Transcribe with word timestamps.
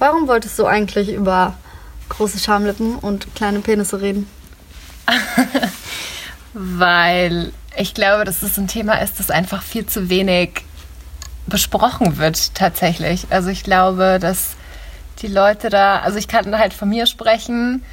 Warum 0.00 0.28
wolltest 0.28 0.58
du 0.58 0.64
eigentlich 0.64 1.12
über 1.12 1.58
große 2.08 2.38
Schamlippen 2.38 2.96
und 2.96 3.34
kleine 3.34 3.60
Penisse 3.60 4.00
reden? 4.00 4.26
Weil 6.54 7.52
ich 7.76 7.92
glaube, 7.92 8.24
dass 8.24 8.42
es 8.42 8.56
ein 8.56 8.66
Thema 8.66 8.94
ist, 8.94 9.20
das 9.20 9.30
einfach 9.30 9.62
viel 9.62 9.84
zu 9.84 10.08
wenig 10.08 10.64
besprochen 11.46 12.16
wird 12.16 12.54
tatsächlich. 12.54 13.26
Also 13.28 13.50
ich 13.50 13.62
glaube, 13.62 14.18
dass 14.18 14.52
die 15.20 15.26
Leute 15.26 15.68
da, 15.68 15.98
also 15.98 16.16
ich 16.16 16.28
kann 16.28 16.58
halt 16.58 16.72
von 16.72 16.88
mir 16.88 17.04
sprechen. 17.04 17.84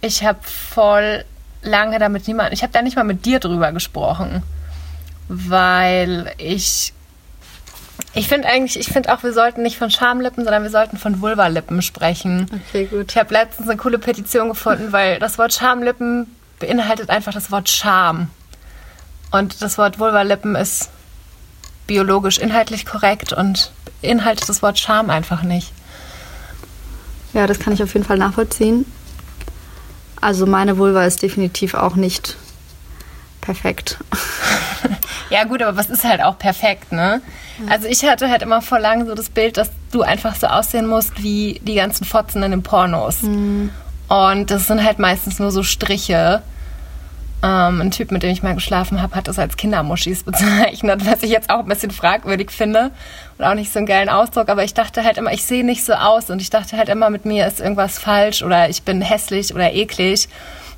Ich 0.00 0.24
habe 0.24 0.38
voll 0.42 1.24
lange 1.62 1.98
damit 1.98 2.28
niemand, 2.28 2.52
ich 2.52 2.62
habe 2.62 2.72
da 2.72 2.80
nicht 2.80 2.94
mal 2.94 3.02
mit 3.02 3.24
dir 3.24 3.40
drüber 3.40 3.72
gesprochen, 3.72 4.44
weil 5.28 6.32
ich 6.38 6.92
ich 8.12 8.28
finde 8.28 8.48
eigentlich, 8.48 8.78
ich 8.78 8.92
finde 8.92 9.12
auch, 9.12 9.22
wir 9.22 9.32
sollten 9.32 9.62
nicht 9.62 9.76
von 9.76 9.90
Schamlippen, 9.90 10.44
sondern 10.44 10.62
wir 10.62 10.70
sollten 10.70 10.98
von 10.98 11.20
Vulvalippen 11.20 11.82
sprechen. 11.82 12.46
Okay, 12.68 12.86
gut. 12.86 13.10
Ich 13.10 13.16
habe 13.16 13.32
letztens 13.32 13.68
eine 13.68 13.76
coole 13.76 13.98
Petition 13.98 14.48
gefunden, 14.48 14.92
weil 14.92 15.18
das 15.18 15.38
Wort 15.38 15.52
Schamlippen 15.52 16.26
beinhaltet 16.58 17.10
einfach 17.10 17.32
das 17.32 17.50
Wort 17.50 17.68
Scham. 17.68 18.28
Und 19.30 19.62
das 19.62 19.78
Wort 19.78 19.98
Vulvalippen 19.98 20.54
ist 20.54 20.90
biologisch 21.86 22.38
inhaltlich 22.38 22.86
korrekt 22.86 23.32
und 23.32 23.72
beinhaltet 24.00 24.48
das 24.48 24.62
Wort 24.62 24.78
Scham 24.78 25.10
einfach 25.10 25.42
nicht. 25.42 25.72
Ja, 27.32 27.48
das 27.48 27.58
kann 27.58 27.72
ich 27.72 27.82
auf 27.82 27.92
jeden 27.94 28.06
Fall 28.06 28.18
nachvollziehen. 28.18 28.86
Also 30.20 30.46
meine 30.46 30.78
Vulva 30.78 31.04
ist 31.04 31.20
definitiv 31.20 31.74
auch 31.74 31.96
nicht 31.96 32.36
perfekt. 33.40 33.98
ja 35.30 35.44
gut, 35.44 35.62
aber 35.62 35.76
was 35.76 35.90
ist 35.90 36.04
halt 36.04 36.22
auch 36.22 36.38
perfekt, 36.38 36.92
ne? 36.92 37.20
Also 37.68 37.86
ich 37.86 38.04
hatte 38.04 38.28
halt 38.28 38.42
immer 38.42 38.62
vor 38.62 38.80
lang 38.80 39.06
so 39.06 39.14
das 39.14 39.28
Bild, 39.28 39.56
dass 39.56 39.70
du 39.92 40.02
einfach 40.02 40.34
so 40.34 40.46
aussehen 40.48 40.86
musst 40.86 41.22
wie 41.22 41.60
die 41.62 41.74
ganzen 41.74 42.04
Fotzen 42.04 42.42
in 42.42 42.50
den 42.50 42.62
Pornos. 42.62 43.22
Mhm. 43.22 43.70
Und 44.08 44.50
das 44.50 44.66
sind 44.66 44.84
halt 44.84 44.98
meistens 44.98 45.38
nur 45.38 45.50
so 45.50 45.62
Striche. 45.62 46.42
Ähm, 47.42 47.80
ein 47.80 47.90
Typ, 47.90 48.10
mit 48.10 48.22
dem 48.22 48.30
ich 48.30 48.42
mal 48.42 48.54
geschlafen 48.54 49.02
habe, 49.02 49.14
hat 49.16 49.28
das 49.28 49.38
als 49.38 49.56
Kindermuschis 49.56 50.22
bezeichnet, 50.24 51.04
was 51.04 51.22
ich 51.22 51.30
jetzt 51.30 51.50
auch 51.50 51.60
ein 51.60 51.68
bisschen 51.68 51.90
fragwürdig 51.90 52.50
finde 52.50 52.90
und 53.38 53.44
auch 53.44 53.54
nicht 53.54 53.72
so 53.72 53.78
einen 53.78 53.86
geilen 53.86 54.08
Ausdruck. 54.08 54.48
Aber 54.48 54.64
ich 54.64 54.74
dachte 54.74 55.04
halt 55.04 55.18
immer, 55.18 55.32
ich 55.32 55.44
sehe 55.44 55.64
nicht 55.64 55.84
so 55.84 55.94
aus 55.94 56.30
und 56.30 56.40
ich 56.40 56.50
dachte 56.50 56.76
halt 56.76 56.88
immer, 56.88 57.10
mit 57.10 57.24
mir 57.24 57.46
ist 57.46 57.60
irgendwas 57.60 57.98
falsch 57.98 58.42
oder 58.42 58.68
ich 58.68 58.82
bin 58.82 59.00
hässlich 59.00 59.54
oder 59.54 59.72
eklig. 59.72 60.28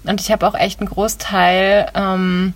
Und 0.05 0.21
ich 0.21 0.31
habe 0.31 0.47
auch 0.47 0.55
echt 0.55 0.81
einen 0.81 0.89
Großteil, 0.89 1.91
ähm, 1.95 2.55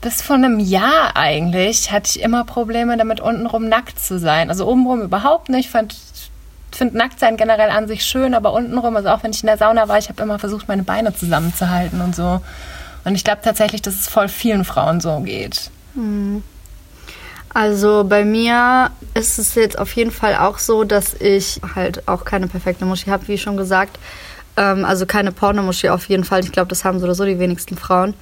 bis 0.00 0.22
vor 0.22 0.36
einem 0.36 0.60
Jahr 0.60 1.16
eigentlich, 1.16 1.90
hatte 1.90 2.10
ich 2.10 2.22
immer 2.22 2.44
Probleme 2.44 2.96
damit, 2.96 3.20
untenrum 3.20 3.68
nackt 3.68 3.98
zu 3.98 4.18
sein. 4.18 4.48
Also 4.48 4.66
obenrum 4.66 5.02
überhaupt 5.02 5.48
nicht. 5.48 5.74
Ich 5.74 6.76
finde 6.76 6.96
Nacktsein 6.96 7.36
generell 7.36 7.70
an 7.70 7.88
sich 7.88 8.04
schön, 8.04 8.34
aber 8.34 8.52
untenrum, 8.52 8.96
also 8.96 9.08
auch 9.08 9.22
wenn 9.22 9.32
ich 9.32 9.42
in 9.42 9.48
der 9.48 9.58
Sauna 9.58 9.88
war, 9.88 9.98
ich 9.98 10.08
habe 10.08 10.22
immer 10.22 10.38
versucht, 10.38 10.68
meine 10.68 10.84
Beine 10.84 11.14
zusammenzuhalten 11.14 12.00
und 12.00 12.14
so. 12.14 12.40
Und 13.04 13.14
ich 13.14 13.24
glaube 13.24 13.40
tatsächlich, 13.42 13.82
dass 13.82 13.94
es 13.94 14.08
voll 14.08 14.28
vielen 14.28 14.64
Frauen 14.64 15.00
so 15.00 15.20
geht. 15.20 15.70
Hm. 15.94 16.42
Also 17.54 18.04
bei 18.04 18.24
mir 18.24 18.90
ist 19.14 19.38
es 19.38 19.54
jetzt 19.54 19.78
auf 19.78 19.92
jeden 19.94 20.10
Fall 20.10 20.36
auch 20.36 20.58
so, 20.58 20.84
dass 20.84 21.14
ich 21.14 21.60
halt 21.74 22.06
auch 22.06 22.24
keine 22.24 22.46
perfekte 22.46 22.84
Muschi 22.84 23.10
habe, 23.10 23.26
wie 23.26 23.38
schon 23.38 23.56
gesagt. 23.56 23.98
Ähm, 24.58 24.84
also 24.84 25.06
keine 25.06 25.32
Pornomuschi 25.32 25.88
auf 25.88 26.08
jeden 26.08 26.24
Fall. 26.24 26.40
Ich 26.44 26.52
glaube, 26.52 26.68
das 26.68 26.84
haben 26.84 26.98
so 26.98 27.04
oder 27.04 27.14
so 27.14 27.24
die 27.24 27.38
wenigsten 27.38 27.76
Frauen. 27.76 28.14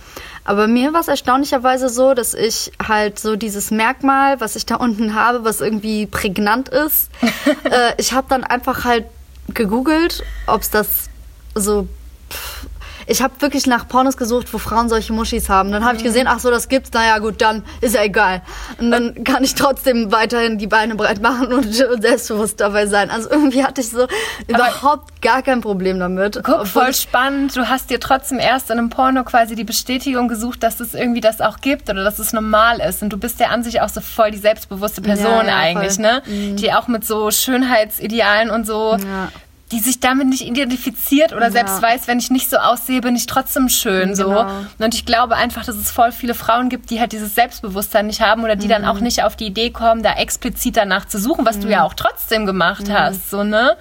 Aber 0.47 0.69
mir 0.69 0.93
war 0.93 1.01
es 1.01 1.09
erstaunlicherweise 1.09 1.89
so, 1.89 2.15
dass 2.15 2.33
ich 2.33 2.71
halt 2.81 3.19
so 3.19 3.35
dieses 3.35 3.73
Merkmal, 3.73 4.41
was 4.41 4.55
ich 4.55 4.65
da 4.65 4.77
unten 4.77 5.15
habe, 5.15 5.45
was 5.45 5.61
irgendwie 5.61 6.07
prägnant 6.07 6.69
ist, 6.69 7.11
äh, 7.65 7.93
ich 7.99 8.13
habe 8.13 8.29
dann 8.31 8.45
einfach 8.45 8.85
halt 8.85 9.07
gegoogelt, 9.49 10.23
ob 10.47 10.63
es 10.63 10.71
das 10.71 11.11
so 11.57 11.89
pff, 12.31 12.67
ich 13.07 13.23
habe 13.23 13.35
wirklich 13.41 13.67
nach 13.67 13.87
Pornos 13.87 14.17
gesucht, 14.17 14.53
wo 14.53 14.59
Frauen 14.59 14.89
solche 14.89 15.13
Muschis 15.13 15.49
haben. 15.49 15.71
Dann 15.71 15.85
habe 15.85 15.97
ich 15.97 16.03
gesehen, 16.03 16.27
ach 16.29 16.41
so, 16.41 16.51
das 16.51 16.69
gibt's. 16.69 16.93
Naja, 16.93 17.19
gut, 17.19 17.41
dann 17.41 17.65
ist 17.81 17.95
ja 17.95 18.03
egal. 18.03 18.43
Und 18.79 18.91
dann 18.91 19.23
kann 19.25 19.45
ich 19.45 19.55
trotzdem 19.55 20.11
weiterhin 20.11 20.59
die 20.59 20.67
Beine 20.67 20.97
breit 20.97 21.23
machen 21.23 21.53
und 21.53 21.73
selbstbewusst 21.73 22.61
dabei 22.61 22.87
sein. 22.87 23.11
Also 23.11 23.31
irgendwie 23.31 23.65
hatte 23.65 23.81
ich 23.81 23.91
so 23.91 24.03
Aber 24.03 24.11
überhaupt 24.49 25.23
gar 25.23 25.43
kein 25.43 25.61
Problem 25.61 26.01
damit. 26.01 26.41
Guck, 26.43 26.67
voll 26.67 26.95
spannend. 26.95 27.57
Du 27.57 27.69
hast 27.69 27.91
dir 27.91 28.01
trotzdem 28.01 28.39
erst 28.41 28.71
in 28.71 28.79
einem 28.79 28.91
Porno 28.91 29.23
quasi 29.25 29.55
die 29.55 29.65
Bestätigung 29.65 30.27
gesucht, 30.27 30.63
dass 30.63 30.81
es 30.81 30.95
irgendwie 30.95 31.21
das 31.21 31.41
auch 31.41 31.59
gibt 31.61 31.89
oder 31.89 32.03
dass 32.03 32.19
es 32.19 32.33
normal 32.33 32.81
ist. 32.81 33.03
Und 33.03 33.11
du 33.11 33.19
bist 33.19 33.39
ja 33.39 33.49
an 33.49 33.63
sich 33.63 33.81
auch 33.81 33.89
so 33.89 34.01
voll 34.01 34.33
die 34.33 34.39
selbstbewusste 34.39 35.01
Person 35.01 35.47
ja, 35.47 35.49
ja, 35.49 35.57
eigentlich, 35.57 35.95
voll. 35.95 36.03
ne? 36.03 36.23
Mhm. 36.27 36.57
Die 36.57 36.73
auch 36.73 36.89
mit 36.89 37.05
so 37.05 37.31
Schönheitsidealen 37.31 38.51
und 38.51 38.67
so 38.67 38.97
ja 38.97 39.29
die 39.73 39.81
sich 39.81 39.99
damit 39.99 40.29
nicht 40.29 40.43
identifiziert 40.47 41.33
oder 41.33 41.47
ja. 41.47 41.51
selbst 41.51 41.83
weiß, 41.83 42.07
wenn 42.07 42.19
ich 42.19 42.31
nicht 42.31 42.49
so 42.49 42.57
aussehe, 42.57 43.01
bin 43.01 43.17
ich 43.17 43.27
trotzdem 43.27 43.69
schön 43.69 44.15
genau. 44.15 44.49
so. 44.79 44.85
Und 44.85 44.95
ich 44.95 45.05
glaube 45.05 45.37
einfach, 45.37 45.65
dass 45.65 45.77
es 45.77 45.91
voll 45.91 46.13
viele 46.13 46.35
Frauen 46.35 46.69
gibt, 46.69 46.91
die 46.91 47.01
halt 47.01 47.11
dieses 47.11 47.35
Selbstbewusstsein 47.35 48.07
nicht 48.07 48.21
haben 48.21 48.45
oder 48.45 48.55
die 48.55 48.67
mhm. 48.67 48.71
dann 48.71 48.85
auch 48.85 49.01
nicht 49.01 49.25
auf 49.25 49.35
die 49.35 49.47
Idee 49.47 49.71
kommen, 49.71 50.05
da 50.05 50.15
explizit 50.15 50.77
danach 50.77 51.07
zu 51.07 51.19
suchen, 51.19 51.45
was 51.45 51.57
mhm. 51.57 51.63
du 51.63 51.69
ja 51.71 51.83
auch 51.83 51.95
trotzdem 51.95 52.47
gemacht 52.47 52.87
mhm. 52.87 52.93
hast, 52.93 53.31
so 53.31 53.43
ne? 53.43 53.77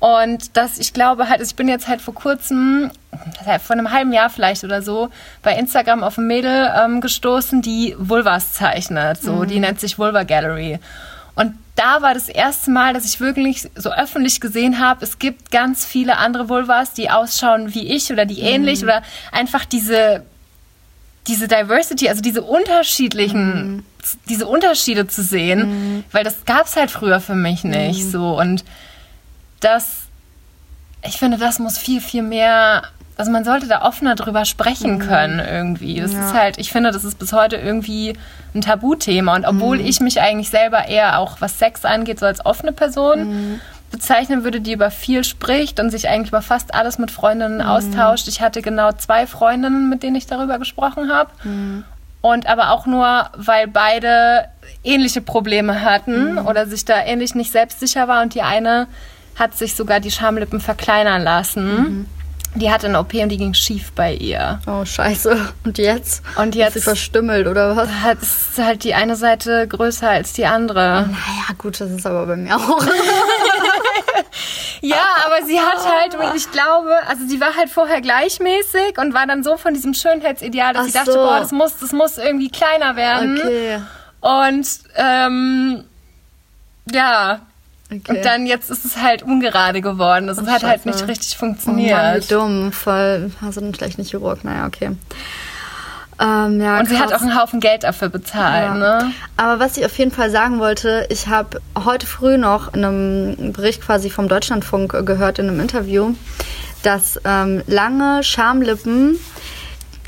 Und 0.00 0.56
das, 0.56 0.78
ich 0.78 0.92
glaube 0.92 1.28
halt, 1.28 1.40
ich 1.40 1.54
bin 1.54 1.68
jetzt 1.68 1.86
halt 1.86 2.02
vor 2.02 2.14
kurzem, 2.14 2.90
vor 3.64 3.76
einem 3.76 3.92
halben 3.92 4.12
Jahr 4.12 4.30
vielleicht 4.30 4.64
oder 4.64 4.82
so, 4.82 5.10
bei 5.44 5.54
Instagram 5.54 6.02
auf 6.02 6.18
ein 6.18 6.26
Mädel 6.26 6.72
ähm, 6.76 7.00
gestoßen, 7.00 7.62
die 7.62 7.94
Vulvas 7.96 8.52
zeichnet. 8.52 9.22
So, 9.22 9.44
die 9.44 9.54
mhm. 9.54 9.60
nennt 9.60 9.78
sich 9.78 10.00
Vulva 10.00 10.24
Gallery. 10.24 10.80
Da 11.74 12.02
war 12.02 12.12
das 12.12 12.28
erste 12.28 12.70
Mal, 12.70 12.92
dass 12.92 13.06
ich 13.06 13.18
wirklich 13.20 13.68
so 13.74 13.90
öffentlich 13.90 14.40
gesehen 14.40 14.78
habe, 14.78 15.04
es 15.04 15.18
gibt 15.18 15.50
ganz 15.50 15.86
viele 15.86 16.18
andere 16.18 16.48
Vulvas, 16.48 16.92
die 16.92 17.10
ausschauen 17.10 17.74
wie 17.74 17.90
ich 17.92 18.12
oder 18.12 18.26
die 18.26 18.40
ähnlich 18.40 18.82
mhm. 18.82 18.88
oder 18.88 19.02
einfach 19.30 19.64
diese 19.64 20.24
diese 21.28 21.46
Diversity, 21.46 22.08
also 22.08 22.20
diese 22.20 22.42
unterschiedlichen, 22.42 23.76
mhm. 23.76 23.84
diese 24.28 24.48
Unterschiede 24.48 25.06
zu 25.06 25.22
sehen, 25.22 25.60
mhm. 25.98 26.04
weil 26.10 26.24
das 26.24 26.44
gab 26.44 26.66
es 26.66 26.74
halt 26.74 26.90
früher 26.90 27.20
für 27.20 27.36
mich 27.36 27.62
nicht 27.62 28.04
mhm. 28.06 28.10
so 28.10 28.38
und 28.38 28.64
das, 29.60 30.06
ich 31.06 31.16
finde, 31.18 31.38
das 31.38 31.58
muss 31.60 31.78
viel 31.78 32.00
viel 32.00 32.22
mehr 32.22 32.82
also 33.16 33.30
man 33.30 33.44
sollte 33.44 33.68
da 33.68 33.82
offener 33.82 34.14
drüber 34.14 34.44
sprechen 34.44 34.94
mhm. 34.94 34.98
können 35.00 35.38
irgendwie. 35.38 36.00
Das 36.00 36.12
ja. 36.12 36.26
ist 36.26 36.34
halt, 36.34 36.58
ich 36.58 36.72
finde, 36.72 36.90
das 36.90 37.04
ist 37.04 37.18
bis 37.18 37.32
heute 37.32 37.56
irgendwie 37.56 38.14
ein 38.54 38.62
Tabuthema. 38.62 39.36
Und 39.36 39.44
obwohl 39.44 39.78
mhm. 39.78 39.86
ich 39.86 40.00
mich 40.00 40.20
eigentlich 40.20 40.50
selber 40.50 40.86
eher 40.86 41.18
auch, 41.18 41.40
was 41.40 41.58
Sex 41.58 41.84
angeht, 41.84 42.18
so 42.18 42.26
als 42.26 42.44
offene 42.44 42.72
Person 42.72 43.28
mhm. 43.28 43.60
bezeichnen 43.90 44.44
würde, 44.44 44.60
die 44.60 44.72
über 44.72 44.90
viel 44.90 45.24
spricht 45.24 45.78
und 45.78 45.90
sich 45.90 46.08
eigentlich 46.08 46.28
über 46.28 46.42
fast 46.42 46.74
alles 46.74 46.98
mit 46.98 47.10
Freundinnen 47.10 47.58
mhm. 47.58 47.66
austauscht. 47.66 48.28
Ich 48.28 48.40
hatte 48.40 48.62
genau 48.62 48.92
zwei 48.92 49.26
Freundinnen, 49.26 49.88
mit 49.88 50.02
denen 50.02 50.16
ich 50.16 50.26
darüber 50.26 50.58
gesprochen 50.58 51.12
habe. 51.12 51.30
Mhm. 51.44 51.84
Und 52.22 52.46
aber 52.46 52.70
auch 52.70 52.86
nur, 52.86 53.30
weil 53.36 53.66
beide 53.66 54.46
ähnliche 54.84 55.20
Probleme 55.20 55.82
hatten 55.82 56.38
oder 56.38 56.66
sich 56.66 56.84
da 56.84 57.02
ähnlich 57.02 57.34
nicht 57.34 57.50
selbstsicher 57.50 58.08
war. 58.08 58.22
Und 58.22 58.34
die 58.34 58.42
eine 58.42 58.86
hat 59.34 59.56
sich 59.56 59.74
sogar 59.74 59.98
die 59.98 60.10
Schamlippen 60.10 60.60
verkleinern 60.60 61.22
lassen 61.22 62.06
die 62.54 62.70
hatte 62.70 62.86
eine 62.86 62.98
OP 62.98 63.14
und 63.14 63.30
die 63.30 63.38
ging 63.38 63.54
schief 63.54 63.92
bei 63.92 64.12
ihr. 64.14 64.60
Oh, 64.66 64.84
scheiße. 64.84 65.52
Und 65.64 65.78
jetzt? 65.78 66.22
Und 66.36 66.54
jetzt. 66.54 66.76
Ist 66.76 66.84
sie 66.84 66.90
verstümmelt 66.90 67.46
oder 67.46 67.76
was? 67.76 67.88
Hat, 67.88 68.20
ist 68.20 68.58
halt 68.58 68.84
die 68.84 68.94
eine 68.94 69.16
Seite 69.16 69.66
größer 69.66 70.08
als 70.08 70.34
die 70.34 70.44
andere. 70.44 71.08
Naja, 71.08 71.54
gut, 71.56 71.80
das 71.80 71.90
ist 71.90 72.06
aber 72.06 72.26
bei 72.26 72.36
mir 72.36 72.56
auch. 72.56 72.84
ja, 74.82 75.06
aber 75.24 75.46
sie 75.46 75.58
hat 75.58 75.78
halt, 75.78 76.14
und 76.14 76.36
ich 76.36 76.50
glaube, 76.50 76.94
also 77.08 77.26
sie 77.26 77.40
war 77.40 77.56
halt 77.56 77.70
vorher 77.70 78.02
gleichmäßig 78.02 78.98
und 78.98 79.14
war 79.14 79.26
dann 79.26 79.42
so 79.42 79.56
von 79.56 79.72
diesem 79.72 79.94
Schönheitsideal, 79.94 80.74
dass 80.74 80.82
Ach 80.82 80.86
sie 80.86 80.92
dachte, 80.92 81.12
so. 81.12 81.18
boah, 81.18 81.40
das 81.40 81.52
muss, 81.52 81.78
das 81.78 81.92
muss 81.92 82.18
irgendwie 82.18 82.50
kleiner 82.50 82.96
werden. 82.96 83.38
Okay. 83.38 83.80
Und 84.20 84.68
ähm, 84.96 85.84
ja, 86.90 87.40
Okay. 87.92 88.16
Und 88.16 88.24
dann 88.24 88.46
jetzt 88.46 88.70
ist 88.70 88.84
es 88.84 88.96
halt 88.96 89.22
ungerade 89.22 89.80
geworden. 89.80 90.26
Das 90.26 90.38
hat 90.38 90.62
halt 90.62 90.86
nicht 90.86 91.06
richtig 91.06 91.36
funktioniert. 91.36 91.98
Oh 91.98 92.02
Mann, 92.02 92.22
wie 92.22 92.26
dumm. 92.26 92.72
Voll, 92.72 93.30
hast 93.40 93.56
du 93.56 93.60
einen 93.60 93.74
schlechten 93.74 94.04
Chirurg. 94.04 94.44
Naja, 94.44 94.66
okay. 94.66 94.96
Ähm, 96.20 96.60
ja, 96.60 96.78
und 96.78 96.88
sie 96.88 96.98
hat 96.98 97.12
auch 97.12 97.20
einen 97.20 97.38
Haufen 97.38 97.58
Geld 97.58 97.84
dafür 97.84 98.08
bezahlt. 98.08 98.64
Ja. 98.64 98.74
Ne? 98.74 99.12
Aber 99.36 99.58
was 99.58 99.76
ich 99.76 99.84
auf 99.84 99.96
jeden 99.98 100.12
Fall 100.12 100.30
sagen 100.30 100.58
wollte, 100.60 101.06
ich 101.10 101.26
habe 101.26 101.60
heute 101.84 102.06
früh 102.06 102.38
noch 102.38 102.74
in 102.74 102.84
einem 102.84 103.52
Bericht 103.52 103.82
quasi 103.82 104.08
vom 104.08 104.28
Deutschlandfunk 104.28 105.04
gehört, 105.04 105.38
in 105.38 105.48
einem 105.48 105.60
Interview, 105.60 106.14
dass 106.82 107.18
ähm, 107.24 107.62
lange 107.66 108.22
Schamlippen 108.22 109.18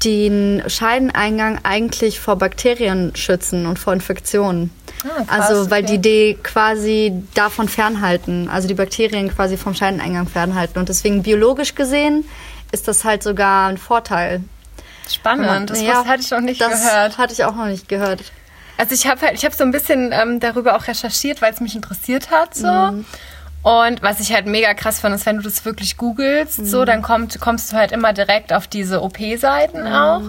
den 0.04 0.62
Scheideneingang 0.66 1.60
eigentlich 1.62 2.20
vor 2.20 2.36
Bakterien 2.36 3.16
schützen 3.16 3.66
und 3.66 3.78
vor 3.78 3.92
Infektionen. 3.92 4.70
Ah, 5.04 5.24
krass, 5.24 5.50
also 5.50 5.70
weil 5.70 5.84
okay. 5.84 5.98
die 5.98 6.34
die 6.34 6.38
quasi 6.42 7.12
davon 7.34 7.68
fernhalten, 7.68 8.48
also 8.48 8.66
die 8.68 8.74
Bakterien 8.74 9.32
quasi 9.34 9.56
vom 9.56 9.74
Scheideneingang 9.74 10.26
fernhalten. 10.26 10.78
Und 10.78 10.88
deswegen 10.88 11.22
biologisch 11.22 11.74
gesehen 11.74 12.24
ist 12.72 12.88
das 12.88 13.04
halt 13.04 13.22
sogar 13.22 13.68
ein 13.68 13.78
Vorteil. 13.78 14.42
Spannend, 15.08 15.70
das 15.70 15.82
ja, 15.82 16.06
hatte 16.06 16.22
ich 16.22 16.30
noch 16.30 16.40
nicht 16.40 16.60
das 16.60 16.82
gehört. 16.82 17.18
hatte 17.18 17.32
ich 17.32 17.44
auch 17.44 17.54
noch 17.54 17.66
nicht 17.66 17.88
gehört. 17.88 18.20
Also 18.78 18.94
ich 18.94 19.06
habe 19.06 19.20
halt, 19.20 19.34
ich 19.34 19.44
habe 19.44 19.54
so 19.54 19.62
ein 19.62 19.70
bisschen 19.70 20.10
ähm, 20.12 20.40
darüber 20.40 20.76
auch 20.76 20.88
recherchiert, 20.88 21.42
weil 21.42 21.52
es 21.52 21.60
mich 21.60 21.76
interessiert 21.76 22.30
hat 22.30 22.54
so. 22.54 22.66
Mhm. 22.66 23.04
Und 23.62 24.02
was 24.02 24.20
ich 24.20 24.32
halt 24.34 24.46
mega 24.46 24.74
krass 24.74 25.00
finde, 25.00 25.16
ist, 25.16 25.24
wenn 25.24 25.36
du 25.36 25.42
das 25.42 25.64
wirklich 25.64 25.96
googelst, 25.96 26.58
mhm. 26.58 26.66
so, 26.66 26.84
dann 26.84 27.00
kommt, 27.00 27.40
kommst 27.40 27.72
du 27.72 27.76
halt 27.76 27.92
immer 27.92 28.12
direkt 28.12 28.52
auf 28.52 28.66
diese 28.66 29.02
OP-Seiten 29.02 29.80
mhm. 29.80 29.92
auch. 29.92 30.22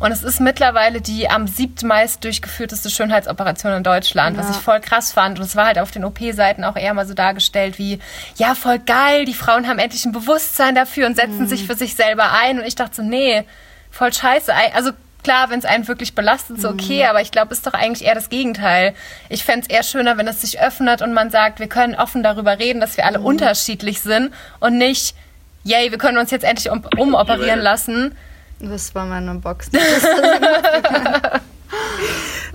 Und 0.00 0.12
es 0.12 0.22
ist 0.22 0.40
mittlerweile 0.40 1.00
die 1.00 1.28
am 1.28 1.48
siebtmeist 1.48 2.22
durchgeführteste 2.22 2.88
Schönheitsoperation 2.88 3.72
in 3.72 3.82
Deutschland, 3.82 4.36
ja. 4.36 4.42
was 4.42 4.56
ich 4.56 4.62
voll 4.62 4.80
krass 4.80 5.12
fand. 5.12 5.38
Und 5.38 5.44
es 5.44 5.56
war 5.56 5.66
halt 5.66 5.78
auf 5.78 5.90
den 5.90 6.04
OP-Seiten 6.04 6.64
auch 6.64 6.76
eher 6.76 6.94
mal 6.94 7.06
so 7.06 7.14
dargestellt 7.14 7.78
wie, 7.78 7.98
ja, 8.36 8.54
voll 8.54 8.78
geil, 8.78 9.24
die 9.24 9.34
Frauen 9.34 9.66
haben 9.66 9.78
endlich 9.78 10.04
ein 10.04 10.12
Bewusstsein 10.12 10.74
dafür 10.74 11.06
und 11.06 11.16
setzen 11.16 11.40
mhm. 11.40 11.48
sich 11.48 11.66
für 11.66 11.74
sich 11.74 11.96
selber 11.96 12.32
ein. 12.32 12.60
Und 12.60 12.66
ich 12.66 12.76
dachte 12.76 12.96
so, 12.96 13.02
nee, 13.02 13.44
voll 13.90 14.12
scheiße. 14.12 14.52
Also 14.74 14.92
klar, 15.24 15.50
wenn 15.50 15.58
es 15.58 15.64
einen 15.64 15.88
wirklich 15.88 16.14
belastet, 16.14 16.60
so 16.60 16.68
okay, 16.68 17.02
mhm. 17.02 17.10
aber 17.10 17.20
ich 17.20 17.32
glaube, 17.32 17.52
es 17.52 17.58
ist 17.58 17.66
doch 17.66 17.74
eigentlich 17.74 18.06
eher 18.06 18.14
das 18.14 18.28
Gegenteil. 18.28 18.94
Ich 19.28 19.44
fände 19.44 19.66
es 19.68 19.74
eher 19.74 19.82
schöner, 19.82 20.16
wenn 20.16 20.28
es 20.28 20.42
sich 20.42 20.60
öffnet 20.60 21.02
und 21.02 21.12
man 21.12 21.30
sagt, 21.30 21.58
wir 21.58 21.68
können 21.68 21.96
offen 21.96 22.22
darüber 22.22 22.60
reden, 22.60 22.80
dass 22.80 22.96
wir 22.96 23.04
alle 23.04 23.18
mhm. 23.18 23.26
unterschiedlich 23.26 24.00
sind 24.00 24.32
und 24.60 24.78
nicht, 24.78 25.16
yay, 25.64 25.90
wir 25.90 25.98
können 25.98 26.18
uns 26.18 26.30
jetzt 26.30 26.44
endlich 26.44 26.70
um, 26.70 26.84
umoperieren 26.96 27.60
lassen. 27.60 28.16
Das 28.60 28.94
war 28.94 29.06
meine 29.06 29.34
Box. 29.34 29.70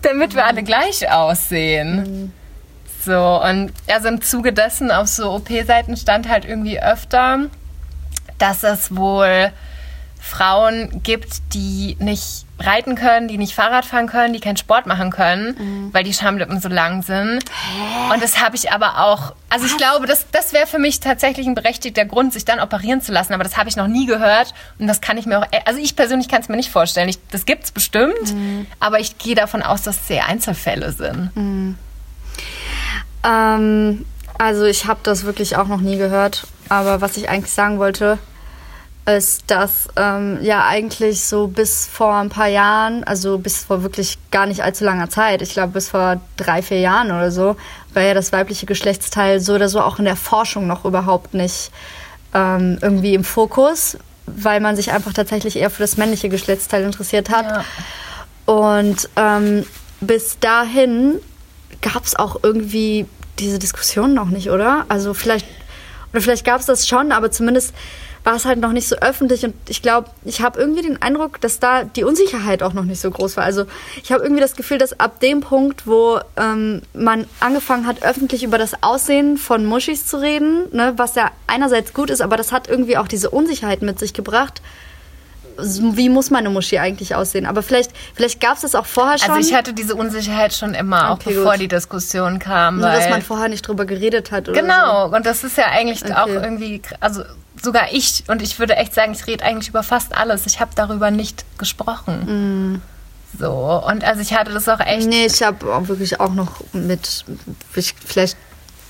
Damit 0.01 0.35
wir 0.35 0.45
alle 0.45 0.63
gleich 0.63 1.09
aussehen. 1.09 1.95
Mhm. 1.95 2.31
So, 3.05 3.41
und 3.44 3.73
also 3.88 4.07
im 4.07 4.21
Zuge 4.21 4.53
dessen 4.53 4.91
auf 4.91 5.07
so 5.07 5.31
OP-Seiten 5.31 5.97
stand 5.97 6.29
halt 6.29 6.45
irgendwie 6.45 6.81
öfter, 6.81 7.50
dass 8.38 8.63
es 8.63 8.95
wohl 8.95 9.51
Frauen 10.25 11.03
gibt, 11.03 11.53
die 11.53 11.97
nicht 11.99 12.45
reiten 12.57 12.95
können, 12.95 13.27
die 13.27 13.37
nicht 13.37 13.53
Fahrrad 13.53 13.83
fahren 13.83 14.07
können, 14.07 14.33
die 14.33 14.39
keinen 14.39 14.55
Sport 14.55 14.87
machen 14.87 15.11
können, 15.11 15.55
mhm. 15.59 15.93
weil 15.93 16.05
die 16.05 16.13
Schamlippen 16.13 16.61
so 16.61 16.69
lang 16.69 17.03
sind. 17.03 17.43
Hä? 17.51 18.13
Und 18.13 18.23
das 18.23 18.41
habe 18.41 18.55
ich 18.55 18.71
aber 18.71 18.99
auch. 18.99 19.35
Also 19.49 19.65
Was? 19.65 19.71
ich 19.71 19.77
glaube, 19.77 20.07
das, 20.07 20.25
das 20.31 20.53
wäre 20.53 20.65
für 20.65 20.79
mich 20.79 21.01
tatsächlich 21.01 21.45
ein 21.45 21.55
berechtigter 21.55 22.05
Grund, 22.05 22.31
sich 22.31 22.45
dann 22.45 22.61
operieren 22.61 23.01
zu 23.01 23.11
lassen. 23.11 23.33
Aber 23.33 23.43
das 23.43 23.57
habe 23.57 23.67
ich 23.67 23.75
noch 23.75 23.87
nie 23.87 24.05
gehört. 24.05 24.53
Und 24.79 24.87
das 24.87 25.01
kann 25.01 25.17
ich 25.17 25.25
mir 25.25 25.39
auch. 25.39 25.47
Also 25.65 25.81
ich 25.81 25.97
persönlich 25.97 26.29
kann 26.29 26.41
es 26.41 26.47
mir 26.47 26.55
nicht 26.55 26.71
vorstellen. 26.71 27.09
Ich, 27.09 27.19
das 27.31 27.45
gibt 27.45 27.65
es 27.65 27.71
bestimmt. 27.71 28.33
Mhm. 28.33 28.65
Aber 28.79 29.01
ich 29.01 29.17
gehe 29.17 29.35
davon 29.35 29.61
aus, 29.61 29.81
dass 29.81 29.97
es 29.97 30.07
sehr 30.07 30.27
Einzelfälle 30.27 30.93
sind. 30.93 31.35
Mhm. 31.35 31.77
Ähm, 33.25 34.05
also 34.37 34.63
ich 34.63 34.85
habe 34.85 35.01
das 35.03 35.25
wirklich 35.25 35.57
auch 35.57 35.67
noch 35.67 35.81
nie 35.81 35.97
gehört. 35.97 36.47
Aber 36.69 37.01
was 37.01 37.17
ich 37.17 37.27
eigentlich 37.27 37.51
sagen 37.51 37.77
wollte, 37.77 38.19
ist, 39.05 39.44
dass 39.47 39.89
ähm, 39.97 40.39
ja 40.41 40.65
eigentlich 40.65 41.23
so 41.23 41.47
bis 41.47 41.88
vor 41.88 42.15
ein 42.15 42.29
paar 42.29 42.47
Jahren, 42.47 43.03
also 43.03 43.38
bis 43.38 43.65
vor 43.65 43.83
wirklich 43.83 44.17
gar 44.31 44.45
nicht 44.45 44.63
allzu 44.63 44.85
langer 44.85 45.09
Zeit, 45.09 45.41
ich 45.41 45.53
glaube 45.53 45.73
bis 45.73 45.89
vor 45.89 46.21
drei, 46.38 46.61
vier 46.61 46.79
Jahren 46.79 47.07
oder 47.07 47.29
so, 47.29 47.57
war 47.94 48.03
ja 48.03 48.13
das 48.13 48.31
weibliche 48.31 48.65
Geschlechtsteil 48.65 49.39
so 49.39 49.55
oder 49.55 49.67
so 49.67 49.81
auch 49.81 50.00
in 50.00 50.05
der 50.05 50.15
Forschung 50.15 50.67
noch 50.67 50.85
überhaupt 50.85 51.33
nicht 51.33 51.71
ähm, 52.33 52.77
irgendwie 52.81 53.13
im 53.13 53.25
Fokus, 53.25 53.97
weil 54.25 54.61
man 54.61 54.75
sich 54.75 54.91
einfach 54.91 55.13
tatsächlich 55.13 55.57
eher 55.57 55.69
für 55.69 55.83
das 55.83 55.97
männliche 55.97 56.29
Geschlechtsteil 56.29 56.83
interessiert 56.83 57.29
hat. 57.29 57.45
Ja. 57.45 57.65
Und 58.45 59.09
ähm, 59.17 59.65
bis 60.00 60.39
dahin 60.39 61.19
gab 61.81 62.05
es 62.05 62.15
auch 62.15 62.38
irgendwie 62.41 63.05
diese 63.39 63.59
Diskussion 63.59 64.13
noch 64.13 64.29
nicht, 64.29 64.50
oder? 64.50 64.85
Also 64.88 65.13
vielleicht, 65.13 65.45
oder 66.11 66.21
vielleicht 66.21 66.45
gab 66.45 66.61
es 66.61 66.67
das 66.67 66.88
schon, 66.88 67.11
aber 67.11 67.31
zumindest 67.31 67.73
war 68.23 68.35
es 68.35 68.45
halt 68.45 68.59
noch 68.59 68.71
nicht 68.71 68.87
so 68.87 68.95
öffentlich 68.97 69.43
und 69.43 69.53
ich 69.67 69.81
glaube, 69.81 70.09
ich 70.23 70.41
habe 70.41 70.59
irgendwie 70.59 70.81
den 70.81 71.01
Eindruck, 71.01 71.41
dass 71.41 71.59
da 71.59 71.83
die 71.83 72.03
Unsicherheit 72.03 72.63
auch 72.63 72.73
noch 72.73 72.85
nicht 72.85 73.01
so 73.01 73.11
groß 73.11 73.37
war. 73.37 73.43
Also 73.43 73.65
ich 74.01 74.11
habe 74.11 74.23
irgendwie 74.23 74.41
das 74.41 74.55
Gefühl, 74.55 74.77
dass 74.77 74.99
ab 74.99 75.19
dem 75.19 75.41
Punkt, 75.41 75.85
wo 75.87 76.19
ähm, 76.37 76.81
man 76.93 77.25
angefangen 77.39 77.85
hat, 77.85 78.03
öffentlich 78.03 78.43
über 78.43 78.57
das 78.57 78.81
Aussehen 78.81 79.37
von 79.37 79.65
Muschis 79.65 80.05
zu 80.05 80.17
reden, 80.17 80.65
ne, 80.71 80.93
was 80.97 81.15
ja 81.15 81.31
einerseits 81.47 81.93
gut 81.93 82.09
ist, 82.09 82.21
aber 82.21 82.37
das 82.37 82.51
hat 82.51 82.69
irgendwie 82.69 82.97
auch 82.97 83.07
diese 83.07 83.29
Unsicherheit 83.29 83.81
mit 83.81 83.99
sich 83.99 84.13
gebracht 84.13 84.61
wie 85.57 86.09
muss 86.09 86.31
meine 86.31 86.49
Muschi 86.49 86.79
eigentlich 86.79 87.15
aussehen? 87.15 87.45
Aber 87.45 87.61
vielleicht, 87.63 87.91
vielleicht 88.15 88.39
gab 88.39 88.55
es 88.55 88.61
das 88.61 88.75
auch 88.75 88.85
vorher 88.85 89.13
also 89.13 89.25
schon. 89.25 89.35
Also 89.35 89.49
ich 89.49 89.55
hatte 89.55 89.73
diese 89.73 89.95
Unsicherheit 89.95 90.53
schon 90.53 90.73
immer, 90.73 91.11
okay, 91.11 91.29
auch 91.29 91.35
bevor 91.35 91.51
gut. 91.53 91.61
die 91.61 91.67
Diskussion 91.67 92.39
kam. 92.39 92.79
Nur, 92.79 92.89
dass 92.89 93.09
man 93.09 93.21
vorher 93.21 93.49
nicht 93.49 93.67
drüber 93.67 93.85
geredet 93.85 94.31
hat. 94.31 94.49
Oder 94.49 94.61
genau, 94.61 95.09
so. 95.09 95.15
und 95.15 95.25
das 95.25 95.43
ist 95.43 95.57
ja 95.57 95.65
eigentlich 95.67 96.03
okay. 96.03 96.13
auch 96.13 96.27
irgendwie, 96.27 96.81
also 96.99 97.23
sogar 97.63 97.92
ich, 97.92 98.24
und 98.27 98.42
ich 98.42 98.60
würde 98.60 98.75
echt 98.75 98.94
sagen, 98.94 99.13
ich 99.13 99.25
rede 99.25 99.44
eigentlich 99.44 99.69
über 99.69 99.83
fast 99.83 100.15
alles. 100.15 100.45
Ich 100.45 100.60
habe 100.60 100.71
darüber 100.75 101.12
nicht 101.12 101.45
gesprochen. 101.57 102.75
Mm. 102.75 102.81
So, 103.39 103.83
und 103.88 104.04
also 104.04 104.21
ich 104.21 104.33
hatte 104.33 104.51
das 104.51 104.69
auch 104.69 104.80
echt. 104.80 105.07
Nee, 105.07 105.25
ich 105.25 105.42
habe 105.42 105.74
auch 105.74 105.88
wirklich 105.88 106.19
auch 106.19 106.33
noch 106.33 106.62
mit, 106.71 107.25
vielleicht, 107.71 108.38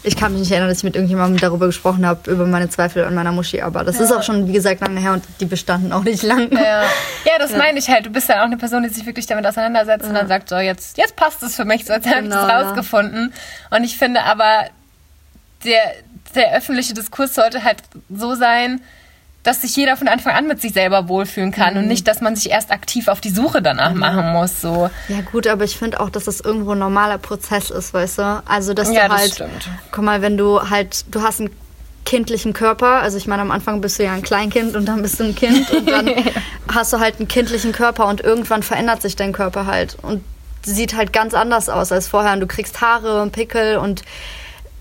ich 0.03 0.17
kann 0.17 0.33
mich 0.33 0.41
nicht 0.41 0.51
erinnern, 0.51 0.67
dass 0.67 0.79
ich 0.79 0.83
mit 0.83 0.95
irgendjemandem 0.95 1.39
darüber 1.39 1.67
gesprochen 1.67 2.05
habe, 2.05 2.29
über 2.29 2.45
meine 2.45 2.69
Zweifel 2.69 3.05
an 3.05 3.15
meiner 3.15 3.31
Muschi, 3.31 3.61
aber 3.61 3.85
das 3.85 3.99
ja. 3.99 4.03
ist 4.03 4.11
auch 4.11 4.21
schon, 4.21 4.47
wie 4.49 4.51
gesagt, 4.51 4.81
lange 4.81 4.99
her 4.99 5.13
und 5.13 5.23
die 5.39 5.45
bestanden 5.45 5.93
auch 5.93 6.03
nicht 6.03 6.23
lange. 6.23 6.49
Ja, 6.51 6.81
ja 6.81 7.39
das 7.39 7.51
ja. 7.51 7.57
meine 7.57 7.79
ich 7.79 7.87
halt. 7.89 8.05
Du 8.05 8.09
bist 8.09 8.27
dann 8.27 8.39
auch 8.39 8.45
eine 8.45 8.57
Person, 8.57 8.83
die 8.83 8.89
sich 8.89 9.05
wirklich 9.05 9.27
damit 9.27 9.45
auseinandersetzt 9.45 10.05
und 10.07 10.13
dann 10.13 10.27
sagt, 10.27 10.49
so, 10.49 10.57
jetzt, 10.57 10.97
jetzt 10.97 11.15
passt 11.15 11.41
es 11.41 11.55
für 11.55 11.63
mich, 11.63 11.85
so 11.85 11.93
jetzt 11.93 12.07
habe 12.07 12.25
ich 12.25 12.29
es 12.29 12.35
rausgefunden. 12.35 13.33
Und 13.69 13.83
ich 13.85 13.97
finde 13.97 14.23
aber, 14.23 14.65
der, 15.63 15.79
der 16.35 16.55
öffentliche 16.55 16.93
Diskurs 16.93 17.35
sollte 17.35 17.63
halt 17.63 17.83
so 18.09 18.35
sein, 18.35 18.81
dass 19.43 19.61
sich 19.61 19.75
jeder 19.75 19.97
von 19.97 20.07
Anfang 20.07 20.33
an 20.33 20.47
mit 20.47 20.61
sich 20.61 20.73
selber 20.73 21.09
wohlfühlen 21.09 21.51
kann 21.51 21.73
mhm. 21.73 21.81
und 21.81 21.87
nicht, 21.87 22.07
dass 22.07 22.21
man 22.21 22.35
sich 22.35 22.49
erst 22.49 22.71
aktiv 22.71 23.09
auf 23.09 23.21
die 23.21 23.29
Suche 23.29 23.61
danach 23.61 23.93
mhm. 23.93 23.99
machen 23.99 24.31
muss. 24.31 24.61
So. 24.61 24.89
Ja 25.09 25.21
gut, 25.31 25.47
aber 25.47 25.65
ich 25.65 25.77
finde 25.77 25.99
auch, 25.99 26.09
dass 26.09 26.25
das 26.25 26.39
irgendwo 26.39 26.71
ein 26.71 26.79
normaler 26.79 27.17
Prozess 27.17 27.69
ist, 27.69 27.93
weißt 27.93 28.19
du? 28.19 28.43
Also 28.45 28.73
dass 28.73 28.91
ja, 28.91 29.07
du 29.07 29.15
halt, 29.15 29.33
stimmt. 29.33 29.69
guck 29.91 30.03
mal, 30.03 30.21
wenn 30.21 30.37
du 30.37 30.69
halt, 30.69 31.05
du 31.13 31.21
hast 31.21 31.41
einen 31.41 31.49
kindlichen 32.05 32.53
Körper, 32.53 33.01
also 33.01 33.17
ich 33.17 33.27
meine, 33.27 33.41
am 33.41 33.51
Anfang 33.51 33.81
bist 33.81 33.99
du 33.99 34.03
ja 34.03 34.13
ein 34.13 34.21
Kleinkind 34.21 34.75
und 34.75 34.85
dann 34.85 35.01
bist 35.01 35.19
du 35.19 35.25
ein 35.25 35.35
Kind 35.35 35.69
und 35.71 35.89
dann 35.89 36.09
hast 36.73 36.93
du 36.93 36.99
halt 36.99 37.19
einen 37.19 37.27
kindlichen 37.27 37.73
Körper 37.73 38.07
und 38.07 38.21
irgendwann 38.21 38.63
verändert 38.63 39.01
sich 39.01 39.15
dein 39.15 39.33
Körper 39.33 39.65
halt 39.65 39.97
und 40.01 40.23
sieht 40.65 40.95
halt 40.95 41.11
ganz 41.11 41.33
anders 41.33 41.67
aus 41.67 41.91
als 41.91 42.07
vorher 42.07 42.33
und 42.33 42.39
du 42.39 42.47
kriegst 42.47 42.79
Haare 42.79 43.21
und 43.21 43.31
Pickel 43.31 43.77
und 43.77 44.03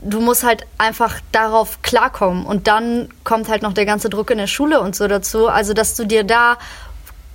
du 0.04 0.20
musst 0.20 0.42
halt 0.42 0.66
einfach 0.78 1.20
darauf 1.32 1.82
klarkommen. 1.82 2.44
Und 2.44 2.66
dann 2.66 3.08
kommt 3.24 3.48
halt 3.48 3.62
noch 3.62 3.72
der 3.72 3.86
ganze 3.86 4.10
Druck 4.10 4.30
in 4.30 4.38
der 4.38 4.46
Schule 4.46 4.80
und 4.80 4.96
so 4.96 5.08
dazu. 5.08 5.48
Also, 5.48 5.74
dass 5.74 5.94
du 5.94 6.04
dir 6.04 6.24
da 6.24 6.58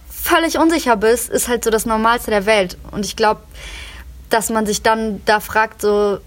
völlig 0.09 0.57
unsicher 0.57 0.97
bist, 0.97 1.29
ist 1.29 1.47
halt 1.47 1.63
so 1.63 1.69
das 1.69 1.85
Normalste 1.85 2.31
der 2.31 2.45
Welt. 2.45 2.77
Und 2.91 3.05
ich 3.05 3.15
glaube, 3.15 3.41
dass 4.29 4.49
man 4.49 4.65
sich 4.65 4.81
dann 4.81 5.21
da 5.25 5.39
fragt, 5.39 5.81
so, 5.81 6.19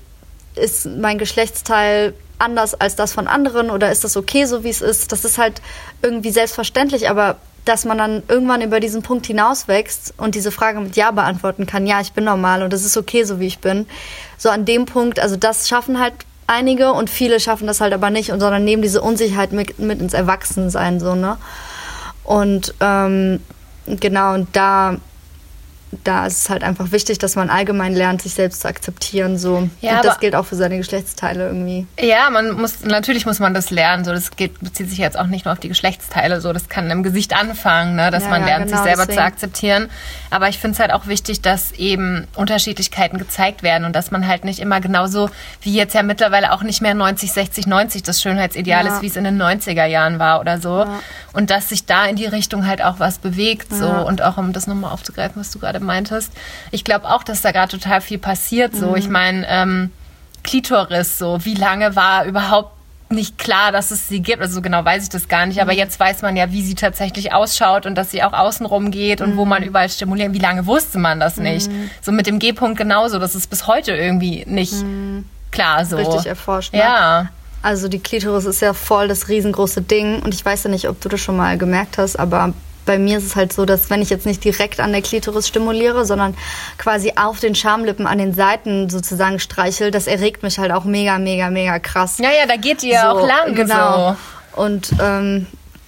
ist 0.54 0.86
mein 0.86 1.18
Geschlechtsteil 1.18 2.14
anders 2.38 2.74
als 2.74 2.96
das 2.96 3.12
von 3.12 3.26
anderen 3.26 3.70
oder 3.70 3.92
ist 3.92 4.02
das 4.02 4.16
okay, 4.16 4.46
so 4.46 4.64
wie 4.64 4.70
es 4.70 4.80
ist? 4.80 5.12
Das 5.12 5.24
ist 5.24 5.38
halt 5.38 5.60
irgendwie 6.02 6.30
selbstverständlich, 6.30 7.10
aber 7.10 7.36
dass 7.66 7.84
man 7.84 7.98
dann 7.98 8.22
irgendwann 8.26 8.62
über 8.62 8.80
diesen 8.80 9.02
Punkt 9.02 9.26
hinauswächst 9.26 10.14
und 10.16 10.34
diese 10.34 10.50
Frage 10.50 10.80
mit 10.80 10.96
Ja 10.96 11.10
beantworten 11.10 11.66
kann, 11.66 11.86
ja, 11.86 12.00
ich 12.00 12.12
bin 12.12 12.24
normal 12.24 12.62
und 12.62 12.72
es 12.72 12.86
ist 12.86 12.96
okay, 12.96 13.24
so 13.24 13.38
wie 13.38 13.46
ich 13.46 13.58
bin. 13.58 13.86
So 14.38 14.48
an 14.48 14.64
dem 14.64 14.86
Punkt, 14.86 15.20
also 15.20 15.36
das 15.36 15.68
schaffen 15.68 16.00
halt 16.00 16.14
einige 16.50 16.92
und 16.92 17.08
viele 17.08 17.40
schaffen 17.40 17.66
das 17.66 17.80
halt 17.80 17.94
aber 17.94 18.10
nicht 18.10 18.32
und 18.32 18.40
sondern 18.40 18.64
nehmen 18.64 18.82
diese 18.82 19.00
Unsicherheit 19.00 19.52
mit, 19.52 19.78
mit 19.78 20.00
ins 20.00 20.14
Erwachsensein 20.14 21.00
so, 21.00 21.14
ne? 21.14 21.38
Und 22.24 22.74
ähm, 22.80 23.40
genau, 23.86 24.34
und 24.34 24.48
da 24.54 24.96
da 26.04 26.26
ist 26.26 26.38
es 26.38 26.50
halt 26.50 26.62
einfach 26.62 26.92
wichtig, 26.92 27.18
dass 27.18 27.34
man 27.34 27.50
allgemein 27.50 27.94
lernt, 27.94 28.22
sich 28.22 28.34
selbst 28.34 28.62
zu 28.62 28.68
akzeptieren. 28.68 29.38
So. 29.38 29.68
Ja, 29.80 29.96
und 29.96 30.04
das 30.04 30.20
gilt 30.20 30.36
auch 30.36 30.46
für 30.46 30.54
seine 30.54 30.76
Geschlechtsteile 30.76 31.48
irgendwie. 31.48 31.86
Ja, 31.98 32.30
man 32.30 32.52
muss, 32.52 32.84
natürlich 32.84 33.26
muss 33.26 33.40
man 33.40 33.54
das 33.54 33.70
lernen. 33.70 34.04
So, 34.04 34.12
das 34.12 34.30
geht, 34.30 34.60
bezieht 34.60 34.88
sich 34.88 34.98
jetzt 34.98 35.18
auch 35.18 35.26
nicht 35.26 35.46
nur 35.46 35.52
auf 35.52 35.58
die 35.58 35.68
Geschlechtsteile. 35.68 36.40
So, 36.40 36.52
das 36.52 36.68
kann 36.68 36.88
im 36.90 37.02
Gesicht 37.02 37.34
anfangen, 37.34 37.96
ne, 37.96 38.12
dass 38.12 38.24
ja, 38.24 38.30
man 38.30 38.44
lernt, 38.44 38.66
genau, 38.66 38.76
sich 38.76 38.84
selber 38.84 39.06
deswegen. 39.06 39.18
zu 39.18 39.24
akzeptieren. 39.24 39.90
Aber 40.30 40.48
ich 40.48 40.58
finde 40.58 40.74
es 40.74 40.80
halt 40.80 40.92
auch 40.92 41.08
wichtig, 41.08 41.42
dass 41.42 41.72
eben 41.72 42.28
Unterschiedlichkeiten 42.36 43.18
gezeigt 43.18 43.64
werden 43.64 43.84
und 43.84 43.96
dass 43.96 44.12
man 44.12 44.28
halt 44.28 44.44
nicht 44.44 44.60
immer 44.60 44.80
genauso 44.80 45.28
wie 45.60 45.74
jetzt 45.74 45.94
ja 45.94 46.04
mittlerweile 46.04 46.52
auch 46.52 46.62
nicht 46.62 46.82
mehr 46.82 46.94
90, 46.94 47.32
60, 47.32 47.66
90 47.66 48.04
das 48.04 48.22
Schönheitsideal 48.22 48.86
ja. 48.86 48.94
ist, 48.94 49.02
wie 49.02 49.08
es 49.08 49.16
in 49.16 49.24
den 49.24 49.42
90er 49.42 49.86
Jahren 49.86 50.20
war 50.20 50.40
oder 50.40 50.60
so. 50.60 50.86
Und 51.32 51.50
dass 51.50 51.68
sich 51.68 51.86
da 51.86 52.04
in 52.06 52.14
die 52.14 52.26
Richtung 52.26 52.66
halt 52.66 52.82
auch 52.82 53.00
was 53.00 53.18
bewegt. 53.18 53.74
So. 53.74 53.88
Und 53.88 54.22
auch 54.22 54.36
um 54.36 54.52
das 54.52 54.66
nochmal 54.66 54.92
aufzugreifen, 54.92 55.40
was 55.40 55.50
du 55.50 55.58
gerade 55.58 55.79
meintest. 55.80 56.32
Ich 56.70 56.84
glaube 56.84 57.08
auch, 57.08 57.22
dass 57.22 57.42
da 57.42 57.52
gerade 57.52 57.70
total 57.70 58.00
viel 58.00 58.18
passiert. 58.18 58.74
So, 58.74 58.90
mhm. 58.90 58.96
ich 58.96 59.08
meine, 59.08 59.46
ähm, 59.48 59.90
Klitoris, 60.42 61.18
so, 61.18 61.44
wie 61.44 61.54
lange 61.54 61.96
war 61.96 62.24
überhaupt 62.24 62.72
nicht 63.10 63.38
klar, 63.38 63.72
dass 63.72 63.90
es 63.90 64.08
sie 64.08 64.20
gibt. 64.20 64.40
Also 64.40 64.54
so 64.54 64.62
genau 64.62 64.84
weiß 64.84 65.02
ich 65.04 65.08
das 65.08 65.28
gar 65.28 65.46
nicht. 65.46 65.60
Aber 65.60 65.72
mhm. 65.72 65.78
jetzt 65.78 65.98
weiß 65.98 66.22
man 66.22 66.36
ja, 66.36 66.52
wie 66.52 66.62
sie 66.62 66.74
tatsächlich 66.74 67.32
ausschaut 67.32 67.86
und 67.86 67.96
dass 67.96 68.10
sie 68.10 68.22
auch 68.22 68.32
außenrum 68.32 68.90
geht 68.90 69.20
und 69.20 69.32
mhm. 69.32 69.36
wo 69.36 69.44
man 69.44 69.62
überall 69.62 69.88
stimulieren. 69.88 70.32
Wie 70.32 70.38
lange 70.38 70.66
wusste 70.66 70.98
man 70.98 71.18
das 71.18 71.36
nicht? 71.36 71.68
Mhm. 71.70 71.90
So 72.00 72.12
mit 72.12 72.26
dem 72.26 72.38
G-Punkt 72.38 72.78
genauso. 72.78 73.18
Das 73.18 73.34
ist 73.34 73.48
bis 73.48 73.66
heute 73.66 73.92
irgendwie 73.92 74.44
nicht 74.46 74.74
mhm. 74.74 75.24
klar 75.50 75.84
so. 75.84 75.96
Richtig 75.96 76.26
erforscht. 76.26 76.72
Ne? 76.72 76.80
Ja. 76.80 77.28
Also 77.62 77.88
die 77.88 77.98
Klitoris 77.98 78.46
ist 78.46 78.62
ja 78.62 78.72
voll 78.72 79.08
das 79.08 79.28
riesengroße 79.28 79.82
Ding. 79.82 80.22
Und 80.22 80.32
ich 80.32 80.44
weiß 80.44 80.64
ja 80.64 80.70
nicht, 80.70 80.88
ob 80.88 81.00
du 81.00 81.08
das 81.08 81.20
schon 81.20 81.36
mal 81.36 81.58
gemerkt 81.58 81.98
hast, 81.98 82.16
aber 82.18 82.54
bei 82.86 82.98
mir 82.98 83.18
ist 83.18 83.24
es 83.24 83.36
halt 83.36 83.52
so, 83.52 83.64
dass 83.64 83.90
wenn 83.90 84.02
ich 84.02 84.10
jetzt 84.10 84.26
nicht 84.26 84.42
direkt 84.44 84.80
an 84.80 84.92
der 84.92 85.02
Klitoris 85.02 85.46
stimuliere, 85.48 86.04
sondern 86.04 86.36
quasi 86.78 87.12
auf 87.16 87.40
den 87.40 87.54
Schamlippen 87.54 88.06
an 88.06 88.18
den 88.18 88.34
Seiten 88.34 88.90
sozusagen 88.90 89.38
streichel, 89.38 89.90
das 89.90 90.06
erregt 90.06 90.42
mich 90.42 90.58
halt 90.58 90.72
auch 90.72 90.84
mega, 90.84 91.18
mega, 91.18 91.50
mega 91.50 91.78
krass. 91.78 92.18
Ja, 92.18 92.30
ja, 92.30 92.46
da 92.46 92.56
geht 92.56 92.82
ihr 92.82 93.00
so, 93.00 93.06
auch 93.06 93.26
lang. 93.26 93.54
Genau. 93.54 94.16
So. 94.54 94.62
Und 94.62 94.90
ähm, 95.00 95.46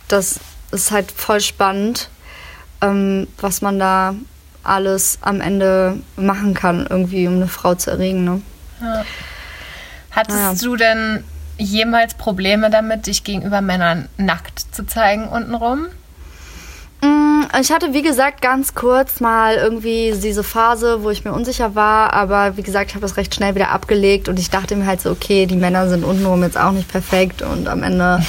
das 0.09 0.41
ist 0.71 0.91
halt 0.91 1.11
voll 1.11 1.41
spannend, 1.41 2.09
ähm, 2.81 3.27
was 3.41 3.63
man 3.63 3.79
da 3.79 4.15
alles 4.65 5.19
am 5.23 5.41
Ende 5.41 5.99
machen 6.17 6.55
kann, 6.55 6.87
irgendwie, 6.89 7.27
um 7.27 7.35
eine 7.35 7.49
Frau 7.49 7.75
zu 7.75 7.91
erregen. 7.91 8.25
Ne? 8.25 8.43
Ja. 8.81 9.05
Hattest 10.11 10.39
ja. 10.39 10.55
du 10.55 10.77
denn 10.77 11.25
jemals 11.59 12.15
Probleme 12.15 12.71
damit, 12.71 13.07
dich 13.07 13.25
gegenüber 13.25 13.61
Männern 13.61 14.09
nackt 14.17 14.59
zu 14.59 14.87
zeigen 14.87 15.29
untenrum? 15.29 15.87
Mm, 17.03 17.43
ich 17.61 17.73
hatte, 17.73 17.93
wie 17.93 18.03
gesagt, 18.03 18.41
ganz 18.41 18.75
kurz 18.75 19.21
mal 19.21 19.57
irgendwie 19.57 20.15
diese 20.23 20.43
Phase, 20.45 21.03
wo 21.03 21.11
ich 21.11 21.25
mir 21.25 21.33
unsicher 21.33 21.75
war, 21.75 22.13
aber 22.13 22.57
wie 22.57 22.63
gesagt, 22.63 22.91
ich 22.91 22.95
habe 22.95 23.03
das 23.03 23.17
recht 23.17 23.35
schnell 23.35 23.55
wieder 23.55 23.71
abgelegt 23.71 24.29
und 24.29 24.39
ich 24.39 24.51
dachte 24.51 24.77
mir 24.77 24.87
halt 24.87 25.01
so, 25.01 25.11
okay, 25.11 25.47
die 25.47 25.57
Männer 25.57 25.89
sind 25.89 26.05
untenrum 26.05 26.43
jetzt 26.43 26.59
auch 26.59 26.73
nicht 26.73 26.89
perfekt 26.89 27.43
und 27.43 27.69
am 27.69 27.83
Ende, 27.83 28.25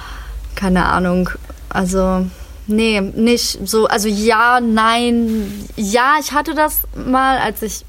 keine 0.56 0.86
Ahnung, 0.86 1.30
also 1.68 2.26
nee, 2.66 3.00
nicht 3.00 3.60
so, 3.64 3.86
also 3.86 4.08
ja, 4.08 4.60
nein, 4.60 5.68
ja, 5.76 6.14
ich 6.20 6.32
hatte 6.32 6.54
das 6.54 6.82
mal, 6.94 7.38
als 7.38 7.62
ich 7.62 7.84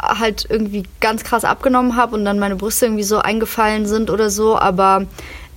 halt 0.00 0.46
irgendwie 0.48 0.82
ganz 1.00 1.24
krass 1.24 1.44
abgenommen 1.44 1.96
habe 1.96 2.16
und 2.16 2.24
dann 2.24 2.38
meine 2.38 2.56
Brüste 2.56 2.86
irgendwie 2.86 3.04
so 3.04 3.18
eingefallen 3.18 3.86
sind 3.86 4.10
oder 4.10 4.30
so, 4.30 4.58
aber 4.58 5.06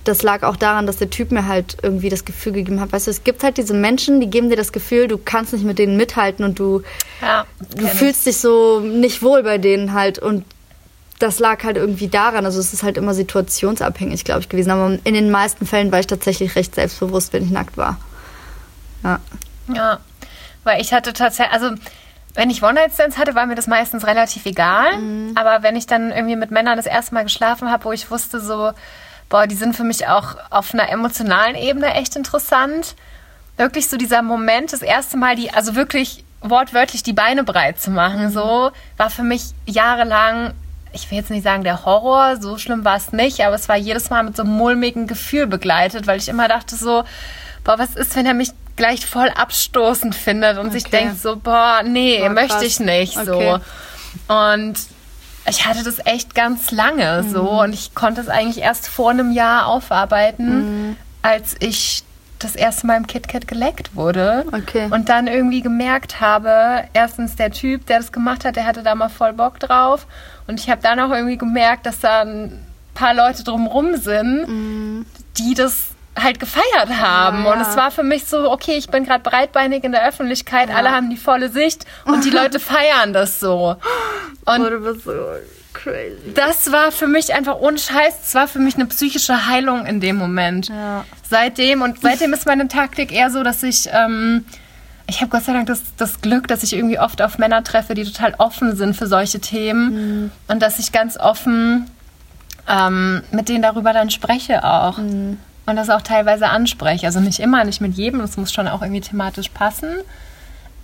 das 0.08 0.22
lag 0.22 0.42
auch 0.42 0.56
daran, 0.56 0.86
dass 0.86 0.96
der 0.96 1.10
Typ 1.10 1.30
mir 1.32 1.46
halt 1.46 1.76
irgendwie 1.82 2.08
das 2.08 2.24
Gefühl 2.24 2.52
gegeben 2.52 2.80
hat, 2.80 2.92
weißt 2.92 3.06
du, 3.06 3.10
es 3.10 3.24
gibt 3.24 3.42
halt 3.42 3.58
diese 3.58 3.74
Menschen, 3.74 4.20
die 4.20 4.28
geben 4.28 4.48
dir 4.48 4.56
das 4.56 4.72
Gefühl, 4.72 5.06
du 5.06 5.18
kannst 5.18 5.52
nicht 5.52 5.64
mit 5.64 5.78
denen 5.78 5.96
mithalten 5.96 6.44
und 6.44 6.58
du, 6.58 6.82
ja, 7.20 7.44
du 7.76 7.86
fühlst 7.86 8.26
dich 8.26 8.38
so 8.38 8.80
nicht 8.80 9.22
wohl 9.22 9.42
bei 9.42 9.58
denen 9.58 9.92
halt 9.92 10.18
und 10.18 10.44
das 11.18 11.40
lag 11.40 11.62
halt 11.64 11.76
irgendwie 11.76 12.08
daran, 12.08 12.44
also 12.44 12.60
es 12.60 12.72
ist 12.72 12.82
halt 12.82 12.96
immer 12.96 13.12
situationsabhängig, 13.12 14.24
glaube 14.24 14.40
ich, 14.40 14.48
gewesen. 14.48 14.70
Aber 14.70 14.98
in 15.02 15.14
den 15.14 15.30
meisten 15.30 15.66
Fällen 15.66 15.90
war 15.90 15.98
ich 15.98 16.06
tatsächlich 16.06 16.54
recht 16.54 16.76
selbstbewusst, 16.76 17.32
wenn 17.32 17.42
ich 17.42 17.50
nackt 17.50 17.76
war. 17.76 17.98
Ja. 19.02 19.18
Ja, 19.74 19.98
weil 20.64 20.80
ich 20.80 20.92
hatte 20.92 21.12
tatsächlich, 21.12 21.52
also 21.52 21.70
wenn 22.34 22.50
ich 22.50 22.62
One-Night-Stands 22.62 23.18
hatte, 23.18 23.34
war 23.34 23.46
mir 23.46 23.56
das 23.56 23.66
meistens 23.66 24.06
relativ 24.06 24.46
egal. 24.46 24.96
Mhm. 24.96 25.32
Aber 25.34 25.64
wenn 25.64 25.74
ich 25.74 25.86
dann 25.86 26.12
irgendwie 26.12 26.36
mit 26.36 26.52
Männern 26.52 26.76
das 26.76 26.86
erste 26.86 27.14
Mal 27.14 27.24
geschlafen 27.24 27.70
habe, 27.70 27.84
wo 27.84 27.92
ich 27.92 28.10
wusste 28.12 28.40
so, 28.40 28.70
boah, 29.28 29.46
die 29.46 29.54
sind 29.54 29.76
für 29.76 29.84
mich 29.84 30.06
auch 30.06 30.36
auf 30.50 30.72
einer 30.72 30.88
emotionalen 30.88 31.54
Ebene 31.54 31.94
echt 31.94 32.16
interessant. 32.16 32.94
Wirklich 33.56 33.88
so 33.88 33.96
dieser 33.96 34.22
Moment, 34.22 34.72
das 34.72 34.82
erste 34.82 35.16
Mal, 35.16 35.36
die, 35.36 35.50
also 35.50 35.74
wirklich 35.74 36.24
wortwörtlich 36.40 37.02
die 37.02 37.12
Beine 37.12 37.44
breit 37.44 37.80
zu 37.80 37.90
machen, 37.90 38.30
so, 38.30 38.70
war 38.96 39.10
für 39.10 39.24
mich 39.24 39.42
jahrelang, 39.66 40.54
ich 40.92 41.10
will 41.10 41.18
jetzt 41.18 41.30
nicht 41.30 41.42
sagen 41.42 41.64
der 41.64 41.84
Horror, 41.84 42.36
so 42.40 42.58
schlimm 42.58 42.84
war 42.84 42.96
es 42.96 43.12
nicht, 43.12 43.40
aber 43.44 43.56
es 43.56 43.68
war 43.68 43.76
jedes 43.76 44.10
Mal 44.10 44.22
mit 44.22 44.36
so 44.36 44.42
einem 44.42 44.52
mulmigen 44.52 45.06
Gefühl 45.06 45.46
begleitet, 45.46 46.06
weil 46.06 46.18
ich 46.18 46.28
immer 46.28 46.48
dachte 46.48 46.76
so, 46.76 47.04
boah, 47.64 47.78
was 47.78 47.96
ist, 47.96 48.14
wenn 48.16 48.26
er 48.26 48.34
mich 48.34 48.50
gleich 48.76 49.04
voll 49.04 49.28
abstoßend 49.28 50.14
findet 50.14 50.56
und 50.58 50.68
okay. 50.68 50.78
sich 50.78 50.84
denkt 50.84 51.20
so, 51.20 51.36
boah, 51.36 51.82
nee, 51.84 52.20
boah, 52.20 52.30
möchte 52.30 52.64
ich 52.64 52.78
nicht, 52.78 53.16
okay. 53.16 53.58
so. 54.28 54.32
Und 54.32 54.78
ich 55.48 55.66
hatte 55.66 55.82
das 55.82 56.04
echt 56.04 56.34
ganz 56.34 56.70
lange 56.70 57.22
mhm. 57.22 57.30
so 57.30 57.62
und 57.62 57.72
ich 57.72 57.94
konnte 57.94 58.20
es 58.20 58.28
eigentlich 58.28 58.62
erst 58.62 58.88
vor 58.88 59.10
einem 59.10 59.32
Jahr 59.32 59.66
aufarbeiten, 59.66 60.88
mhm. 60.88 60.96
als 61.22 61.56
ich 61.60 62.04
das 62.38 62.54
erste 62.54 62.86
Mal 62.86 62.96
im 62.96 63.06
KitKat 63.06 63.48
geleckt 63.48 63.96
wurde 63.96 64.44
okay. 64.52 64.88
und 64.90 65.08
dann 65.08 65.26
irgendwie 65.26 65.60
gemerkt 65.60 66.20
habe, 66.20 66.84
erstens 66.92 67.34
der 67.34 67.50
Typ, 67.50 67.86
der 67.86 67.98
das 67.98 68.12
gemacht 68.12 68.44
hat, 68.44 68.56
der 68.56 68.64
hatte 68.64 68.82
da 68.82 68.94
mal 68.94 69.08
voll 69.08 69.32
Bock 69.32 69.58
drauf 69.58 70.06
und 70.46 70.60
ich 70.60 70.70
habe 70.70 70.80
dann 70.80 71.00
auch 71.00 71.10
irgendwie 71.10 71.36
gemerkt, 71.36 71.86
dass 71.86 71.98
da 72.00 72.22
ein 72.22 72.64
paar 72.94 73.14
Leute 73.14 73.42
drumrum 73.42 73.96
sind, 73.96 74.48
mhm. 74.48 75.06
die 75.36 75.54
das 75.54 75.87
halt 76.22 76.40
gefeiert 76.40 76.88
haben. 77.00 77.44
Ja, 77.44 77.44
ja. 77.44 77.52
Und 77.52 77.60
es 77.60 77.76
war 77.76 77.90
für 77.90 78.02
mich 78.02 78.24
so, 78.26 78.50
okay, 78.50 78.76
ich 78.76 78.88
bin 78.88 79.04
gerade 79.04 79.22
breitbeinig 79.22 79.84
in 79.84 79.92
der 79.92 80.06
Öffentlichkeit, 80.06 80.68
ja. 80.68 80.76
alle 80.76 80.90
haben 80.90 81.10
die 81.10 81.16
volle 81.16 81.48
Sicht 81.48 81.84
und 82.04 82.24
die 82.24 82.30
Leute 82.38 82.60
feiern 82.60 83.12
das 83.12 83.40
so. 83.40 83.76
Und 84.44 84.60
oh, 84.60 84.70
du 84.70 84.80
bist 84.80 85.04
so 85.04 85.12
crazy. 85.72 86.34
Das 86.34 86.72
war 86.72 86.92
für 86.92 87.06
mich 87.06 87.34
einfach 87.34 87.56
ohne 87.56 87.78
Scheiß, 87.78 88.14
es 88.24 88.34
war 88.34 88.48
für 88.48 88.58
mich 88.58 88.74
eine 88.74 88.86
psychische 88.86 89.46
Heilung 89.46 89.86
in 89.86 90.00
dem 90.00 90.16
Moment. 90.16 90.70
Seitdem 91.28 91.82
und 91.82 92.00
seitdem 92.00 92.32
ist 92.32 92.46
meine 92.46 92.68
Taktik 92.68 93.12
eher 93.12 93.30
so, 93.30 93.42
dass 93.42 93.62
ich 93.62 93.88
ähm, 93.92 94.44
ich 95.10 95.20
habe 95.20 95.30
Gott 95.30 95.44
sei 95.44 95.54
Dank 95.54 95.66
das, 95.66 95.80
das, 95.96 96.20
Glück, 96.20 96.48
dass 96.48 96.62
ich 96.62 96.74
irgendwie 96.74 96.98
oft 96.98 97.22
auf 97.22 97.38
Männer 97.38 97.64
treffe, 97.64 97.94
die 97.94 98.04
total 98.04 98.34
offen 98.36 98.76
sind 98.76 98.94
für 98.94 99.06
solche 99.06 99.40
Themen 99.40 99.92
mhm. 99.92 100.30
und 100.48 100.60
dass 100.60 100.78
ich 100.78 100.92
ganz 100.92 101.16
offen 101.16 101.90
ähm, 102.68 103.22
mit 103.30 103.48
denen 103.48 103.62
darüber 103.62 103.94
dann 103.94 104.10
spreche 104.10 104.64
auch. 104.64 104.98
Mhm 104.98 105.38
und 105.68 105.76
das 105.76 105.90
auch 105.90 106.02
teilweise 106.02 106.48
anspreche. 106.48 107.06
Also 107.06 107.20
nicht 107.20 107.40
immer, 107.40 107.62
nicht 107.64 107.80
mit 107.80 107.94
jedem, 107.94 108.20
das 108.20 108.36
muss 108.36 108.52
schon 108.52 108.68
auch 108.68 108.80
irgendwie 108.80 109.02
thematisch 109.02 109.50
passen. 109.50 109.98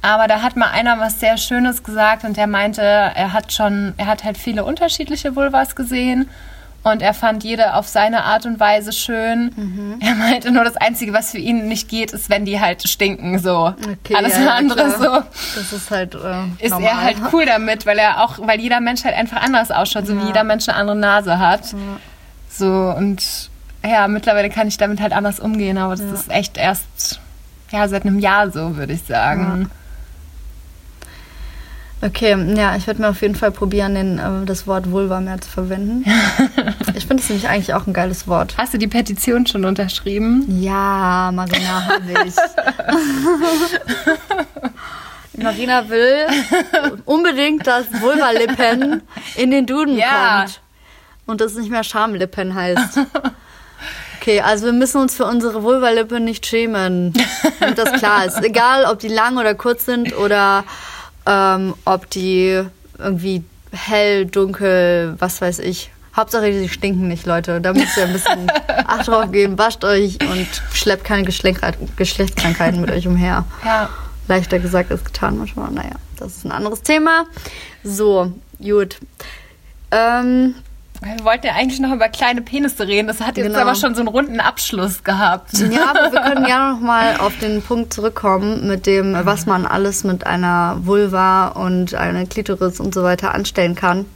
Aber 0.02 0.28
da 0.28 0.42
hat 0.42 0.56
mal 0.56 0.70
einer 0.70 1.00
was 1.00 1.18
sehr 1.18 1.38
Schönes 1.38 1.82
gesagt 1.82 2.24
und 2.24 2.36
der 2.36 2.46
meinte, 2.46 2.82
er 2.82 3.32
hat 3.32 3.52
schon, 3.52 3.94
er 3.96 4.06
hat 4.06 4.24
halt 4.24 4.36
viele 4.36 4.64
unterschiedliche 4.64 5.34
Vulvas 5.34 5.74
gesehen 5.74 6.28
und 6.82 7.00
er 7.00 7.14
fand 7.14 7.42
jede 7.42 7.72
auf 7.72 7.88
seine 7.88 8.24
Art 8.24 8.44
und 8.44 8.60
Weise 8.60 8.92
schön. 8.92 9.52
Mhm. 9.56 9.96
Er 10.00 10.14
meinte 10.14 10.50
nur, 10.52 10.64
das 10.64 10.76
Einzige, 10.76 11.14
was 11.14 11.30
für 11.30 11.38
ihn 11.38 11.66
nicht 11.66 11.88
geht, 11.88 12.10
ist, 12.12 12.28
wenn 12.28 12.44
die 12.44 12.60
halt 12.60 12.86
stinken. 12.86 13.38
So. 13.38 13.68
Okay, 13.68 14.14
Alles 14.14 14.36
ja, 14.38 14.54
andere 14.54 14.90
klar. 14.90 15.22
so. 15.22 15.58
Das 15.58 15.72
ist 15.72 15.90
halt. 15.90 16.14
Äh, 16.14 16.18
ist 16.58 16.72
normal. 16.72 16.90
er 16.90 17.00
halt 17.00 17.16
cool 17.32 17.46
damit, 17.46 17.86
weil 17.86 17.98
er 17.98 18.22
auch, 18.22 18.38
weil 18.46 18.60
jeder 18.60 18.80
Mensch 18.80 19.02
halt 19.04 19.16
einfach 19.16 19.40
anders 19.40 19.70
ausschaut, 19.70 20.06
so 20.06 20.12
ja. 20.12 20.20
wie 20.20 20.26
jeder 20.26 20.44
Mensch 20.44 20.68
eine 20.68 20.76
andere 20.76 20.96
Nase 20.96 21.38
hat. 21.38 21.72
Ja. 21.72 21.78
So 22.50 22.94
und 22.94 23.48
ja, 23.84 24.08
mittlerweile 24.08 24.50
kann 24.50 24.68
ich 24.68 24.76
damit 24.76 25.00
halt 25.00 25.12
anders 25.12 25.40
umgehen, 25.40 25.78
aber 25.78 25.96
das 25.96 26.06
ja. 26.06 26.12
ist 26.12 26.30
echt 26.30 26.56
erst 26.56 27.20
ja, 27.70 27.88
seit 27.88 28.04
einem 28.04 28.18
Jahr 28.18 28.50
so, 28.50 28.76
würde 28.76 28.92
ich 28.92 29.02
sagen. 29.02 29.68
Ja. 29.70 29.76
Okay, 32.08 32.36
ja, 32.54 32.76
ich 32.76 32.86
werde 32.86 33.00
mir 33.00 33.08
auf 33.08 33.22
jeden 33.22 33.34
Fall 33.34 33.50
probieren, 33.50 33.94
den, 33.94 34.18
äh, 34.18 34.44
das 34.44 34.66
Wort 34.66 34.90
Vulva 34.90 35.20
mehr 35.20 35.40
zu 35.40 35.48
verwenden. 35.48 36.04
ich 36.94 37.06
finde 37.06 37.22
es 37.22 37.30
nämlich 37.30 37.48
eigentlich 37.48 37.72
auch 37.72 37.86
ein 37.86 37.94
geiles 37.94 38.28
Wort. 38.28 38.56
Hast 38.58 38.74
du 38.74 38.78
die 38.78 38.88
Petition 38.88 39.46
schon 39.46 39.64
unterschrieben? 39.64 40.44
Ja, 40.60 41.30
Marina, 41.32 41.88
habe 41.88 42.26
ich. 42.26 42.34
Marina 45.42 45.88
will 45.88 46.26
unbedingt, 47.06 47.66
dass 47.66 47.86
Vulva-Lippen 47.90 49.02
in 49.36 49.50
den 49.50 49.66
Duden 49.66 49.96
ja. 49.96 50.40
kommt. 50.40 50.60
Und 51.26 51.40
das 51.40 51.54
nicht 51.54 51.70
mehr 51.70 51.84
Schamlippen 51.84 52.54
heißt. 52.54 53.00
Okay, 54.24 54.40
also 54.40 54.64
wir 54.64 54.72
müssen 54.72 55.02
uns 55.02 55.14
für 55.14 55.26
unsere 55.26 55.62
Vulvalippe 55.62 56.18
nicht 56.18 56.46
schämen, 56.46 57.12
damit 57.60 57.76
das 57.76 57.92
klar 57.92 58.24
ist. 58.24 58.42
Egal, 58.42 58.86
ob 58.86 58.98
die 58.98 59.08
lang 59.08 59.36
oder 59.36 59.54
kurz 59.54 59.84
sind 59.84 60.16
oder 60.16 60.64
ähm, 61.26 61.74
ob 61.84 62.08
die 62.08 62.62
irgendwie 62.98 63.44
hell, 63.70 64.24
dunkel, 64.24 65.14
was 65.18 65.42
weiß 65.42 65.58
ich. 65.58 65.90
Hauptsache, 66.16 66.50
die 66.50 66.70
stinken 66.70 67.06
nicht, 67.06 67.26
Leute. 67.26 67.60
Da 67.60 67.74
müsst 67.74 67.98
ihr 67.98 68.04
ein 68.04 68.14
bisschen 68.14 68.50
Acht 68.86 69.08
drauf 69.08 69.30
geben. 69.30 69.58
Wascht 69.58 69.84
euch 69.84 70.16
und 70.22 70.48
schleppt 70.72 71.04
keine 71.04 71.24
Geschlechtskrankheiten 71.24 72.80
mit 72.80 72.90
euch 72.92 73.06
umher. 73.06 73.44
Ja. 73.62 73.90
Leichter 74.26 74.58
gesagt 74.58 74.90
als 74.90 75.04
getan 75.04 75.36
manchmal. 75.36 75.70
Naja, 75.70 75.96
das 76.16 76.38
ist 76.38 76.46
ein 76.46 76.52
anderes 76.52 76.80
Thema. 76.80 77.26
So, 77.82 78.32
gut. 78.58 78.96
Ähm, 79.90 80.54
wir 81.04 81.25
wollten 81.25 81.46
ja 81.46 81.54
eigentlich 81.54 81.80
noch 81.80 81.92
über 81.92 82.08
kleine 82.08 82.42
Penisse 82.42 82.87
reden. 82.87 83.08
Das 83.08 83.20
hat 83.20 83.37
jetzt 83.37 83.46
genau. 83.46 83.58
aber 83.61 83.75
schon 83.75 83.94
so 83.94 84.00
einen 84.00 84.08
runden 84.08 84.40
Abschluss 84.40 85.04
gehabt. 85.04 85.52
Ja, 85.58 85.90
aber 85.90 86.12
wir 86.12 86.20
können 86.20 86.44
ja 86.49 86.73
noch 86.73 86.80
mal 86.80 87.18
auf 87.18 87.38
den 87.38 87.62
Punkt 87.62 87.92
zurückkommen 87.92 88.66
mit 88.66 88.87
dem, 88.87 89.14
was 89.25 89.46
man 89.46 89.66
alles 89.66 90.04
mit 90.04 90.26
einer 90.26 90.78
Vulva 90.80 91.49
und 91.49 91.94
einer 91.94 92.25
Klitoris 92.26 92.80
und 92.80 92.94
so 92.94 93.02
weiter 93.02 93.34
anstellen 93.34 93.75
kann. 93.75 94.06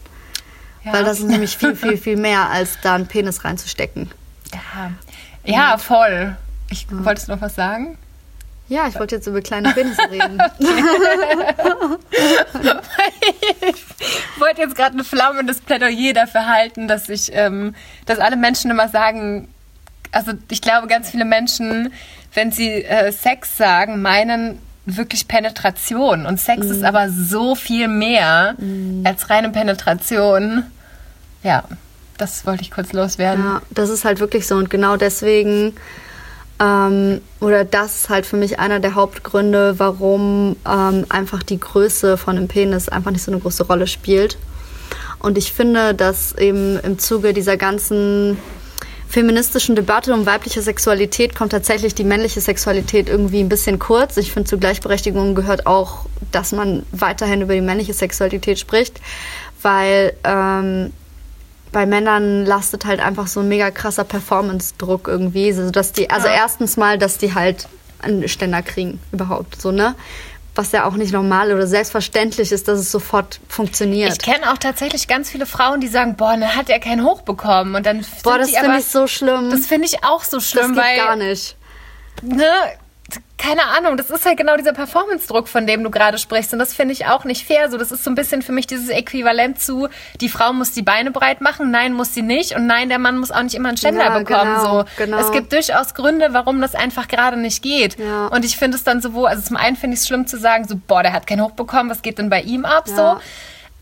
Ja. 0.84 0.92
Weil 0.94 1.04
das 1.04 1.18
ist 1.20 1.28
nämlich 1.28 1.56
viel, 1.56 1.76
viel, 1.76 1.96
viel 1.96 2.16
mehr, 2.16 2.48
als 2.50 2.78
da 2.82 2.94
einen 2.94 3.06
Penis 3.06 3.44
reinzustecken. 3.44 4.10
Ja, 4.52 4.92
ja 5.44 5.78
voll. 5.78 6.36
Ich, 6.70 6.86
ja. 6.90 7.04
Wolltest 7.04 7.28
du 7.28 7.32
noch 7.32 7.40
was 7.40 7.54
sagen? 7.54 7.98
Ja, 8.68 8.86
ich 8.86 8.98
wollte 8.98 9.16
jetzt 9.16 9.26
über 9.26 9.40
kleine 9.40 9.72
Penisse 9.72 10.02
reden. 10.10 10.38
ich 13.60 14.40
wollte 14.40 14.60
jetzt 14.60 14.76
gerade 14.76 14.98
ein 14.98 15.04
flammendes 15.04 15.60
Plädoyer 15.60 16.12
dafür 16.12 16.46
halten, 16.46 16.86
dass 16.86 17.08
ich, 17.08 17.30
ähm, 17.32 17.74
dass 18.04 18.18
alle 18.18 18.36
Menschen 18.36 18.70
immer 18.70 18.88
sagen, 18.88 19.48
also 20.12 20.32
ich 20.50 20.60
glaube, 20.60 20.86
ganz 20.86 21.10
viele 21.10 21.24
Menschen, 21.24 21.92
wenn 22.34 22.52
sie 22.52 22.84
äh, 22.84 23.10
Sex 23.10 23.56
sagen, 23.56 24.02
meinen 24.02 24.58
wirklich 24.84 25.28
Penetration. 25.28 26.26
Und 26.26 26.40
Sex 26.40 26.66
mm. 26.66 26.70
ist 26.70 26.84
aber 26.84 27.10
so 27.10 27.54
viel 27.54 27.88
mehr 27.88 28.54
mm. 28.58 29.02
als 29.04 29.28
reine 29.30 29.50
Penetration. 29.50 30.64
Ja, 31.42 31.64
das 32.16 32.46
wollte 32.46 32.62
ich 32.62 32.70
kurz 32.70 32.92
loswerden. 32.92 33.44
Ja, 33.44 33.62
das 33.70 33.90
ist 33.90 34.04
halt 34.04 34.20
wirklich 34.20 34.46
so. 34.46 34.56
Und 34.56 34.70
genau 34.70 34.96
deswegen 34.96 35.74
Ähm, 36.60 37.20
oder 37.40 37.64
das 37.64 37.96
ist 37.96 38.08
halt 38.08 38.26
für 38.26 38.36
mich 38.36 38.58
einer 38.58 38.80
der 38.80 38.94
Hauptgründe, 38.94 39.78
warum 39.78 40.56
ähm, 40.66 41.06
einfach 41.08 41.42
die 41.42 41.60
Größe 41.60 42.16
von 42.16 42.36
einem 42.36 42.48
Penis 42.48 42.88
einfach 42.88 43.10
nicht 43.10 43.22
so 43.22 43.30
eine 43.30 43.40
große 43.40 43.64
Rolle 43.64 43.86
spielt. 43.86 44.38
Und 45.20 45.38
ich 45.38 45.52
finde, 45.52 45.94
dass 45.94 46.36
eben 46.36 46.78
im 46.80 46.98
Zuge 46.98 47.32
dieser 47.32 47.56
ganzen 47.56 48.38
feministischen 49.08 49.74
Debatte 49.74 50.12
um 50.12 50.26
weibliche 50.26 50.60
Sexualität 50.60 51.34
kommt 51.34 51.52
tatsächlich 51.52 51.94
die 51.94 52.04
männliche 52.04 52.40
Sexualität 52.40 53.08
irgendwie 53.08 53.40
ein 53.40 53.48
bisschen 53.48 53.78
kurz. 53.78 54.16
Ich 54.18 54.32
finde, 54.32 54.48
zu 54.48 54.58
Gleichberechtigung 54.58 55.34
gehört 55.34 55.66
auch, 55.66 56.06
dass 56.30 56.52
man 56.52 56.84
weiterhin 56.92 57.40
über 57.40 57.54
die 57.54 57.62
männliche 57.62 57.94
Sexualität 57.94 58.58
spricht, 58.58 59.00
weil 59.62 60.12
ähm, 60.24 60.92
bei 61.78 61.86
Männern 61.86 62.44
lastet 62.44 62.86
halt 62.86 62.98
einfach 62.98 63.28
so 63.28 63.38
ein 63.38 63.46
mega 63.46 63.70
krasser 63.70 64.02
Performance-Druck 64.02 65.06
irgendwie. 65.06 65.46
Also, 65.46 65.70
dass 65.70 65.92
die, 65.92 66.10
also 66.10 66.26
ja. 66.26 66.34
erstens 66.34 66.76
mal, 66.76 66.98
dass 66.98 67.18
die 67.18 67.34
halt 67.34 67.68
einen 68.00 68.26
Ständer 68.26 68.62
kriegen 68.62 68.98
überhaupt, 69.12 69.62
so, 69.62 69.70
ne? 69.70 69.94
Was 70.56 70.72
ja 70.72 70.86
auch 70.88 70.94
nicht 70.94 71.12
normal 71.12 71.52
oder 71.52 71.68
selbstverständlich 71.68 72.50
ist, 72.50 72.66
dass 72.66 72.80
es 72.80 72.90
sofort 72.90 73.38
funktioniert. 73.46 74.10
Ich 74.10 74.18
kenne 74.18 74.52
auch 74.52 74.58
tatsächlich 74.58 75.06
ganz 75.06 75.30
viele 75.30 75.46
Frauen, 75.46 75.80
die 75.80 75.86
sagen, 75.86 76.16
boah, 76.16 76.36
dann 76.36 76.56
hat 76.56 76.68
er 76.68 76.80
keinen 76.80 77.04
Hoch 77.04 77.22
bekommen. 77.22 77.76
Und 77.76 77.86
dann 77.86 78.04
boah, 78.24 78.38
das 78.38 78.50
finde 78.50 78.78
ich 78.78 78.86
so 78.86 79.06
schlimm. 79.06 79.48
Das 79.50 79.66
finde 79.66 79.86
ich 79.86 80.02
auch 80.02 80.24
so 80.24 80.40
schlimm, 80.40 80.74
das 80.74 80.84
geht 80.84 80.98
weil. 80.98 81.06
gar 81.06 81.14
nicht. 81.14 81.56
Ne, 82.22 82.42
keine 83.38 83.64
Ahnung, 83.68 83.96
das 83.96 84.10
ist 84.10 84.26
halt 84.26 84.36
genau 84.36 84.56
dieser 84.56 84.72
Performance-Druck, 84.72 85.48
von 85.48 85.66
dem 85.66 85.82
du 85.82 85.90
gerade 85.90 86.18
sprichst. 86.18 86.52
Und 86.52 86.58
das 86.58 86.74
finde 86.74 86.92
ich 86.92 87.06
auch 87.06 87.24
nicht 87.24 87.46
fair. 87.46 87.70
So, 87.70 87.78
das 87.78 87.90
ist 87.92 88.04
so 88.04 88.10
ein 88.10 88.14
bisschen 88.14 88.42
für 88.42 88.52
mich 88.52 88.66
dieses 88.66 88.88
Äquivalent 88.90 89.60
zu, 89.60 89.88
die 90.20 90.28
Frau 90.28 90.52
muss 90.52 90.72
die 90.72 90.82
Beine 90.82 91.10
breit 91.12 91.40
machen, 91.40 91.70
nein, 91.70 91.94
muss 91.94 92.12
sie 92.12 92.22
nicht. 92.22 92.56
Und 92.56 92.66
nein, 92.66 92.88
der 92.88 92.98
Mann 92.98 93.16
muss 93.16 93.30
auch 93.30 93.42
nicht 93.42 93.54
immer 93.54 93.68
einen 93.68 93.78
Ständer 93.78 94.04
ja, 94.04 94.18
bekommen. 94.18 94.54
Genau, 94.56 94.80
so. 94.80 94.84
Genau. 94.98 95.18
Es 95.18 95.32
gibt 95.32 95.52
durchaus 95.52 95.94
Gründe, 95.94 96.28
warum 96.32 96.60
das 96.60 96.74
einfach 96.74 97.08
gerade 97.08 97.38
nicht 97.38 97.62
geht. 97.62 97.98
Ja. 97.98 98.26
Und 98.26 98.44
ich 98.44 98.56
finde 98.56 98.76
es 98.76 98.84
dann 98.84 99.00
so, 99.00 99.24
also 99.24 99.40
zum 99.40 99.56
einen 99.56 99.76
finde 99.76 99.94
ich 99.94 100.00
es 100.00 100.06
schlimm 100.06 100.26
zu 100.26 100.38
sagen, 100.38 100.66
so, 100.66 100.74
boah, 100.86 101.02
der 101.02 101.12
hat 101.12 101.26
keinen 101.26 101.42
Hoch 101.42 101.52
bekommen, 101.52 101.88
was 101.88 102.02
geht 102.02 102.18
denn 102.18 102.28
bei 102.28 102.42
ihm 102.42 102.64
ab? 102.64 102.84
Ja. 102.88 102.96
So. 102.96 103.20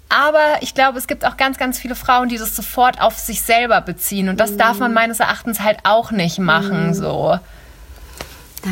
Aber 0.09 0.59
ich 0.61 0.75
glaube, 0.75 0.99
es 0.99 1.09
gibt 1.09 1.25
auch 1.25 1.37
ganz, 1.37 1.59
ganz 1.59 1.78
viele 1.80 1.97
Frauen, 1.97 2.28
die 2.28 2.38
das 2.38 2.54
sofort 2.54 3.00
auf 3.00 3.18
sich 3.18 3.42
selber 3.42 3.80
beziehen. 3.80 4.28
Und 4.28 4.38
das 4.38 4.52
mhm. 4.52 4.59
darf 4.59 4.78
man 4.78 4.92
meines 4.92 5.18
Erachtens 5.18 5.61
halt 5.61 5.78
auch 5.83 6.12
nicht 6.12 6.38
machen. 6.38 6.88
Mhm. 6.88 6.95
So. 6.95 7.40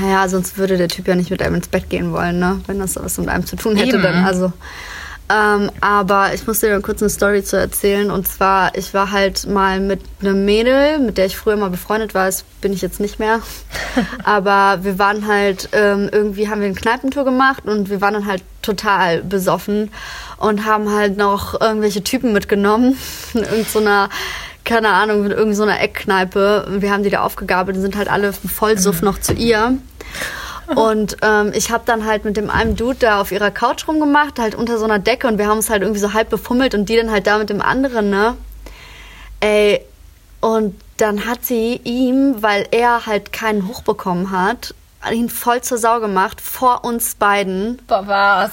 Naja, 0.00 0.28
sonst 0.28 0.58
würde 0.58 0.76
der 0.76 0.88
Typ 0.88 1.06
ja 1.06 1.14
nicht 1.14 1.30
mit 1.30 1.40
einem 1.42 1.54
ins 1.56 1.68
Bett 1.68 1.88
gehen 1.88 2.12
wollen, 2.12 2.38
ne? 2.38 2.60
Wenn 2.66 2.78
das 2.78 2.96
was 2.96 3.18
mit 3.18 3.28
einem 3.28 3.46
zu 3.46 3.56
tun 3.56 3.76
hätte, 3.76 3.96
Eben. 3.96 4.02
dann 4.02 4.24
also. 4.24 4.52
Ähm, 5.30 5.70
aber 5.80 6.34
ich 6.34 6.46
muss 6.46 6.60
dir 6.60 6.78
kurz 6.80 7.00
eine 7.00 7.08
Story 7.08 7.42
zu 7.42 7.56
erzählen. 7.56 8.10
Und 8.10 8.28
zwar, 8.28 8.76
ich 8.76 8.92
war 8.92 9.10
halt 9.10 9.46
mal 9.46 9.80
mit 9.80 10.00
einem 10.20 10.44
Mädel, 10.44 10.98
mit 10.98 11.16
der 11.16 11.26
ich 11.26 11.36
früher 11.36 11.56
mal 11.56 11.70
befreundet 11.70 12.12
war. 12.14 12.26
Das 12.26 12.44
bin 12.60 12.72
ich 12.72 12.82
jetzt 12.82 13.00
nicht 13.00 13.18
mehr. 13.18 13.40
aber 14.24 14.84
wir 14.84 14.98
waren 14.98 15.26
halt, 15.26 15.70
ähm, 15.72 16.10
irgendwie 16.12 16.48
haben 16.48 16.60
wir 16.60 16.66
eine 16.66 16.74
Kneipentour 16.74 17.24
gemacht 17.24 17.64
und 17.64 17.88
wir 17.88 18.00
waren 18.00 18.14
dann 18.14 18.26
halt 18.26 18.42
total 18.60 19.22
besoffen 19.22 19.90
und 20.36 20.66
haben 20.66 20.92
halt 20.92 21.16
noch 21.16 21.58
irgendwelche 21.58 22.04
Typen 22.04 22.32
mitgenommen. 22.34 22.98
In 23.34 23.44
irgendeiner 23.44 24.10
keine 24.64 24.88
Ahnung, 24.88 25.22
mit 25.22 25.32
irgendeiner 25.32 25.74
so 25.74 25.78
Eckkneipe. 25.78 26.66
Wir 26.78 26.90
haben 26.90 27.02
die 27.02 27.10
da 27.10 27.22
aufgegabelt 27.22 27.76
und 27.76 27.82
sind 27.82 27.96
halt 27.96 28.08
alle 28.08 28.32
Vollsuff 28.32 29.02
mhm. 29.02 29.08
noch 29.08 29.18
zu 29.20 29.34
ihr. 29.34 29.78
Und 30.74 31.18
ähm, 31.22 31.52
ich 31.54 31.70
habe 31.70 31.84
dann 31.84 32.06
halt 32.06 32.24
mit 32.24 32.36
dem 32.36 32.48
einen 32.48 32.74
Dude 32.74 32.96
da 32.98 33.20
auf 33.20 33.32
ihrer 33.32 33.50
Couch 33.50 33.86
rumgemacht, 33.86 34.38
halt 34.38 34.54
unter 34.54 34.78
so 34.78 34.84
einer 34.84 34.98
Decke 34.98 35.28
und 35.28 35.36
wir 35.36 35.46
haben 35.46 35.58
uns 35.58 35.68
halt 35.68 35.82
irgendwie 35.82 36.00
so 36.00 36.14
halb 36.14 36.30
befummelt 36.30 36.74
und 36.74 36.88
die 36.88 36.96
dann 36.96 37.10
halt 37.10 37.26
da 37.26 37.36
mit 37.36 37.50
dem 37.50 37.60
anderen, 37.60 38.08
ne? 38.08 38.34
Ey, 39.40 39.84
und 40.40 40.80
dann 40.96 41.26
hat 41.26 41.44
sie 41.44 41.80
ihm, 41.84 42.42
weil 42.42 42.66
er 42.70 43.04
halt 43.04 43.32
keinen 43.32 43.68
Hoch 43.68 43.82
bekommen 43.82 44.30
hat, 44.30 44.74
ihn 45.12 45.28
voll 45.28 45.60
zur 45.60 45.76
Sau 45.76 46.00
gemacht 46.00 46.40
vor 46.40 46.84
uns 46.84 47.14
beiden. 47.14 47.78
Boah, 47.86 48.06
was? 48.06 48.50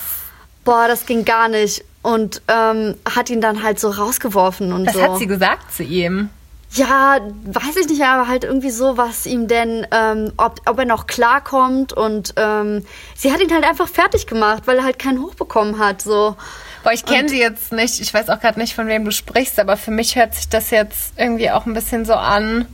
Boah, 0.66 0.88
das 0.88 1.06
ging 1.06 1.24
gar 1.24 1.48
nicht 1.48 1.86
und 2.02 2.42
ähm, 2.48 2.96
hat 3.14 3.30
ihn 3.30 3.42
dann 3.42 3.64
halt 3.64 3.80
so 3.80 3.90
rausgeworfen 3.90 4.74
und 4.74 4.88
was 4.88 4.94
so. 4.94 5.02
Was 5.02 5.10
hat 5.10 5.18
sie 5.20 5.28
gesagt 5.28 5.74
zu 5.74 5.84
ihm? 5.84 6.30
Ja, 6.74 7.20
weiß 7.20 7.76
ich 7.82 7.90
nicht, 7.90 8.02
aber 8.02 8.30
halt 8.30 8.46
irgendwie 8.46 8.70
so, 8.70 8.96
was 8.96 9.26
ihm 9.26 9.50
denn, 9.50 9.86
ähm, 9.92 10.32
ob, 10.38 10.62
ob 10.66 10.80
er 10.80 10.86
noch 10.86 11.06
klarkommt 11.06 11.92
und 11.92 12.34
ähm, 12.38 12.86
sie 13.16 13.34
hat 13.34 13.42
ihn 13.42 13.54
halt 13.54 13.66
einfach 13.66 13.90
fertig 13.90 14.26
gemacht, 14.26 14.64
weil 14.68 14.78
er 14.78 14.86
halt 14.86 14.98
keinen 14.98 15.22
Hoch 15.22 15.36
bekommen 15.36 15.80
hat, 15.80 16.02
so. 16.02 16.38
Boah, 16.84 16.94
ich 16.94 17.06
kenne 17.06 17.28
sie 17.28 17.40
jetzt 17.40 17.74
nicht, 17.74 18.00
ich 18.00 18.14
weiß 18.14 18.30
auch 18.30 18.40
gerade 18.40 18.58
nicht, 18.58 18.74
von 18.74 18.88
wem 18.88 19.04
du 19.04 19.12
sprichst, 19.12 19.60
aber 19.60 19.76
für 19.76 19.92
mich 19.92 20.16
hört 20.16 20.34
sich 20.34 20.48
das 20.48 20.72
jetzt 20.72 21.14
irgendwie 21.18 21.52
auch 21.52 21.66
ein 21.66 21.74
bisschen 21.74 22.06
so 22.06 22.14
an, 22.14 22.66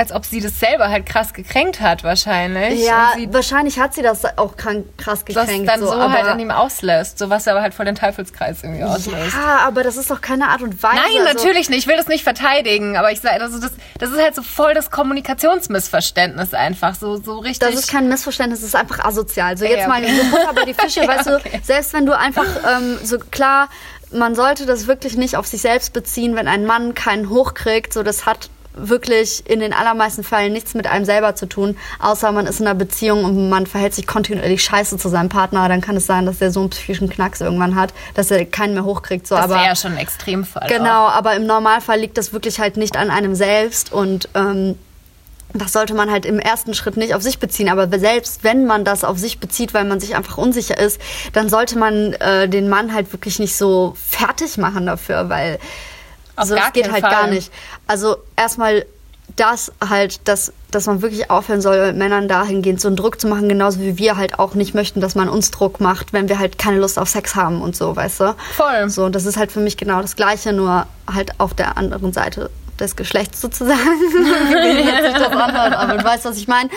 als 0.00 0.12
ob 0.12 0.24
sie 0.24 0.40
das 0.40 0.58
selber 0.58 0.88
halt 0.88 1.04
krass 1.04 1.34
gekränkt 1.34 1.82
hat, 1.82 2.04
wahrscheinlich. 2.04 2.82
Ja, 2.82 3.12
wahrscheinlich 3.28 3.78
hat 3.78 3.92
sie 3.92 4.00
das 4.00 4.24
auch 4.38 4.56
krass 4.56 5.26
gekränkt. 5.26 5.36
Was 5.36 5.66
dann 5.66 5.80
so, 5.80 5.86
so 5.88 6.10
halt 6.10 6.24
an 6.24 6.40
ihm 6.40 6.50
auslässt, 6.50 7.18
so 7.18 7.28
was 7.28 7.46
aber 7.46 7.60
halt 7.60 7.74
voll 7.74 7.84
den 7.84 7.96
Teufelskreis 7.96 8.62
irgendwie 8.62 8.82
auslöst. 8.82 9.34
Ja, 9.34 9.58
aber 9.58 9.82
das 9.82 9.98
ist 9.98 10.10
doch 10.10 10.22
keine 10.22 10.48
Art 10.48 10.62
und 10.62 10.82
Weise. 10.82 10.96
Nein, 10.96 11.26
also 11.26 11.34
natürlich 11.34 11.68
nicht. 11.68 11.80
Ich 11.80 11.86
will 11.86 11.98
das 11.98 12.08
nicht 12.08 12.24
verteidigen, 12.24 12.96
aber 12.96 13.12
ich 13.12 13.20
sage, 13.20 13.42
also 13.42 13.60
das, 13.60 13.72
das 13.98 14.10
ist 14.10 14.18
halt 14.18 14.34
so 14.34 14.42
voll 14.42 14.72
das 14.72 14.90
Kommunikationsmissverständnis 14.90 16.54
einfach, 16.54 16.94
so, 16.94 17.18
so 17.18 17.38
richtig. 17.38 17.68
Das 17.68 17.78
ist 17.78 17.90
kein 17.90 18.08
Missverständnis, 18.08 18.60
das 18.60 18.68
ist 18.68 18.76
einfach 18.76 19.04
asozial. 19.04 19.58
So 19.58 19.66
jetzt 19.66 19.86
ja, 19.86 19.88
okay. 19.88 20.00
mal 20.00 20.16
so 20.16 20.30
Butter 20.30 20.54
bei 20.54 20.64
die 20.64 20.74
Fische, 20.74 21.00
ja, 21.02 21.08
weißt 21.08 21.26
du, 21.26 21.36
okay. 21.36 21.60
selbst 21.62 21.92
wenn 21.92 22.06
du 22.06 22.16
einfach 22.16 22.46
ähm, 22.66 22.98
so 23.04 23.18
klar 23.18 23.68
man 24.12 24.34
sollte 24.34 24.66
das 24.66 24.88
wirklich 24.88 25.16
nicht 25.16 25.36
auf 25.36 25.46
sich 25.46 25.60
selbst 25.60 25.92
beziehen, 25.92 26.34
wenn 26.34 26.48
ein 26.48 26.66
Mann 26.66 26.94
keinen 26.94 27.30
Hoch 27.30 27.54
kriegt. 27.54 27.92
So, 27.92 28.02
das 28.02 28.26
hat 28.26 28.50
wirklich 28.74 29.48
in 29.48 29.60
den 29.60 29.72
allermeisten 29.72 30.22
Fällen 30.22 30.52
nichts 30.52 30.74
mit 30.74 30.86
einem 30.86 31.04
selber 31.04 31.34
zu 31.34 31.46
tun, 31.46 31.76
außer 31.98 32.30
man 32.32 32.46
ist 32.46 32.60
in 32.60 32.66
einer 32.66 32.74
Beziehung 32.74 33.24
und 33.24 33.48
man 33.48 33.66
verhält 33.66 33.94
sich 33.94 34.06
kontinuierlich 34.06 34.62
scheiße 34.62 34.96
zu 34.96 35.08
seinem 35.08 35.28
Partner, 35.28 35.68
dann 35.68 35.80
kann 35.80 35.96
es 35.96 36.06
sein, 36.06 36.26
dass 36.26 36.38
der 36.38 36.50
so 36.50 36.60
einen 36.60 36.70
psychischen 36.70 37.08
Knacks 37.08 37.40
irgendwann 37.40 37.74
hat, 37.74 37.92
dass 38.14 38.30
er 38.30 38.44
keinen 38.44 38.74
mehr 38.74 38.84
hochkriegt. 38.84 39.26
So, 39.26 39.34
das 39.34 39.48
wäre 39.48 39.64
ja 39.64 39.76
schon 39.76 39.92
ein 39.92 39.98
Extremfall. 39.98 40.68
Genau, 40.68 41.06
auch. 41.06 41.12
aber 41.12 41.34
im 41.34 41.46
Normalfall 41.46 41.98
liegt 41.98 42.16
das 42.16 42.32
wirklich 42.32 42.60
halt 42.60 42.76
nicht 42.76 42.96
an 42.96 43.10
einem 43.10 43.34
selbst 43.34 43.92
und 43.92 44.28
ähm, 44.34 44.76
das 45.52 45.72
sollte 45.72 45.94
man 45.94 46.10
halt 46.10 46.26
im 46.26 46.38
ersten 46.38 46.74
Schritt 46.74 46.96
nicht 46.96 47.14
auf 47.14 47.22
sich 47.22 47.38
beziehen. 47.38 47.68
Aber 47.68 47.88
selbst 47.98 48.44
wenn 48.44 48.66
man 48.66 48.84
das 48.84 49.02
auf 49.02 49.18
sich 49.18 49.40
bezieht, 49.40 49.74
weil 49.74 49.84
man 49.84 49.98
sich 49.98 50.14
einfach 50.14 50.38
unsicher 50.38 50.78
ist, 50.78 51.00
dann 51.32 51.48
sollte 51.48 51.76
man 51.76 52.12
äh, 52.14 52.48
den 52.48 52.68
Mann 52.68 52.94
halt 52.94 53.12
wirklich 53.12 53.38
nicht 53.38 53.56
so 53.56 53.94
fertig 53.96 54.58
machen 54.58 54.86
dafür, 54.86 55.28
weil 55.28 55.58
also 56.40 56.54
das 56.54 56.72
geht 56.72 56.90
halt 56.90 57.02
Fall. 57.02 57.10
gar 57.10 57.26
nicht. 57.26 57.52
Also 57.86 58.16
erstmal 58.36 58.84
das 59.36 59.72
halt, 59.86 60.26
dass, 60.28 60.52
dass 60.70 60.86
man 60.86 61.02
wirklich 61.02 61.30
aufhören 61.30 61.60
soll, 61.60 61.86
mit 61.88 61.96
Männern 61.96 62.28
dahingehend 62.28 62.80
so 62.80 62.88
einen 62.88 62.96
Druck 62.96 63.20
zu 63.20 63.28
machen, 63.28 63.48
genauso 63.48 63.80
wie 63.80 63.96
wir 63.98 64.16
halt 64.16 64.38
auch 64.38 64.54
nicht 64.54 64.74
möchten, 64.74 65.00
dass 65.00 65.14
man 65.14 65.28
uns 65.28 65.50
Druck 65.50 65.80
macht, 65.80 66.12
wenn 66.12 66.28
wir 66.28 66.38
halt 66.38 66.58
keine 66.58 66.78
Lust 66.78 66.98
auf 66.98 67.08
Sex 67.08 67.34
haben 67.34 67.62
und 67.62 67.76
so, 67.76 67.94
weißt 67.94 68.20
du? 68.20 68.36
Voll. 68.56 68.90
So, 68.90 69.04
und 69.04 69.14
das 69.14 69.26
ist 69.26 69.36
halt 69.36 69.52
für 69.52 69.60
mich 69.60 69.76
genau 69.76 70.02
das 70.02 70.16
Gleiche, 70.16 70.52
nur 70.52 70.86
halt 71.12 71.38
auf 71.38 71.54
der 71.54 71.76
anderen 71.76 72.12
Seite 72.12 72.50
des 72.78 72.96
Geschlechts 72.96 73.40
sozusagen. 73.40 73.78
wie 73.78 75.06
sich 75.06 75.14
das 75.14 75.32
anhört, 75.32 75.74
aber 75.74 75.98
du 75.98 76.04
weißt, 76.04 76.24
was 76.24 76.36
ich 76.36 76.48
meine. 76.48 76.70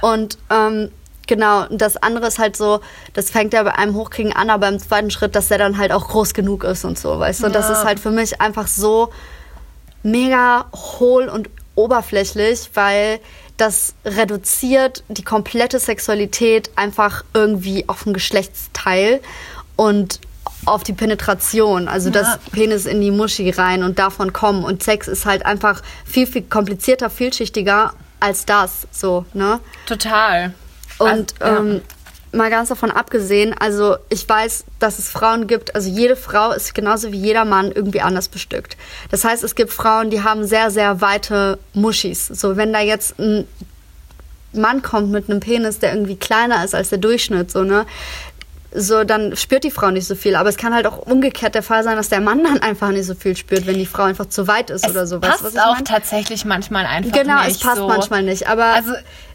Und 0.00 0.38
ähm, 0.50 0.90
Genau, 1.26 1.66
und 1.66 1.80
das 1.80 1.96
andere 1.96 2.26
ist 2.26 2.38
halt 2.38 2.56
so, 2.56 2.80
das 3.14 3.30
fängt 3.30 3.52
ja 3.52 3.62
bei 3.62 3.74
einem 3.74 3.94
Hochkriegen 3.94 4.32
an, 4.32 4.50
aber 4.50 4.68
im 4.68 4.78
zweiten 4.78 5.10
Schritt, 5.10 5.34
dass 5.34 5.48
der 5.48 5.58
dann 5.58 5.78
halt 5.78 5.92
auch 5.92 6.08
groß 6.08 6.34
genug 6.34 6.64
ist 6.64 6.84
und 6.84 6.98
so, 6.98 7.18
weißt 7.18 7.42
du? 7.42 7.46
Und 7.46 7.54
ja. 7.54 7.60
das 7.60 7.70
ist 7.70 7.84
halt 7.84 8.00
für 8.00 8.10
mich 8.10 8.40
einfach 8.40 8.66
so 8.66 9.10
mega 10.02 10.66
hohl 10.74 11.28
und 11.28 11.48
oberflächlich, 11.74 12.70
weil 12.74 13.20
das 13.56 13.94
reduziert 14.04 15.04
die 15.08 15.22
komplette 15.22 15.78
Sexualität 15.78 16.70
einfach 16.76 17.24
irgendwie 17.34 17.88
auf 17.88 18.04
ein 18.06 18.12
Geschlechtsteil 18.12 19.20
und 19.76 20.20
auf 20.66 20.82
die 20.82 20.92
Penetration, 20.92 21.88
also 21.88 22.10
ja. 22.10 22.20
das 22.20 22.38
Penis 22.52 22.86
in 22.86 23.00
die 23.00 23.10
Muschi 23.10 23.50
rein 23.50 23.82
und 23.82 23.98
davon 23.98 24.32
kommen. 24.32 24.64
Und 24.64 24.82
Sex 24.82 25.08
ist 25.08 25.26
halt 25.26 25.44
einfach 25.44 25.82
viel, 26.04 26.26
viel 26.26 26.42
komplizierter, 26.42 27.10
vielschichtiger 27.10 27.92
als 28.20 28.46
das, 28.46 28.86
so, 28.90 29.26
ne? 29.34 29.60
Total. 29.86 30.54
Und 31.04 31.34
also, 31.40 31.54
ja. 31.54 31.58
ähm, 31.58 31.80
mal 32.32 32.50
ganz 32.50 32.68
davon 32.68 32.90
abgesehen, 32.90 33.54
also 33.58 33.96
ich 34.08 34.28
weiß, 34.28 34.64
dass 34.78 34.98
es 34.98 35.08
Frauen 35.08 35.46
gibt, 35.46 35.74
also 35.74 35.88
jede 35.88 36.16
Frau 36.16 36.52
ist 36.52 36.74
genauso 36.74 37.12
wie 37.12 37.18
jeder 37.18 37.44
Mann 37.44 37.72
irgendwie 37.72 38.00
anders 38.00 38.28
bestückt. 38.28 38.76
Das 39.10 39.24
heißt, 39.24 39.44
es 39.44 39.54
gibt 39.54 39.72
Frauen, 39.72 40.10
die 40.10 40.22
haben 40.22 40.44
sehr, 40.44 40.70
sehr 40.70 41.00
weite 41.00 41.58
Muschis. 41.72 42.26
So, 42.26 42.56
wenn 42.56 42.72
da 42.72 42.80
jetzt 42.80 43.18
ein 43.18 43.46
Mann 44.52 44.82
kommt 44.82 45.10
mit 45.10 45.30
einem 45.30 45.40
Penis, 45.40 45.78
der 45.78 45.92
irgendwie 45.94 46.16
kleiner 46.16 46.64
ist 46.64 46.74
als 46.74 46.90
der 46.90 46.98
Durchschnitt, 46.98 47.50
so, 47.50 47.62
ne? 47.62 47.86
so 48.74 49.04
dann 49.04 49.36
spürt 49.36 49.64
die 49.64 49.70
Frau 49.70 49.90
nicht 49.90 50.06
so 50.06 50.14
viel. 50.14 50.34
Aber 50.34 50.48
es 50.48 50.56
kann 50.56 50.74
halt 50.74 50.86
auch 50.86 50.98
umgekehrt 50.98 51.54
der 51.54 51.62
Fall 51.62 51.84
sein, 51.84 51.96
dass 51.96 52.08
der 52.08 52.20
Mann 52.20 52.42
dann 52.42 52.58
einfach 52.60 52.90
nicht 52.90 53.06
so 53.06 53.14
viel 53.14 53.36
spürt, 53.36 53.66
wenn 53.66 53.78
die 53.78 53.86
Frau 53.86 54.02
einfach 54.02 54.26
zu 54.26 54.48
weit 54.48 54.70
ist 54.70 54.84
es 54.84 54.90
oder 54.90 55.06
so. 55.06 55.20
Passt 55.20 55.44
was 55.44 55.56
auch 55.56 55.80
tatsächlich 55.84 56.44
manchmal 56.44 56.84
einfach 56.84 57.12
genau, 57.12 57.44
nicht. 57.44 57.44
Genau, 57.44 57.52
es 57.52 57.60
passt 57.60 57.76
so. 57.76 57.86
manchmal 57.86 58.22
nicht. 58.22 58.48
Aber 58.48 58.64
also 58.64 58.92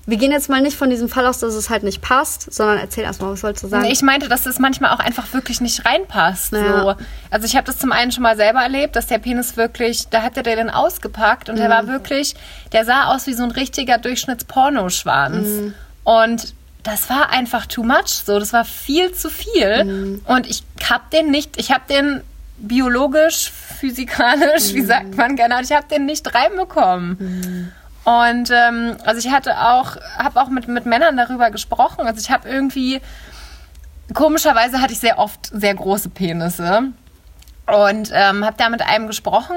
wir 0.10 0.18
gehen 0.18 0.32
jetzt 0.32 0.50
mal 0.50 0.60
nicht 0.60 0.76
von 0.76 0.90
diesem 0.90 1.08
Fall 1.08 1.28
aus, 1.28 1.38
dass 1.38 1.54
es 1.54 1.70
halt 1.70 1.84
nicht 1.84 2.02
passt, 2.02 2.52
sondern 2.52 2.80
erzähl 2.80 3.04
erstmal, 3.04 3.32
was 3.32 3.42
sollst 3.42 3.64
du 3.64 3.68
sagen? 3.68 3.86
Ich 3.86 4.02
meinte, 4.02 4.28
dass 4.28 4.48
es 4.48 4.58
manchmal 4.58 4.92
auch 4.92 5.00
einfach 5.00 5.34
wirklich 5.34 5.62
nicht 5.62 5.86
reinpasst. 5.86 6.54
Ja. 6.54 6.82
So. 6.82 6.96
Also 7.30 7.46
ich 7.46 7.56
habe 7.56 7.66
das 7.68 7.78
zum 7.78 7.92
einen 7.92 8.12
schon 8.12 8.24
mal 8.24 8.36
selber 8.36 8.62
erlebt, 8.62 8.96
dass 8.96 9.06
der 9.06 9.20
Penis 9.20 9.56
wirklich, 9.56 10.08
da 10.10 10.24
hat 10.24 10.36
er 10.36 10.44
den 10.44 10.72
ausgepackt 10.72 11.50
und 11.50 11.56
mhm. 11.56 11.60
der 11.60 11.70
war 11.70 11.88
wirklich, 11.88 12.36
der 12.72 12.86
sah 12.86 13.14
aus 13.14 13.28
wie 13.28 13.34
so 13.34 13.44
ein 13.44 13.52
richtiger 13.52 14.00
Durchschnittspornoschwanz. 14.00 15.48
Mhm. 15.48 15.74
Und 16.04 16.54
das 16.82 17.10
war 17.10 17.30
einfach 17.30 17.68
too 17.68 17.84
much. 17.84 18.24
So, 18.26 18.40
das 18.40 18.52
war 18.52 18.66
viel 18.66 19.14
zu 19.14 19.30
viel. 19.30 19.84
Mhm. 19.84 20.22
Und 20.26 20.48
ich 20.48 20.64
hab 20.90 21.12
den 21.12 21.30
nicht, 21.30 21.58
ich 21.58 21.72
hab 21.72 21.88
den 21.88 22.22
biologisch, 22.58 23.52
physikalisch, 23.80 24.74
wie 24.74 24.82
mhm. 24.82 24.88
sagt 24.88 25.18
man 25.18 25.36
genau, 25.36 25.60
ich 25.62 25.72
hab 25.72 25.88
den 25.88 26.06
nicht 26.06 26.34
reinbekommen. 26.34 27.18
Mhm. 27.20 27.72
Und 28.10 28.50
ähm, 28.50 28.98
also 29.06 29.20
ich 29.20 29.32
hatte 29.32 29.60
auch, 29.60 29.96
habe 30.18 30.42
auch 30.42 30.50
mit, 30.50 30.68
mit 30.68 30.88
Männern 30.88 31.16
darüber 31.16 31.52
gesprochen. 31.52 32.08
Also 32.08 32.20
ich 32.20 32.32
habe 32.32 32.50
irgendwie, 32.50 33.02
komischerweise 34.16 34.82
hatte 34.82 34.94
ich 34.94 35.00
sehr 35.00 35.20
oft 35.20 35.46
sehr 35.46 35.76
große 35.76 36.10
Penisse. 36.10 36.86
Und 37.74 38.12
ähm, 38.14 38.46
habe 38.46 38.56
da 38.58 38.70
mit 38.70 38.82
einem 38.82 39.08
gesprochen. 39.08 39.56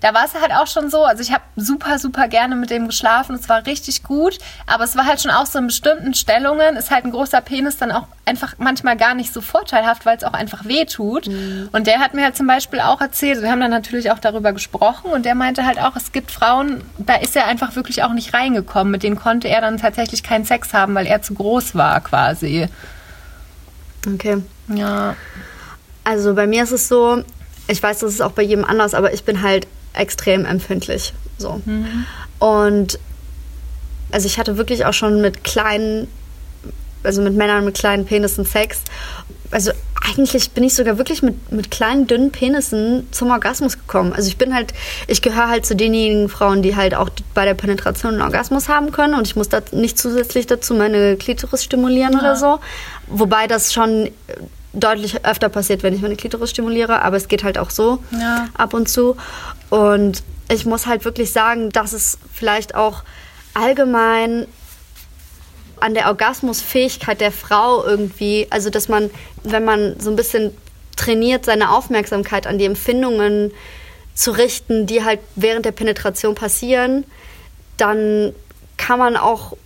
Da 0.00 0.12
war 0.12 0.24
es 0.24 0.34
halt 0.34 0.52
auch 0.52 0.66
schon 0.66 0.90
so, 0.90 1.04
also 1.04 1.22
ich 1.22 1.32
habe 1.32 1.42
super, 1.56 1.98
super 1.98 2.28
gerne 2.28 2.54
mit 2.54 2.70
dem 2.70 2.86
geschlafen. 2.86 3.34
Es 3.34 3.48
war 3.48 3.64
richtig 3.64 4.02
gut. 4.02 4.38
Aber 4.66 4.84
es 4.84 4.94
war 4.96 5.06
halt 5.06 5.22
schon 5.22 5.30
auch 5.30 5.46
so 5.46 5.58
in 5.58 5.68
bestimmten 5.68 6.14
Stellungen, 6.14 6.76
ist 6.76 6.90
halt 6.90 7.04
ein 7.04 7.10
großer 7.10 7.40
Penis 7.40 7.78
dann 7.78 7.90
auch 7.92 8.06
einfach 8.26 8.54
manchmal 8.58 8.96
gar 8.96 9.14
nicht 9.14 9.32
so 9.32 9.40
vorteilhaft, 9.40 10.04
weil 10.04 10.16
es 10.16 10.24
auch 10.24 10.34
einfach 10.34 10.66
weh 10.66 10.84
tut. 10.84 11.28
Mhm. 11.28 11.70
Und 11.72 11.86
der 11.86 12.00
hat 12.00 12.12
mir 12.12 12.24
halt 12.24 12.36
zum 12.36 12.46
Beispiel 12.46 12.80
auch 12.80 13.00
erzählt, 13.00 13.40
wir 13.42 13.50
haben 13.50 13.60
dann 13.60 13.70
natürlich 13.70 14.10
auch 14.10 14.18
darüber 14.18 14.52
gesprochen 14.52 15.10
und 15.12 15.24
der 15.24 15.34
meinte 15.34 15.64
halt 15.64 15.80
auch, 15.80 15.96
es 15.96 16.12
gibt 16.12 16.30
Frauen, 16.30 16.82
da 16.98 17.14
ist 17.14 17.34
er 17.36 17.46
einfach 17.46 17.74
wirklich 17.74 18.02
auch 18.02 18.12
nicht 18.12 18.34
reingekommen. 18.34 18.90
Mit 18.90 19.02
denen 19.02 19.16
konnte 19.16 19.48
er 19.48 19.60
dann 19.60 19.78
tatsächlich 19.78 20.22
keinen 20.22 20.44
Sex 20.44 20.74
haben, 20.74 20.94
weil 20.94 21.06
er 21.06 21.22
zu 21.22 21.34
groß 21.34 21.74
war 21.74 22.00
quasi. 22.00 22.68
Okay. 24.06 24.42
Ja. 24.68 25.16
Also 26.04 26.34
bei 26.34 26.46
mir 26.46 26.62
ist 26.62 26.72
es 26.72 26.86
so, 26.86 27.24
ich 27.68 27.82
weiß, 27.82 28.00
das 28.00 28.12
ist 28.12 28.20
auch 28.20 28.32
bei 28.32 28.42
jedem 28.42 28.64
anders, 28.64 28.94
aber 28.94 29.12
ich 29.12 29.24
bin 29.24 29.42
halt 29.42 29.66
extrem 29.92 30.44
empfindlich. 30.44 31.12
So. 31.38 31.60
Mhm. 31.64 32.06
Und 32.38 32.98
also 34.12 34.26
ich 34.26 34.38
hatte 34.38 34.56
wirklich 34.56 34.84
auch 34.84 34.92
schon 34.92 35.20
mit 35.20 35.44
kleinen, 35.44 36.08
also 37.02 37.22
mit 37.22 37.34
Männern 37.34 37.64
mit 37.64 37.76
kleinen 37.76 38.04
Penissen 38.06 38.44
Sex. 38.44 38.82
Also 39.50 39.72
eigentlich 40.06 40.50
bin 40.50 40.64
ich 40.64 40.74
sogar 40.74 40.98
wirklich 40.98 41.22
mit, 41.22 41.50
mit 41.50 41.70
kleinen, 41.70 42.06
dünnen 42.06 42.30
Penissen 42.30 43.08
zum 43.10 43.30
Orgasmus 43.30 43.78
gekommen. 43.78 44.12
Also 44.12 44.28
ich 44.28 44.36
bin 44.36 44.54
halt, 44.54 44.72
ich 45.06 45.22
gehöre 45.22 45.48
halt 45.48 45.66
zu 45.66 45.74
denjenigen 45.74 46.28
Frauen, 46.28 46.62
die 46.62 46.76
halt 46.76 46.94
auch 46.94 47.08
bei 47.34 47.44
der 47.44 47.54
Penetration 47.54 48.14
einen 48.14 48.22
Orgasmus 48.22 48.68
haben 48.68 48.92
können 48.92 49.14
und 49.14 49.26
ich 49.26 49.34
muss 49.34 49.48
da 49.48 49.60
nicht 49.72 49.98
zusätzlich 49.98 50.46
dazu 50.46 50.74
meine 50.74 51.16
Klitoris 51.16 51.64
stimulieren 51.64 52.12
ja. 52.12 52.18
oder 52.20 52.36
so. 52.36 52.58
Wobei 53.08 53.46
das 53.46 53.72
schon 53.72 54.10
deutlich 54.72 55.24
öfter 55.24 55.48
passiert, 55.48 55.82
wenn 55.82 55.94
ich 55.94 56.02
meine 56.02 56.16
Klitoris 56.16 56.50
stimuliere, 56.50 57.02
aber 57.02 57.16
es 57.16 57.28
geht 57.28 57.44
halt 57.44 57.58
auch 57.58 57.70
so 57.70 58.02
ja. 58.12 58.48
ab 58.54 58.74
und 58.74 58.88
zu. 58.88 59.16
Und 59.70 60.22
ich 60.50 60.66
muss 60.66 60.86
halt 60.86 61.04
wirklich 61.04 61.32
sagen, 61.32 61.70
dass 61.70 61.92
es 61.92 62.18
vielleicht 62.32 62.74
auch 62.74 63.02
allgemein 63.54 64.46
an 65.80 65.94
der 65.94 66.06
Orgasmusfähigkeit 66.06 67.20
der 67.20 67.32
Frau 67.32 67.84
irgendwie, 67.84 68.46
also 68.50 68.70
dass 68.70 68.88
man, 68.88 69.10
wenn 69.42 69.64
man 69.64 69.98
so 70.00 70.10
ein 70.10 70.16
bisschen 70.16 70.56
trainiert, 70.96 71.44
seine 71.44 71.70
Aufmerksamkeit 71.70 72.46
an 72.46 72.58
die 72.58 72.64
Empfindungen 72.64 73.52
zu 74.14 74.30
richten, 74.30 74.86
die 74.86 75.04
halt 75.04 75.20
während 75.34 75.66
der 75.66 75.72
Penetration 75.72 76.34
passieren, 76.34 77.04
dann 77.76 78.34
kann 78.78 78.98
man 78.98 79.16
auch 79.16 79.56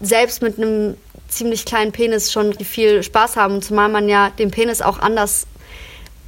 selbst 0.00 0.42
mit 0.42 0.58
einem 0.58 0.96
ziemlich 1.28 1.64
kleinen 1.64 1.92
Penis 1.92 2.32
schon 2.32 2.52
viel 2.54 3.02
Spaß 3.02 3.36
haben, 3.36 3.62
zumal 3.62 3.88
man 3.88 4.08
ja 4.08 4.30
den 4.30 4.50
Penis 4.50 4.82
auch 4.82 4.98
anders 4.98 5.46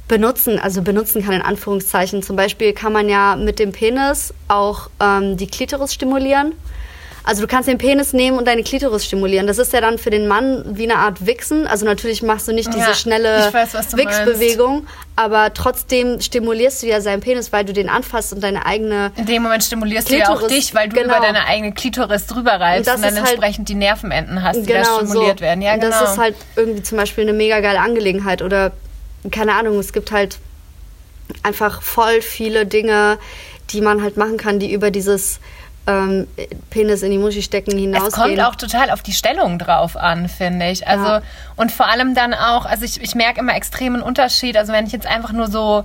benutzen, 0.07 0.59
also 0.59 0.81
benutzen 0.81 1.23
kann 1.23 1.35
in 1.35 1.41
Anführungszeichen. 1.41 2.21
Zum 2.23 2.35
Beispiel 2.35 2.73
kann 2.73 2.91
man 2.91 3.07
ja 3.07 3.35
mit 3.35 3.59
dem 3.59 3.71
Penis 3.71 4.33
auch 4.47 4.89
ähm, 4.99 5.37
die 5.37 5.47
Klitoris 5.47 5.93
stimulieren. 5.93 6.53
Also 7.23 7.41
du 7.41 7.47
kannst 7.47 7.67
den 7.67 7.77
Penis 7.77 8.13
nehmen 8.13 8.37
und 8.37 8.47
deine 8.47 8.63
Klitoris 8.63 9.05
stimulieren. 9.05 9.47
Das 9.47 9.57
ist 9.57 9.73
ja 9.73 9.81
dann 9.81 9.97
für 9.97 10.09
den 10.09 10.27
Mann 10.27 10.63
wie 10.65 10.83
eine 10.83 10.95
Art 10.97 11.25
Wichsen. 11.25 11.67
Also 11.67 11.85
natürlich 11.85 12.23
machst 12.23 12.47
du 12.47 12.53
nicht 12.53 12.73
diese 12.73 12.87
ja, 12.87 12.93
schnelle 12.93 13.51
Wichsbewegung, 13.53 14.87
aber 15.15 15.53
trotzdem 15.53 16.21
stimulierst 16.21 16.83
du 16.83 16.87
ja 16.87 17.01
seinen 17.01 17.21
Penis, 17.21 17.51
weil 17.51 17.65
du 17.65 17.73
den 17.73 17.89
anfasst 17.89 18.33
und 18.33 18.41
deine 18.41 18.65
eigene 18.65 19.11
In 19.15 19.25
dem 19.25 19.43
Moment 19.43 19.63
stimulierst 19.63 20.07
Klitoris, 20.07 20.27
du 20.27 20.33
ja 20.33 20.45
auch 20.45 20.47
dich, 20.47 20.73
weil 20.73 20.89
du 20.89 20.95
genau. 20.95 21.17
über 21.17 21.25
deine 21.25 21.45
eigene 21.45 21.73
Klitoris 21.73 22.25
drüber 22.25 22.53
reibst 22.53 22.89
und, 22.89 22.95
und 22.95 23.03
dann 23.03 23.15
halt 23.15 23.27
entsprechend 23.29 23.59
halt, 23.59 23.69
die 23.69 23.75
Nervenenden 23.75 24.43
hast, 24.43 24.61
die 24.61 24.65
genau, 24.65 24.99
da 24.99 25.07
stimuliert 25.07 25.39
so. 25.39 25.45
werden. 25.45 25.61
Ja, 25.61 25.75
genau. 25.75 25.89
Das 25.89 26.11
ist 26.11 26.17
halt 26.17 26.35
irgendwie 26.55 26.83
zum 26.83 26.97
Beispiel 26.97 27.23
eine 27.23 27.33
mega 27.33 27.59
geile 27.59 27.79
Angelegenheit 27.79 28.41
oder 28.41 28.71
keine 29.31 29.55
Ahnung, 29.55 29.77
es 29.79 29.93
gibt 29.93 30.11
halt 30.11 30.37
einfach 31.43 31.81
voll 31.81 32.21
viele 32.21 32.65
Dinge, 32.65 33.17
die 33.71 33.81
man 33.81 34.01
halt 34.01 34.17
machen 34.17 34.37
kann, 34.37 34.59
die 34.59 34.71
über 34.71 34.91
dieses 34.91 35.39
ähm, 35.87 36.27
Penis 36.69 37.01
in 37.01 37.11
die 37.11 37.17
Muschi 37.17 37.41
stecken 37.41 37.77
hinausgehen. 37.77 38.07
Es 38.07 38.13
kommt 38.13 38.41
auch 38.41 38.55
total 38.55 38.89
auf 38.91 39.01
die 39.01 39.13
Stellung 39.13 39.59
drauf 39.59 39.97
an, 39.97 40.29
finde 40.29 40.69
ich. 40.69 40.87
Also 40.87 41.05
ja. 41.05 41.21
und 41.55 41.71
vor 41.71 41.87
allem 41.87 42.15
dann 42.15 42.33
auch, 42.33 42.65
also 42.65 42.85
ich, 42.85 43.01
ich 43.01 43.15
merke 43.15 43.39
immer 43.39 43.55
extremen 43.55 44.01
Unterschied. 44.01 44.57
Also 44.57 44.73
wenn 44.73 44.85
ich 44.85 44.91
jetzt 44.91 45.07
einfach 45.07 45.31
nur 45.31 45.47
so 45.47 45.83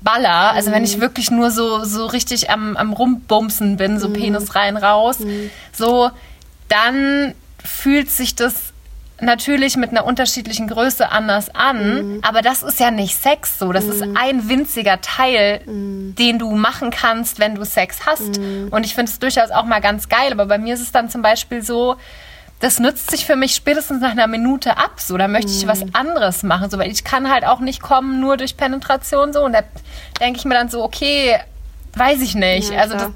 baller, 0.00 0.52
also 0.52 0.70
mhm. 0.70 0.74
wenn 0.74 0.84
ich 0.84 0.96
mhm. 0.96 1.02
wirklich 1.02 1.30
nur 1.30 1.50
so, 1.50 1.84
so 1.84 2.06
richtig 2.06 2.50
am, 2.50 2.76
am 2.76 2.92
Rumbumsen 2.92 3.76
bin, 3.76 3.98
so 3.98 4.08
mhm. 4.08 4.14
Penis 4.14 4.54
rein, 4.54 4.76
raus, 4.76 5.20
mhm. 5.20 5.50
so, 5.72 6.10
dann 6.68 7.34
fühlt 7.64 8.10
sich 8.10 8.34
das 8.34 8.69
natürlich 9.22 9.76
mit 9.76 9.90
einer 9.90 10.04
unterschiedlichen 10.04 10.68
Größe 10.68 11.10
anders 11.10 11.54
an, 11.54 12.16
mhm. 12.16 12.18
aber 12.22 12.42
das 12.42 12.62
ist 12.62 12.80
ja 12.80 12.90
nicht 12.90 13.16
Sex 13.16 13.58
so. 13.58 13.72
Das 13.72 13.84
mhm. 13.84 13.90
ist 13.90 14.02
ein 14.14 14.48
winziger 14.48 15.00
Teil, 15.00 15.60
mhm. 15.66 16.14
den 16.16 16.38
du 16.38 16.50
machen 16.54 16.90
kannst, 16.90 17.38
wenn 17.38 17.54
du 17.54 17.64
Sex 17.64 18.06
hast. 18.06 18.38
Mhm. 18.38 18.68
Und 18.70 18.84
ich 18.84 18.94
finde 18.94 19.10
es 19.10 19.18
durchaus 19.18 19.50
auch 19.50 19.64
mal 19.64 19.80
ganz 19.80 20.08
geil. 20.08 20.32
Aber 20.32 20.46
bei 20.46 20.58
mir 20.58 20.74
ist 20.74 20.80
es 20.80 20.92
dann 20.92 21.10
zum 21.10 21.22
Beispiel 21.22 21.62
so, 21.62 21.96
das 22.60 22.78
nützt 22.78 23.10
sich 23.10 23.24
für 23.24 23.36
mich 23.36 23.54
spätestens 23.54 24.00
nach 24.00 24.10
einer 24.10 24.26
Minute 24.26 24.76
ab. 24.76 25.00
So, 25.00 25.16
da 25.16 25.28
möchte 25.28 25.50
ich 25.50 25.66
was 25.66 25.84
mhm. 25.84 25.90
anderes 25.94 26.42
machen. 26.42 26.70
So, 26.70 26.78
weil 26.78 26.90
ich 26.90 27.04
kann 27.04 27.30
halt 27.30 27.44
auch 27.44 27.60
nicht 27.60 27.80
kommen 27.80 28.20
nur 28.20 28.36
durch 28.36 28.56
Penetration 28.56 29.32
so. 29.32 29.42
Und 29.42 29.52
da 29.52 29.62
denke 30.20 30.38
ich 30.38 30.44
mir 30.44 30.54
dann 30.54 30.68
so, 30.68 30.82
okay, 30.82 31.38
weiß 31.94 32.20
ich 32.20 32.34
nicht. 32.34 32.70
Ja, 32.70 32.80
also 32.80 32.94
das, 32.94 33.10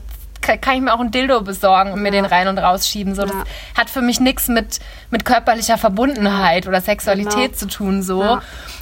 kann 0.61 0.77
ich 0.77 0.81
mir 0.81 0.95
auch 0.95 1.01
ein 1.01 1.11
Dildo 1.11 1.43
besorgen 1.43 1.93
und 1.93 2.03
mir 2.03 2.11
den 2.11 2.25
rein 2.25 2.49
und 2.49 2.59
rausschieben. 2.59 3.15
So, 3.15 3.23
ja. 3.23 3.29
das 3.29 3.37
hat 3.77 3.91
für 3.91 4.03
mich 4.03 4.21
nichts 4.21 4.49
mit, 4.49 4.81
mit 5.11 5.25
körperlicher 5.25 5.79
Verbundenheit 5.79 6.67
oder 6.67 6.81
Sexualität 6.81 7.53
genau. 7.53 7.57
zu 7.57 7.67
tun. 7.67 8.03
So. 8.03 8.39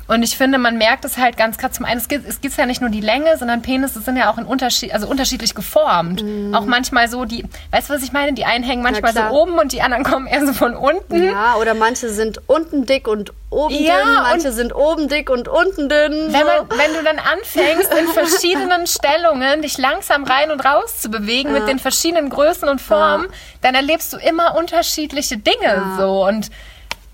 Und 0.08 0.22
ich 0.22 0.36
finde, 0.36 0.58
man 0.58 0.78
merkt 0.78 1.04
es 1.04 1.16
halt 1.16 1.36
ganz 1.36 1.58
krass. 1.58 1.72
Zum 1.72 1.86
einen, 1.86 1.98
es 1.98 2.08
gibt, 2.08 2.28
es 2.28 2.40
gibt 2.40 2.56
ja 2.56 2.66
nicht 2.66 2.80
nur 2.80 2.90
die 2.90 3.00
Länge, 3.00 3.36
sondern 3.38 3.62
Penisse 3.62 4.00
sind 4.00 4.16
ja 4.16 4.30
auch 4.30 4.38
in 4.38 4.44
Unterschied, 4.44 4.92
also 4.92 5.06
unterschiedlich 5.06 5.54
geformt. 5.54 6.22
Mhm. 6.22 6.54
Auch 6.54 6.64
manchmal 6.64 7.08
so, 7.08 7.24
die, 7.24 7.44
weißt 7.70 7.88
du, 7.88 7.94
was 7.94 8.02
ich 8.02 8.12
meine? 8.12 8.32
Die 8.32 8.44
einen 8.44 8.64
hängen 8.64 8.82
manchmal 8.82 9.12
so 9.14 9.22
oben 9.22 9.58
und 9.58 9.72
die 9.72 9.80
anderen 9.80 10.04
kommen 10.04 10.26
eher 10.26 10.44
so 10.44 10.52
von 10.52 10.74
unten. 10.76 11.24
Ja, 11.24 11.56
oder 11.56 11.74
manche 11.74 12.08
sind 12.08 12.40
unten 12.46 12.84
dick 12.84 13.06
und 13.06 13.32
oben 13.50 13.74
ja, 13.74 13.96
dünn, 13.96 14.14
manche 14.22 14.52
sind 14.52 14.74
oben 14.74 15.08
dick 15.08 15.30
und 15.30 15.46
unten 15.46 15.88
dünn. 15.88 16.32
Wenn, 16.32 16.46
man, 16.46 16.68
wenn 16.70 16.94
du 16.94 17.02
dann 17.04 17.18
anfängst, 17.18 17.92
in 17.94 18.08
verschiedenen 18.12 18.86
Stellungen 18.86 19.62
dich 19.62 19.78
langsam 19.78 20.24
rein 20.24 20.50
und 20.50 20.60
raus 20.64 21.00
zu 21.00 21.10
bewegen 21.10 21.54
ja. 21.54 21.60
mit 21.60 21.68
den 21.68 21.78
verschiedenen 21.78 22.28
Größen 22.28 22.68
und 22.68 22.80
Formen, 22.80 23.26
ja. 23.26 23.36
dann 23.60 23.74
erlebst 23.74 24.12
du 24.12 24.16
immer 24.16 24.56
unterschiedliche 24.56 25.36
Dinge 25.36 25.94
so. 25.98 26.26
Und 26.26 26.50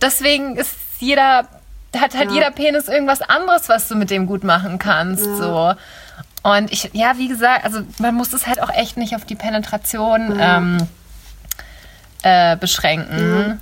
deswegen 0.01 0.57
ist 0.57 0.75
jeder 1.01 1.47
hat 1.97 2.17
halt 2.17 2.31
ja. 2.31 2.35
jeder 2.35 2.51
Penis 2.51 2.89
irgendwas 2.89 3.23
anderes, 3.23 3.69
was 3.69 3.89
du 3.89 3.95
mit 3.95 4.11
dem 4.11 4.27
gut 4.27 4.45
machen 4.45 4.79
kannst. 4.79 5.27
Ja. 5.27 5.37
So. 5.37 5.75
Und 6.43 6.73
ich, 6.73 6.91
ja, 6.93 7.17
wie 7.17 7.29
gesagt, 7.29 7.65
also 7.65 7.81
man 7.99 8.15
muss 8.15 8.33
es 8.33 8.47
halt 8.47 8.63
auch 8.63 8.71
echt 8.71 8.97
nicht 8.97 9.15
auf 9.15 9.25
die 9.25 9.35
Penetration 9.35 10.39
ähm, 10.41 10.79
äh, 12.23 12.57
beschränken. 12.57 13.61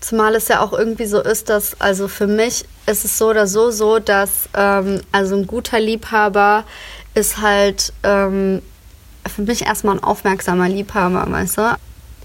Zumal 0.00 0.34
es 0.34 0.48
ja 0.48 0.60
auch 0.60 0.72
irgendwie 0.72 1.06
so 1.06 1.20
ist, 1.20 1.48
dass, 1.48 1.80
also 1.80 2.06
für 2.06 2.26
mich 2.26 2.64
ist 2.86 3.04
es 3.04 3.18
so 3.18 3.30
oder 3.30 3.46
so 3.46 3.70
so, 3.70 3.98
dass 3.98 4.48
ähm, 4.54 5.00
also 5.10 5.36
ein 5.36 5.46
guter 5.46 5.80
Liebhaber 5.80 6.64
ist 7.14 7.40
halt 7.40 7.92
ähm, 8.02 8.62
für 9.26 9.42
mich 9.42 9.66
erstmal 9.66 9.96
ein 9.96 10.02
aufmerksamer 10.02 10.68
Liebhaber, 10.68 11.24
weißt 11.28 11.58
du? 11.58 11.76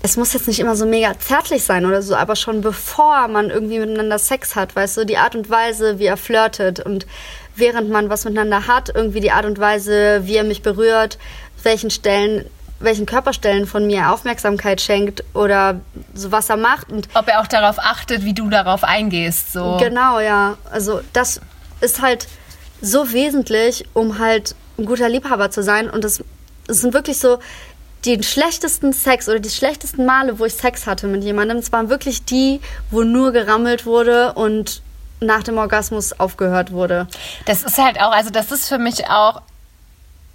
Es 0.04 0.18
muss 0.18 0.34
jetzt 0.34 0.48
nicht 0.48 0.60
immer 0.60 0.76
so 0.76 0.86
mega 0.86 1.18
zärtlich 1.20 1.64
sein 1.64 1.86
oder 1.86 2.02
so, 2.02 2.16
aber 2.16 2.36
schon 2.36 2.62
bevor 2.62 3.28
man 3.28 3.50
irgendwie 3.50 3.80
miteinander 3.80 4.18
Sex 4.18 4.56
hat, 4.56 4.76
weißt 4.76 4.98
du, 4.98 5.06
die 5.06 5.18
Art 5.18 5.36
und 5.36 5.50
Weise, 5.50 6.00
wie 6.00 6.06
er 6.06 6.18
flirtet 6.18 6.80
und 6.80 7.06
während 7.56 7.90
man 7.90 8.10
was 8.10 8.26
miteinander 8.26 8.68
hat, 8.68 8.90
irgendwie 8.94 9.20
die 9.20 9.32
Art 9.32 9.46
und 9.46 9.60
Weise, 9.60 10.22
wie 10.26 10.36
er 10.36 10.44
mich 10.44 10.62
berührt, 10.62 11.18
welchen 11.64 11.92
Stellen 11.92 12.46
welchen 12.84 13.06
Körperstellen 13.06 13.68
von 13.68 13.86
mir 13.86 14.12
Aufmerksamkeit 14.12 14.82
schenkt 14.82 15.24
oder 15.36 15.82
so 16.16 16.32
was 16.32 16.50
er 16.50 16.58
macht. 16.58 16.92
Und 16.92 17.08
Ob 17.14 17.28
er 17.28 17.40
auch 17.42 17.46
darauf 17.46 17.78
achtet, 17.78 18.26
wie 18.26 18.34
du 18.34 18.50
darauf 18.50 18.84
eingehst. 18.84 19.54
So. 19.54 19.78
Genau, 19.80 20.20
ja. 20.20 20.58
Also 20.72 21.02
das 21.14 21.42
ist 21.80 22.02
halt 22.02 22.28
so 22.82 23.12
wesentlich, 23.14 23.86
um 23.94 24.18
halt 24.18 24.56
ein 24.80 24.86
guter 24.86 25.10
Liebhaber 25.10 25.52
zu 25.52 25.62
sein. 25.62 25.92
Und 25.92 26.04
das, 26.04 26.24
das 26.66 26.82
sind 26.82 26.94
wirklich 26.94 27.20
so 27.20 27.38
die 28.06 28.22
schlechtesten 28.24 28.94
Sex 28.94 29.30
oder 29.30 29.40
die 29.40 29.50
schlechtesten 29.50 30.06
Male, 30.06 30.40
wo 30.40 30.46
ich 30.46 30.54
Sex 30.54 30.88
hatte 30.88 31.08
mit 31.08 31.24
jemandem. 31.24 31.58
Es 31.58 31.72
waren 31.72 31.90
wirklich 31.90 32.26
die, 32.26 32.60
wo 32.90 33.04
nur 33.04 33.32
gerammelt 33.32 33.86
wurde 33.86 34.34
und 34.34 34.82
nach 35.20 35.44
dem 35.44 35.58
Orgasmus 35.58 36.20
aufgehört 36.20 36.72
wurde. 36.72 37.08
Das 37.46 37.64
ist 37.64 37.78
halt 37.78 38.02
auch, 38.02 38.12
also 38.12 38.32
das 38.32 38.52
ist 38.52 38.68
für 38.68 38.80
mich 38.80 39.08
auch 39.08 39.42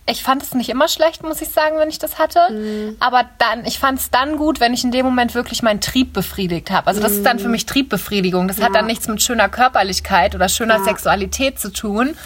ich 0.09 0.23
fand 0.23 0.43
es 0.43 0.55
nicht 0.55 0.69
immer 0.69 0.89
schlecht, 0.89 1.25
muss 1.25 1.43
ich 1.43 1.49
sagen, 1.49 1.79
wenn 1.79 1.89
ich 1.89 1.99
das 1.99 2.19
hatte. 2.19 2.39
Mm. 2.53 2.97
Aber 3.01 3.25
dann, 3.39 3.65
ich 3.65 3.79
fand 3.79 3.99
es 3.99 4.11
dann 4.11 4.37
gut, 4.37 4.61
wenn 4.61 4.73
ich 4.73 4.85
in 4.85 4.93
dem 4.93 5.05
Moment 5.05 5.35
wirklich 5.35 5.63
meinen 5.63 5.81
Trieb 5.81 6.13
befriedigt 6.13 6.71
habe. 6.71 6.87
Also 6.87 7.01
das 7.01 7.13
mm. 7.13 7.17
ist 7.17 7.27
dann 7.27 7.39
für 7.41 7.49
mich 7.49 7.67
Triebbefriedigung. 7.67 8.47
Das 8.47 8.59
ja. 8.59 8.67
hat 8.67 8.75
dann 8.75 8.87
nichts 8.87 9.09
mit 9.09 9.21
schöner 9.21 9.49
Körperlichkeit 9.49 10.37
oder 10.37 10.49
schöner 10.49 10.77
ja. 10.77 10.85
Sexualität 10.85 11.59
zu 11.59 11.73
tun, 11.73 12.17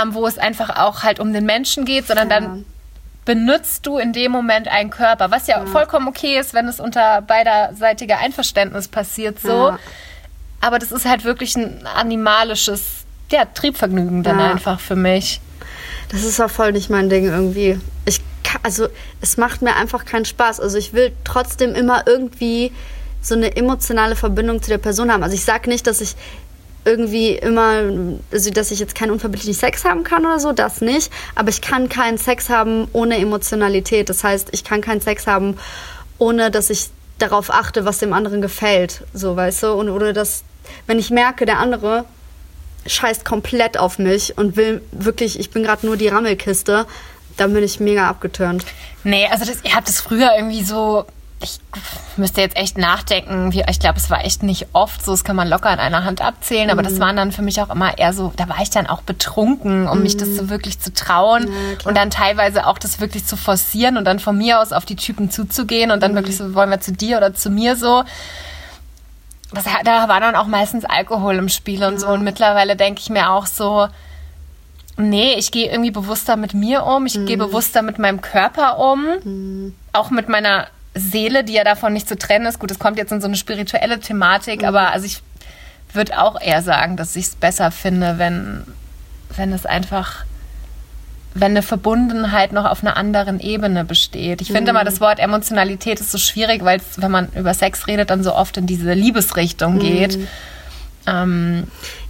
ähm, 0.00 0.14
wo 0.14 0.28
es 0.28 0.38
einfach 0.38 0.78
auch 0.78 1.02
halt 1.02 1.18
um 1.18 1.32
den 1.32 1.44
Menschen 1.44 1.84
geht, 1.84 2.06
sondern 2.06 2.30
ja. 2.30 2.40
dann 2.40 2.64
benutzt 3.28 3.84
du 3.84 3.98
in 3.98 4.14
dem 4.14 4.32
Moment 4.32 4.68
einen 4.68 4.88
Körper, 4.88 5.30
was 5.30 5.48
ja, 5.48 5.66
vollkommen 5.66 6.08
okay 6.08 6.38
ist, 6.38 6.54
wenn 6.54 6.66
es 6.66 6.80
unter 6.80 7.20
beiderseitiger 7.20 8.16
Einverständnis 8.20 8.88
passiert 8.88 9.38
so. 9.38 9.76
Aber 10.62 10.78
das 10.78 10.92
ist 10.92 11.04
halt 11.04 11.24
wirklich 11.24 11.54
ein 11.54 11.86
animalisches 11.86 13.04
ja, 13.30 13.44
Triebvergnügen 13.44 14.22
dann 14.22 14.40
einfach 14.40 14.80
für 14.80 14.96
mich. 14.96 15.42
Das 16.08 16.24
ist 16.24 16.40
auch 16.40 16.48
voll 16.48 16.72
nicht 16.72 16.88
mein 16.88 17.10
Ding 17.10 17.26
irgendwie. 17.26 17.78
Ich 18.06 18.22
kann, 18.44 18.62
also 18.62 18.88
es 19.20 19.36
macht 19.36 19.60
mir 19.60 19.76
einfach 19.76 20.06
keinen 20.06 20.24
Spaß. 20.24 20.58
Also 20.58 20.78
ich 20.78 20.94
will 20.94 21.12
trotzdem 21.24 21.74
immer 21.74 22.04
irgendwie 22.06 22.72
so 23.20 23.34
eine 23.34 23.54
emotionale 23.56 24.16
Verbindung 24.16 24.62
zu 24.62 24.70
der 24.70 24.78
Person 24.78 25.12
haben. 25.12 25.22
Also 25.22 25.34
ich 25.34 25.44
sage 25.44 25.68
nicht, 25.68 25.86
dass 25.86 26.00
ich 26.00 26.16
irgendwie 26.88 27.32
immer, 27.32 27.82
also 28.32 28.50
dass 28.50 28.70
ich 28.70 28.80
jetzt 28.80 28.94
keinen 28.94 29.10
unverbindlichen 29.10 29.54
Sex 29.54 29.84
haben 29.84 30.04
kann 30.04 30.24
oder 30.24 30.40
so, 30.40 30.52
das 30.52 30.80
nicht. 30.80 31.12
Aber 31.34 31.50
ich 31.50 31.60
kann 31.60 31.88
keinen 31.88 32.16
Sex 32.16 32.48
haben 32.48 32.88
ohne 32.92 33.18
Emotionalität. 33.18 34.08
Das 34.08 34.24
heißt, 34.24 34.48
ich 34.52 34.64
kann 34.64 34.80
keinen 34.80 35.00
Sex 35.00 35.26
haben, 35.26 35.58
ohne 36.16 36.50
dass 36.50 36.70
ich 36.70 36.88
darauf 37.18 37.50
achte, 37.50 37.84
was 37.84 37.98
dem 37.98 38.12
anderen 38.12 38.40
gefällt. 38.40 39.02
So, 39.12 39.36
weißt 39.36 39.64
du? 39.64 39.72
Und 39.72 39.90
oder 39.90 40.12
dass, 40.12 40.44
wenn 40.86 40.98
ich 40.98 41.10
merke, 41.10 41.44
der 41.44 41.58
andere 41.58 42.04
scheißt 42.86 43.24
komplett 43.24 43.78
auf 43.78 43.98
mich 43.98 44.38
und 44.38 44.56
will 44.56 44.80
wirklich, 44.92 45.38
ich 45.38 45.50
bin 45.50 45.62
gerade 45.62 45.84
nur 45.84 45.96
die 45.96 46.08
Rammelkiste, 46.08 46.86
dann 47.36 47.52
bin 47.52 47.62
ich 47.62 47.80
mega 47.80 48.08
abgeturnt. 48.08 48.64
Nee, 49.04 49.28
also 49.30 49.44
das, 49.44 49.62
ihr 49.62 49.74
habt 49.74 49.88
es 49.88 50.00
früher 50.00 50.30
irgendwie 50.36 50.64
so, 50.64 51.04
ich 51.40 51.60
müsste 52.16 52.40
jetzt 52.40 52.56
echt 52.56 52.78
nachdenken, 52.78 53.52
wie, 53.52 53.64
ich 53.68 53.78
glaube, 53.78 53.98
es 53.98 54.10
war 54.10 54.24
echt 54.24 54.42
nicht 54.42 54.68
oft 54.72 55.04
so, 55.04 55.12
das 55.12 55.22
kann 55.22 55.36
man 55.36 55.48
locker 55.48 55.70
an 55.70 55.78
einer 55.78 56.04
Hand 56.04 56.20
abzählen, 56.20 56.70
aber 56.70 56.82
mhm. 56.82 56.86
das 56.86 57.00
waren 57.00 57.16
dann 57.16 57.30
für 57.30 57.42
mich 57.42 57.60
auch 57.60 57.70
immer 57.70 57.96
eher 57.96 58.12
so, 58.12 58.32
da 58.36 58.48
war 58.48 58.60
ich 58.60 58.70
dann 58.70 58.88
auch 58.88 59.02
betrunken, 59.02 59.86
um 59.86 59.98
mhm. 59.98 60.02
mich 60.02 60.16
das 60.16 60.34
so 60.34 60.44
mhm. 60.44 60.50
wirklich 60.50 60.80
zu 60.80 60.92
trauen 60.92 61.44
ja, 61.44 61.88
und 61.88 61.96
dann 61.96 62.10
teilweise 62.10 62.66
auch 62.66 62.78
das 62.78 63.00
wirklich 63.00 63.24
zu 63.24 63.36
forcieren 63.36 63.96
und 63.96 64.04
dann 64.04 64.18
von 64.18 64.36
mir 64.36 64.60
aus 64.60 64.72
auf 64.72 64.84
die 64.84 64.96
Typen 64.96 65.30
zuzugehen 65.30 65.92
und 65.92 66.02
dann 66.02 66.12
mhm. 66.12 66.16
wirklich 66.16 66.36
so, 66.36 66.54
wollen 66.54 66.70
wir 66.70 66.80
zu 66.80 66.92
dir 66.92 67.18
oder 67.18 67.34
zu 67.34 67.50
mir 67.50 67.76
so 67.76 68.04
das, 69.52 69.64
da 69.84 70.08
war 70.08 70.20
dann 70.20 70.34
auch 70.34 70.46
meistens 70.46 70.84
Alkohol 70.84 71.36
im 71.36 71.48
Spiel 71.48 71.82
und 71.82 71.98
so. 71.98 72.08
Und 72.08 72.22
mittlerweile 72.22 72.76
denke 72.76 73.00
ich 73.00 73.08
mir 73.08 73.30
auch 73.30 73.46
so, 73.46 73.88
nee, 74.98 75.34
ich 75.34 75.50
gehe 75.52 75.70
irgendwie 75.70 75.90
bewusster 75.90 76.36
mit 76.36 76.54
mir 76.54 76.84
um, 76.84 77.06
ich 77.06 77.16
mhm. 77.16 77.26
gehe 77.26 77.38
bewusster 77.38 77.82
mit 77.82 77.98
meinem 77.98 78.20
Körper 78.20 78.78
um, 78.78 79.06
mhm. 79.24 79.74
auch 79.92 80.10
mit 80.10 80.28
meiner 80.28 80.66
Seele, 80.94 81.44
die 81.44 81.54
ja 81.54 81.64
davon 81.64 81.92
nicht 81.92 82.08
zu 82.08 82.16
trennen 82.16 82.46
ist. 82.46 82.58
Gut, 82.58 82.70
es 82.70 82.78
kommt 82.78 82.98
jetzt 82.98 83.12
in 83.12 83.20
so 83.20 83.26
eine 83.26 83.36
spirituelle 83.36 84.00
Thematik, 84.00 84.62
mhm. 84.62 84.68
aber 84.68 84.92
also 84.92 85.06
ich 85.06 85.22
würde 85.92 86.20
auch 86.20 86.40
eher 86.40 86.62
sagen, 86.62 86.96
dass 86.96 87.16
ich 87.16 87.26
es 87.26 87.34
besser 87.34 87.70
finde, 87.70 88.18
wenn, 88.18 88.64
wenn 89.36 89.52
es 89.52 89.66
einfach 89.66 90.24
wenn 91.34 91.52
eine 91.52 91.62
Verbundenheit 91.62 92.52
noch 92.52 92.64
auf 92.64 92.82
einer 92.82 92.96
anderen 92.96 93.38
Ebene 93.38 93.84
besteht. 93.84 94.40
Ich 94.40 94.48
finde 94.50 94.72
mhm. 94.72 94.78
mal, 94.78 94.84
das 94.84 95.00
Wort 95.00 95.18
Emotionalität 95.18 96.00
ist 96.00 96.10
so 96.10 96.18
schwierig, 96.18 96.64
weil 96.64 96.78
es, 96.78 97.00
wenn 97.00 97.10
man 97.10 97.28
über 97.36 97.54
Sex 97.54 97.86
redet, 97.86 98.10
dann 98.10 98.22
so 98.22 98.34
oft 98.34 98.56
in 98.56 98.66
diese 98.66 98.92
Liebesrichtung 98.92 99.74
mhm. 99.74 99.78
geht. 99.78 100.18
Ähm, 101.06 101.64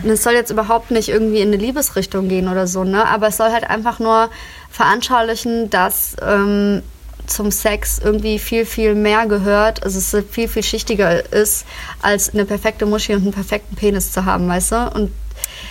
es 0.05 0.23
soll 0.23 0.33
jetzt 0.33 0.51
überhaupt 0.51 0.91
nicht 0.91 1.09
irgendwie 1.09 1.41
in 1.41 1.49
eine 1.49 1.57
Liebesrichtung 1.57 2.29
gehen 2.29 2.49
oder 2.49 2.67
so, 2.67 2.85
ne? 2.85 3.07
Aber 3.07 3.29
es 3.29 3.37
soll 3.37 3.53
halt 3.53 3.69
einfach 3.69 3.99
nur 3.99 4.31
veranschaulichen, 4.71 5.71
dass 5.71 6.17
ähm, 6.27 6.83
zum 7.29 7.51
Sex 7.51 7.99
irgendwie 7.99 8.39
viel, 8.39 8.67
viel 8.67 8.95
mehr 8.95 9.27
gehört, 9.27 9.83
also 9.83 9.99
es 9.99 10.17
viel, 10.31 10.49
viel 10.49 10.63
schichtiger 10.63 11.33
ist, 11.33 11.65
als 12.03 12.35
eine 12.35 12.45
perfekte 12.45 12.87
Muschi 12.87 13.15
und 13.15 13.23
einen 13.23 13.33
perfekten 13.33 13.77
Penis 13.77 14.13
zu 14.13 14.25
haben, 14.25 14.49
weißt 14.49 14.73
du? 14.73 14.91
Und 14.95 15.13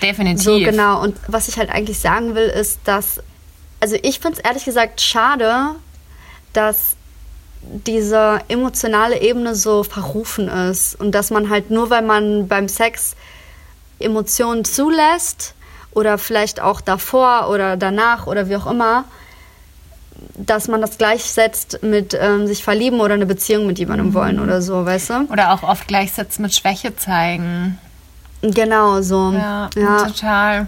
Definitiv. 0.01 0.43
So, 0.43 0.59
genau. 0.59 1.01
Und 1.01 1.17
was 1.27 1.47
ich 1.47 1.57
halt 1.57 1.69
eigentlich 1.69 1.99
sagen 1.99 2.35
will, 2.35 2.47
ist, 2.47 2.79
dass 2.85 3.19
also 3.79 3.95
ich 4.01 4.19
finde 4.19 4.39
es 4.39 4.43
ehrlich 4.43 4.65
gesagt 4.65 5.01
schade, 5.01 5.75
dass 6.53 6.95
diese 7.61 8.39
emotionale 8.47 9.21
Ebene 9.21 9.55
so 9.55 9.83
verrufen 9.83 10.47
ist 10.47 10.99
und 10.99 11.11
dass 11.11 11.31
man 11.31 11.49
halt 11.49 11.69
nur, 11.69 11.89
weil 11.89 12.01
man 12.01 12.47
beim 12.47 12.67
Sex 12.67 13.15
Emotionen 13.99 14.63
zulässt 14.63 15.53
oder 15.91 16.17
vielleicht 16.17 16.61
auch 16.61 16.81
davor 16.81 17.49
oder 17.49 17.77
danach 17.77 18.27
oder 18.27 18.47
wie 18.47 18.55
auch 18.55 18.67
immer, 18.67 19.05
dass 20.37 20.67
man 20.67 20.81
das 20.81 20.97
gleichsetzt 20.97 21.79
mit 21.81 22.17
ähm, 22.19 22.47
sich 22.47 22.63
verlieben 22.63 22.99
oder 22.99 23.13
eine 23.13 23.25
Beziehung 23.25 23.67
mit 23.67 23.79
jemandem 23.79 24.07
mhm. 24.07 24.13
wollen 24.13 24.39
oder 24.39 24.61
so, 24.61 24.85
weißt 24.85 25.09
du? 25.09 25.13
Oder 25.31 25.53
auch 25.53 25.63
oft 25.63 25.87
gleichsetzt 25.87 26.39
mit 26.39 26.53
Schwäche 26.53 26.95
zeigen. 26.95 27.77
Genau, 28.41 29.01
so. 29.01 29.31
Ja, 29.31 29.69
ja. 29.75 30.03
total. 30.05 30.67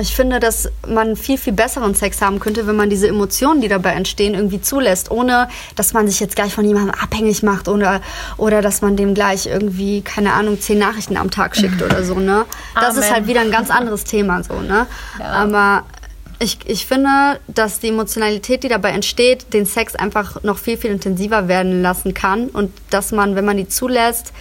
Ich 0.00 0.14
finde, 0.14 0.38
dass 0.38 0.70
man 0.86 1.16
viel, 1.16 1.36
viel 1.38 1.52
besseren 1.52 1.92
Sex 1.94 2.22
haben 2.22 2.38
könnte, 2.38 2.68
wenn 2.68 2.76
man 2.76 2.88
diese 2.88 3.08
Emotionen, 3.08 3.60
die 3.60 3.66
dabei 3.66 3.94
entstehen, 3.94 4.34
irgendwie 4.34 4.60
zulässt, 4.60 5.10
ohne 5.10 5.48
dass 5.74 5.92
man 5.92 6.06
sich 6.06 6.20
jetzt 6.20 6.36
gleich 6.36 6.54
von 6.54 6.64
jemandem 6.64 6.94
abhängig 6.94 7.42
macht 7.42 7.66
oder, 7.66 8.00
oder 8.36 8.62
dass 8.62 8.80
man 8.80 8.96
dem 8.96 9.14
gleich 9.14 9.46
irgendwie, 9.46 10.02
keine 10.02 10.34
Ahnung, 10.34 10.60
zehn 10.60 10.78
Nachrichten 10.78 11.16
am 11.16 11.32
Tag 11.32 11.56
schickt 11.56 11.82
oder 11.82 12.04
so, 12.04 12.14
ne? 12.14 12.44
Das 12.76 12.90
Amen. 12.90 12.98
ist 13.00 13.12
halt 13.12 13.26
wieder 13.26 13.40
ein 13.40 13.50
ganz 13.50 13.70
anderes 13.70 14.04
Thema, 14.04 14.44
so, 14.44 14.60
ne? 14.60 14.86
Ja. 15.18 15.24
Aber 15.24 15.82
ich, 16.40 16.58
ich 16.66 16.86
finde, 16.86 17.40
dass 17.48 17.80
die 17.80 17.88
Emotionalität, 17.88 18.62
die 18.62 18.68
dabei 18.68 18.90
entsteht, 18.90 19.52
den 19.52 19.66
Sex 19.66 19.94
einfach 19.94 20.42
noch 20.42 20.58
viel, 20.58 20.76
viel 20.76 20.90
intensiver 20.90 21.48
werden 21.48 21.82
lassen 21.82 22.14
kann 22.14 22.48
und 22.48 22.72
dass 22.90 23.12
man, 23.12 23.34
wenn 23.34 23.44
man 23.44 23.56
die 23.56 23.68
zulässt, 23.68 24.32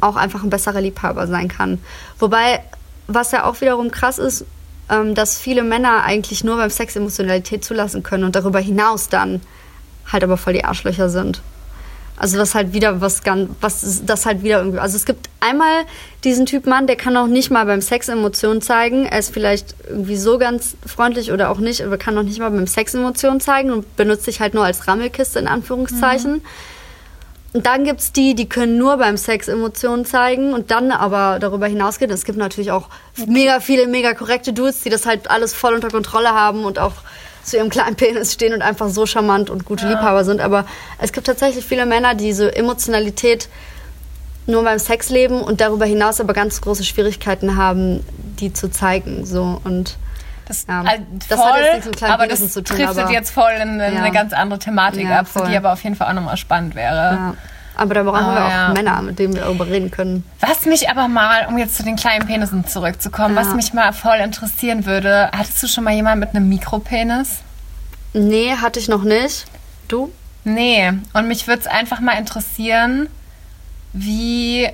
auch 0.00 0.16
einfach 0.16 0.42
ein 0.42 0.50
besserer 0.50 0.80
Liebhaber 0.80 1.26
sein 1.26 1.48
kann. 1.48 1.78
Wobei, 2.18 2.62
was 3.06 3.32
ja 3.32 3.44
auch 3.44 3.60
wiederum 3.60 3.90
krass 3.90 4.18
ist, 4.18 4.44
ähm, 4.90 5.14
dass 5.14 5.38
viele 5.38 5.62
Männer 5.62 6.04
eigentlich 6.04 6.44
nur 6.44 6.56
beim 6.56 6.70
Sex 6.70 6.96
Emotionalität 6.96 7.64
zulassen 7.64 8.02
können 8.02 8.24
und 8.24 8.36
darüber 8.36 8.60
hinaus 8.60 9.08
dann 9.08 9.40
halt 10.10 10.24
aber 10.24 10.36
voll 10.36 10.54
die 10.54 10.64
Arschlöcher 10.64 11.08
sind. 11.08 11.42
Also 12.16 12.38
das 12.38 12.54
halt 12.54 12.72
wieder 12.72 13.00
was 13.00 13.24
ganz, 13.24 13.50
was 13.60 14.02
das 14.06 14.24
halt 14.24 14.42
wieder 14.44 14.58
irgendwie. 14.58 14.78
Also 14.78 14.96
es 14.96 15.04
gibt 15.04 15.28
einmal 15.40 15.84
diesen 16.22 16.46
Typ 16.46 16.66
Mann, 16.66 16.86
der 16.86 16.96
kann 16.96 17.16
auch 17.16 17.26
nicht 17.26 17.50
mal 17.50 17.66
beim 17.66 17.80
Sex 17.80 18.08
Emotionen 18.08 18.62
zeigen. 18.62 19.04
Er 19.06 19.18
ist 19.18 19.32
vielleicht 19.32 19.74
irgendwie 19.88 20.16
so 20.16 20.38
ganz 20.38 20.76
freundlich 20.86 21.32
oder 21.32 21.50
auch 21.50 21.58
nicht, 21.58 21.82
aber 21.82 21.98
kann 21.98 22.16
auch 22.16 22.22
nicht 22.22 22.38
mal 22.38 22.50
beim 22.50 22.68
Sex 22.68 22.94
Emotionen 22.94 23.40
zeigen 23.40 23.72
und 23.72 23.96
benutzt 23.96 24.24
sich 24.24 24.40
halt 24.40 24.54
nur 24.54 24.64
als 24.64 24.86
Rammelkiste 24.86 25.40
in 25.40 25.48
Anführungszeichen. 25.48 26.34
Mhm. 26.34 26.42
Und 27.54 27.66
dann 27.66 27.84
gibt 27.84 28.00
es 28.00 28.12
die, 28.12 28.34
die 28.34 28.48
können 28.48 28.78
nur 28.78 28.96
beim 28.96 29.16
Sex 29.16 29.46
Emotionen 29.46 30.04
zeigen 30.04 30.54
und 30.54 30.72
dann 30.72 30.90
aber 30.90 31.38
darüber 31.38 31.68
hinausgehen. 31.68 32.10
Es 32.10 32.24
gibt 32.24 32.36
natürlich 32.36 32.72
auch 32.72 32.88
mega 33.28 33.60
viele, 33.60 33.86
mega 33.86 34.12
korrekte 34.12 34.52
Dudes, 34.52 34.80
die 34.80 34.90
das 34.90 35.06
halt 35.06 35.30
alles 35.30 35.54
voll 35.54 35.72
unter 35.72 35.88
Kontrolle 35.88 36.30
haben 36.30 36.64
und 36.64 36.80
auch 36.80 36.94
zu 37.44 37.56
ihrem 37.56 37.70
kleinen 37.70 37.96
Penis 37.96 38.32
stehen 38.32 38.54
und 38.54 38.62
einfach 38.62 38.88
so 38.88 39.06
charmant 39.06 39.50
und 39.50 39.64
gute 39.64 39.84
ja. 39.84 39.90
Liebhaber 39.92 40.24
sind. 40.24 40.40
Aber 40.40 40.66
es 40.98 41.12
gibt 41.12 41.26
tatsächlich 41.26 41.64
viele 41.64 41.86
Männer, 41.86 42.14
die 42.14 42.24
diese 42.24 42.54
Emotionalität 42.54 43.48
nur 44.46 44.62
beim 44.62 44.78
Sex 44.78 45.10
leben 45.10 45.40
und 45.40 45.60
darüber 45.60 45.86
hinaus 45.86 46.20
aber 46.20 46.32
ganz 46.32 46.60
große 46.60 46.84
Schwierigkeiten 46.84 47.56
haben, 47.56 48.04
die 48.38 48.52
zu 48.52 48.70
zeigen. 48.70 49.24
So 49.24 49.60
und 49.64 49.96
das, 50.46 50.66
ja, 50.68 50.82
äh, 50.82 51.00
das 51.28 51.40
voll, 51.40 51.50
hat 51.50 51.58
jetzt 51.60 51.86
nichts 51.86 52.00
mit 52.02 52.10
aber 52.10 52.26
das 52.26 52.52
zu 52.52 52.62
tun, 52.62 52.76
trifft 52.76 53.10
jetzt 53.10 53.30
voll 53.30 53.52
in, 53.62 53.80
in 53.80 53.94
ja. 53.94 54.02
eine 54.02 54.12
ganz 54.12 54.32
andere 54.32 54.58
Thematik 54.58 55.04
ja, 55.04 55.20
ab, 55.20 55.28
voll. 55.28 55.48
die 55.48 55.56
aber 55.56 55.72
auf 55.72 55.82
jeden 55.82 55.96
Fall 55.96 56.08
auch 56.08 56.12
nochmal 56.12 56.36
spannend 56.36 56.74
wäre. 56.74 57.34
Aber 57.76 57.94
da 57.94 58.02
brauchen 58.02 58.24
oh, 58.24 58.34
wir 58.34 58.44
auch 58.44 58.50
ja. 58.50 58.72
Männer, 58.72 59.02
mit 59.02 59.18
denen 59.18 59.34
wir 59.34 59.42
darüber 59.42 59.66
reden 59.66 59.90
können. 59.90 60.24
Was 60.40 60.64
mich 60.64 60.88
aber 60.88 61.08
mal, 61.08 61.46
um 61.48 61.58
jetzt 61.58 61.76
zu 61.76 61.82
den 61.82 61.96
kleinen 61.96 62.26
Penissen 62.26 62.66
zurückzukommen, 62.66 63.34
ja. 63.34 63.40
was 63.40 63.54
mich 63.54 63.72
mal 63.72 63.92
voll 63.92 64.16
interessieren 64.16 64.86
würde, 64.86 65.30
hattest 65.36 65.62
du 65.62 65.66
schon 65.66 65.84
mal 65.84 65.92
jemanden 65.92 66.20
mit 66.20 66.30
einem 66.30 66.48
Mikropenis? 66.48 67.40
Nee, 68.12 68.52
hatte 68.52 68.78
ich 68.78 68.88
noch 68.88 69.02
nicht. 69.02 69.46
Du? 69.88 70.12
Nee, 70.44 70.92
und 71.14 71.26
mich 71.26 71.48
würde 71.48 71.62
es 71.62 71.66
einfach 71.66 72.00
mal 72.00 72.12
interessieren, 72.12 73.08
wie 73.92 74.68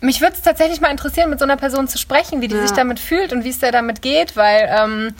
mich 0.00 0.20
würde 0.20 0.34
es 0.34 0.42
tatsächlich 0.42 0.80
mal 0.80 0.90
interessieren, 0.90 1.30
mit 1.30 1.38
so 1.38 1.44
einer 1.44 1.56
Person 1.56 1.88
zu 1.88 1.98
sprechen, 1.98 2.40
wie 2.40 2.48
die 2.48 2.54
ja. 2.54 2.62
sich 2.62 2.72
damit 2.72 3.00
fühlt 3.00 3.32
und 3.32 3.44
wie 3.44 3.48
es 3.48 3.58
der 3.58 3.72
damit 3.72 4.00
geht, 4.00 4.36
weil 4.36 4.68
ähm, 4.70 5.14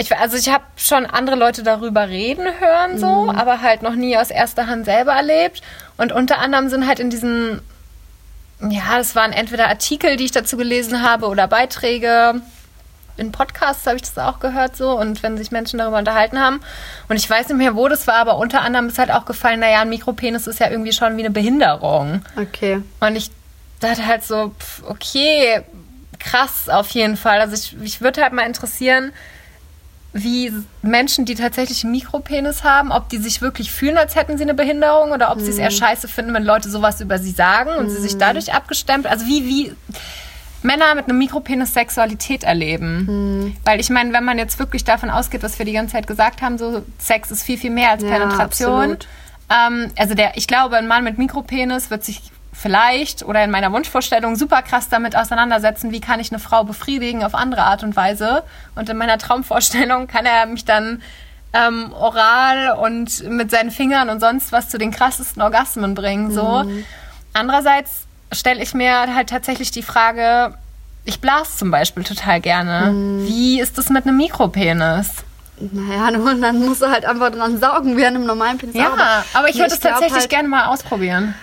Ich, 0.00 0.16
also 0.16 0.36
ich 0.36 0.48
habe 0.48 0.62
schon 0.76 1.06
andere 1.06 1.34
Leute 1.34 1.64
darüber 1.64 2.08
reden 2.08 2.46
hören, 2.60 2.98
so, 2.98 3.24
mhm. 3.24 3.30
aber 3.30 3.60
halt 3.60 3.82
noch 3.82 3.96
nie 3.96 4.16
aus 4.16 4.30
erster 4.30 4.68
Hand 4.68 4.84
selber 4.84 5.12
erlebt. 5.12 5.60
Und 5.96 6.12
unter 6.12 6.38
anderem 6.38 6.68
sind 6.68 6.86
halt 6.86 7.00
in 7.00 7.10
diesen, 7.10 7.60
ja, 8.60 8.96
das 8.96 9.16
waren 9.16 9.32
entweder 9.32 9.66
Artikel, 9.66 10.16
die 10.16 10.26
ich 10.26 10.30
dazu 10.30 10.56
gelesen 10.56 11.02
habe 11.02 11.26
oder 11.26 11.48
Beiträge. 11.48 12.40
In 13.16 13.32
Podcasts 13.32 13.84
habe 13.88 13.96
ich 13.96 14.02
das 14.02 14.16
auch 14.18 14.38
gehört 14.38 14.76
so 14.76 14.96
und 14.96 15.24
wenn 15.24 15.36
sich 15.36 15.50
Menschen 15.50 15.80
darüber 15.80 15.98
unterhalten 15.98 16.38
haben. 16.38 16.60
Und 17.08 17.16
ich 17.16 17.28
weiß 17.28 17.48
nicht 17.48 17.58
mehr, 17.58 17.74
wo 17.74 17.88
das 17.88 18.06
war, 18.06 18.18
aber 18.18 18.38
unter 18.38 18.60
anderem 18.60 18.86
ist 18.86 19.00
halt 19.00 19.10
auch 19.10 19.24
gefallen, 19.24 19.58
naja, 19.58 19.80
ein 19.80 19.88
Mikropenis 19.88 20.46
ist 20.46 20.60
ja 20.60 20.70
irgendwie 20.70 20.92
schon 20.92 21.16
wie 21.16 21.22
eine 21.22 21.32
Behinderung. 21.32 22.22
Okay. 22.36 22.80
Und 23.00 23.16
ich 23.16 23.32
dachte 23.80 24.06
halt 24.06 24.22
so, 24.22 24.54
pff, 24.60 24.84
okay, 24.88 25.64
krass 26.20 26.68
auf 26.68 26.90
jeden 26.90 27.16
Fall. 27.16 27.40
Also 27.40 27.54
ich, 27.54 27.76
ich 27.82 28.00
würde 28.00 28.22
halt 28.22 28.32
mal 28.32 28.46
interessieren, 28.46 29.12
wie 30.12 30.52
Menschen, 30.82 31.24
die 31.24 31.34
tatsächlich 31.34 31.84
einen 31.84 31.92
Mikropenis 31.92 32.64
haben, 32.64 32.92
ob 32.92 33.08
die 33.08 33.18
sich 33.18 33.42
wirklich 33.42 33.70
fühlen, 33.70 33.98
als 33.98 34.16
hätten 34.16 34.38
sie 34.38 34.44
eine 34.44 34.54
Behinderung 34.54 35.12
oder 35.12 35.30
ob 35.30 35.38
mhm. 35.38 35.44
sie 35.44 35.50
es 35.50 35.58
eher 35.58 35.70
scheiße 35.70 36.08
finden, 36.08 36.32
wenn 36.34 36.44
Leute 36.44 36.70
sowas 36.70 37.00
über 37.00 37.18
sie 37.18 37.30
sagen 37.30 37.70
und 37.78 37.86
mhm. 37.86 37.90
sie 37.90 38.00
sich 38.00 38.14
mhm. 38.14 38.20
dadurch 38.20 38.54
abgestempelt. 38.54 39.12
Also 39.12 39.26
wie, 39.26 39.44
wie 39.46 39.72
Männer 40.62 40.94
mit 40.94 41.08
einem 41.08 41.18
Mikropenis 41.18 41.74
Sexualität 41.74 42.42
erleben. 42.42 43.04
Mhm. 43.44 43.56
Weil 43.64 43.80
ich 43.80 43.90
meine, 43.90 44.12
wenn 44.12 44.24
man 44.24 44.38
jetzt 44.38 44.58
wirklich 44.58 44.84
davon 44.84 45.10
ausgeht, 45.10 45.42
was 45.42 45.58
wir 45.58 45.66
die 45.66 45.72
ganze 45.72 45.92
Zeit 45.92 46.06
gesagt 46.06 46.42
haben, 46.42 46.58
so 46.58 46.84
Sex 46.98 47.30
ist 47.30 47.42
viel, 47.42 47.58
viel 47.58 47.70
mehr 47.70 47.90
als 47.90 48.02
ja, 48.02 48.10
Penetration. 48.10 48.96
Ähm, 49.50 49.90
also 49.96 50.14
der, 50.14 50.36
ich 50.36 50.46
glaube, 50.46 50.76
ein 50.76 50.88
Mann 50.88 51.04
mit 51.04 51.18
Mikropenis 51.18 51.90
wird 51.90 52.04
sich 52.04 52.22
vielleicht 52.58 53.22
oder 53.22 53.44
in 53.44 53.50
meiner 53.50 53.72
Wunschvorstellung 53.72 54.34
super 54.34 54.62
krass 54.62 54.88
damit 54.88 55.14
auseinandersetzen, 55.16 55.92
wie 55.92 56.00
kann 56.00 56.18
ich 56.18 56.32
eine 56.32 56.40
Frau 56.40 56.64
befriedigen 56.64 57.24
auf 57.24 57.34
andere 57.34 57.62
Art 57.62 57.84
und 57.84 57.94
Weise. 57.94 58.42
Und 58.74 58.88
in 58.88 58.96
meiner 58.96 59.16
Traumvorstellung 59.16 60.08
kann 60.08 60.26
er 60.26 60.46
mich 60.46 60.64
dann 60.64 61.00
ähm, 61.52 61.92
oral 61.92 62.76
und 62.76 63.28
mit 63.30 63.50
seinen 63.50 63.70
Fingern 63.70 64.10
und 64.10 64.20
sonst 64.20 64.50
was 64.50 64.68
zu 64.68 64.76
den 64.76 64.90
krassesten 64.90 65.40
Orgasmen 65.40 65.94
bringen. 65.94 66.32
So. 66.32 66.64
Mhm. 66.64 66.84
Andererseits 67.32 68.06
stelle 68.32 68.60
ich 68.60 68.74
mir 68.74 69.14
halt 69.14 69.30
tatsächlich 69.30 69.70
die 69.70 69.82
Frage, 69.82 70.54
ich 71.04 71.20
blase 71.20 71.56
zum 71.56 71.70
Beispiel 71.70 72.02
total 72.02 72.40
gerne. 72.40 72.90
Mhm. 72.90 73.26
Wie 73.26 73.60
ist 73.60 73.78
das 73.78 73.88
mit 73.88 74.04
einem 74.04 74.16
Mikropenis? 74.16 75.10
Naja, 75.60 76.10
dann 76.40 76.66
musst 76.66 76.82
du 76.82 76.88
halt 76.88 77.04
einfach 77.04 77.30
dran 77.30 77.60
saugen, 77.60 77.96
wie 77.96 78.04
an 78.04 78.16
einem 78.16 78.26
normalen 78.26 78.58
Penis. 78.58 78.74
Ja, 78.74 78.92
aber, 78.92 79.24
aber 79.32 79.48
ich 79.48 79.56
würde 79.56 79.72
es 79.72 79.78
tatsächlich 79.78 80.22
halt, 80.22 80.28
gerne 80.28 80.48
mal 80.48 80.66
ausprobieren 80.66 81.36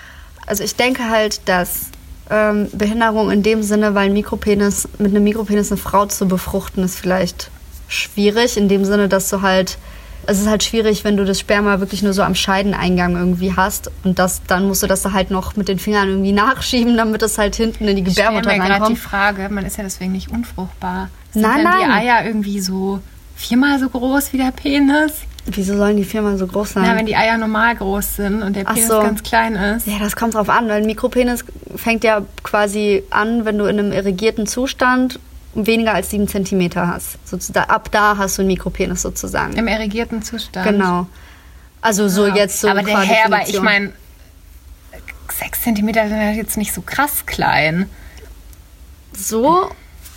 also 0.45 0.63
ich 0.63 0.75
denke 0.75 1.09
halt, 1.09 1.47
dass 1.47 1.89
ähm, 2.29 2.67
Behinderung 2.73 3.31
in 3.31 3.43
dem 3.43 3.63
Sinne, 3.63 3.93
weil 3.95 4.07
ein 4.07 4.13
Mikropenis, 4.13 4.87
mit 4.97 5.11
einem 5.11 5.23
Mikropenis 5.23 5.71
eine 5.71 5.79
Frau 5.79 6.05
zu 6.05 6.27
befruchten, 6.27 6.83
ist 6.83 6.99
vielleicht 6.99 7.51
schwierig. 7.87 8.57
In 8.57 8.67
dem 8.67 8.85
Sinne, 8.85 9.07
dass 9.07 9.29
du 9.29 9.41
halt, 9.41 9.77
es 10.25 10.39
ist 10.39 10.47
halt 10.47 10.63
schwierig, 10.63 11.03
wenn 11.03 11.17
du 11.17 11.25
das 11.25 11.39
Sperma 11.39 11.79
wirklich 11.79 12.01
nur 12.01 12.13
so 12.13 12.23
am 12.23 12.33
Scheideneingang 12.33 13.15
irgendwie 13.15 13.55
hast 13.55 13.91
und 14.03 14.17
das, 14.17 14.41
dann 14.47 14.67
musst 14.67 14.81
du 14.81 14.87
das 14.87 15.05
halt 15.05 15.29
noch 15.29 15.55
mit 15.55 15.67
den 15.67 15.77
Fingern 15.77 16.09
irgendwie 16.09 16.31
nachschieben, 16.31 16.97
damit 16.97 17.21
das 17.21 17.37
halt 17.37 17.55
hinten 17.55 17.87
in 17.87 17.95
die 17.95 18.03
Gebärmutter 18.03 18.49
reinkommt. 18.49 18.71
Ich 18.71 18.77
gerade 18.77 18.93
die 18.93 18.99
Frage, 18.99 19.49
man 19.49 19.65
ist 19.65 19.77
ja 19.77 19.83
deswegen 19.83 20.11
nicht 20.11 20.31
unfruchtbar. 20.31 21.09
Sind 21.31 21.43
nein, 21.43 21.63
nein. 21.63 21.75
die 21.79 21.91
Eier 21.91 22.25
irgendwie 22.25 22.59
so 22.59 23.01
viermal 23.35 23.79
so 23.79 23.89
groß 23.89 24.33
wie 24.33 24.37
der 24.37 24.51
Penis? 24.51 25.13
Wieso 25.47 25.77
sollen 25.77 25.95
die 25.95 26.03
Firmen 26.03 26.37
so 26.37 26.47
groß 26.47 26.73
sein? 26.73 26.85
Ja, 26.85 26.95
wenn 26.95 27.05
die 27.05 27.15
Eier 27.15 27.37
normal 27.37 27.75
groß 27.75 28.15
sind 28.15 28.41
und 28.41 28.55
der 28.55 28.63
Penis 28.63 28.87
so. 28.87 28.99
ganz 28.99 29.21
klein 29.21 29.55
ist. 29.55 29.85
Ja, 29.85 29.99
das 29.99 30.15
kommt 30.15 30.33
drauf 30.33 30.49
an, 30.49 30.67
weil 30.67 30.81
ein 30.81 30.87
Mikropenis 30.87 31.45
fängt 31.75 32.03
ja 32.03 32.23
quasi 32.41 33.03
an, 33.11 33.45
wenn 33.45 33.57
du 33.57 33.65
in 33.65 33.77
einem 33.77 33.91
irrigierten 33.91 34.47
Zustand 34.47 35.19
weniger 35.53 35.93
als 35.93 36.09
sieben 36.09 36.27
Zentimeter 36.27 36.87
hast. 36.87 37.17
Sozusagen, 37.27 37.69
ab 37.69 37.89
da 37.91 38.17
hast 38.17 38.37
du 38.37 38.41
einen 38.41 38.47
Mikropenis 38.47 39.03
sozusagen. 39.03 39.53
Im 39.53 39.67
irrigierten 39.67 40.23
Zustand. 40.23 40.67
Genau. 40.67 41.07
Also 41.81 42.07
so 42.07 42.25
ja. 42.25 42.35
jetzt 42.35 42.59
so. 42.59 42.67
Aber 42.67 42.81
der 42.81 42.99
Herr, 43.01 43.25
aber 43.27 43.47
ich 43.47 43.61
meine, 43.61 43.93
sechs 45.31 45.61
Zentimeter 45.61 46.07
sind 46.07 46.17
ja 46.17 46.31
jetzt 46.31 46.57
nicht 46.57 46.73
so 46.73 46.81
krass 46.81 47.27
klein. 47.27 47.87
So 49.15 49.69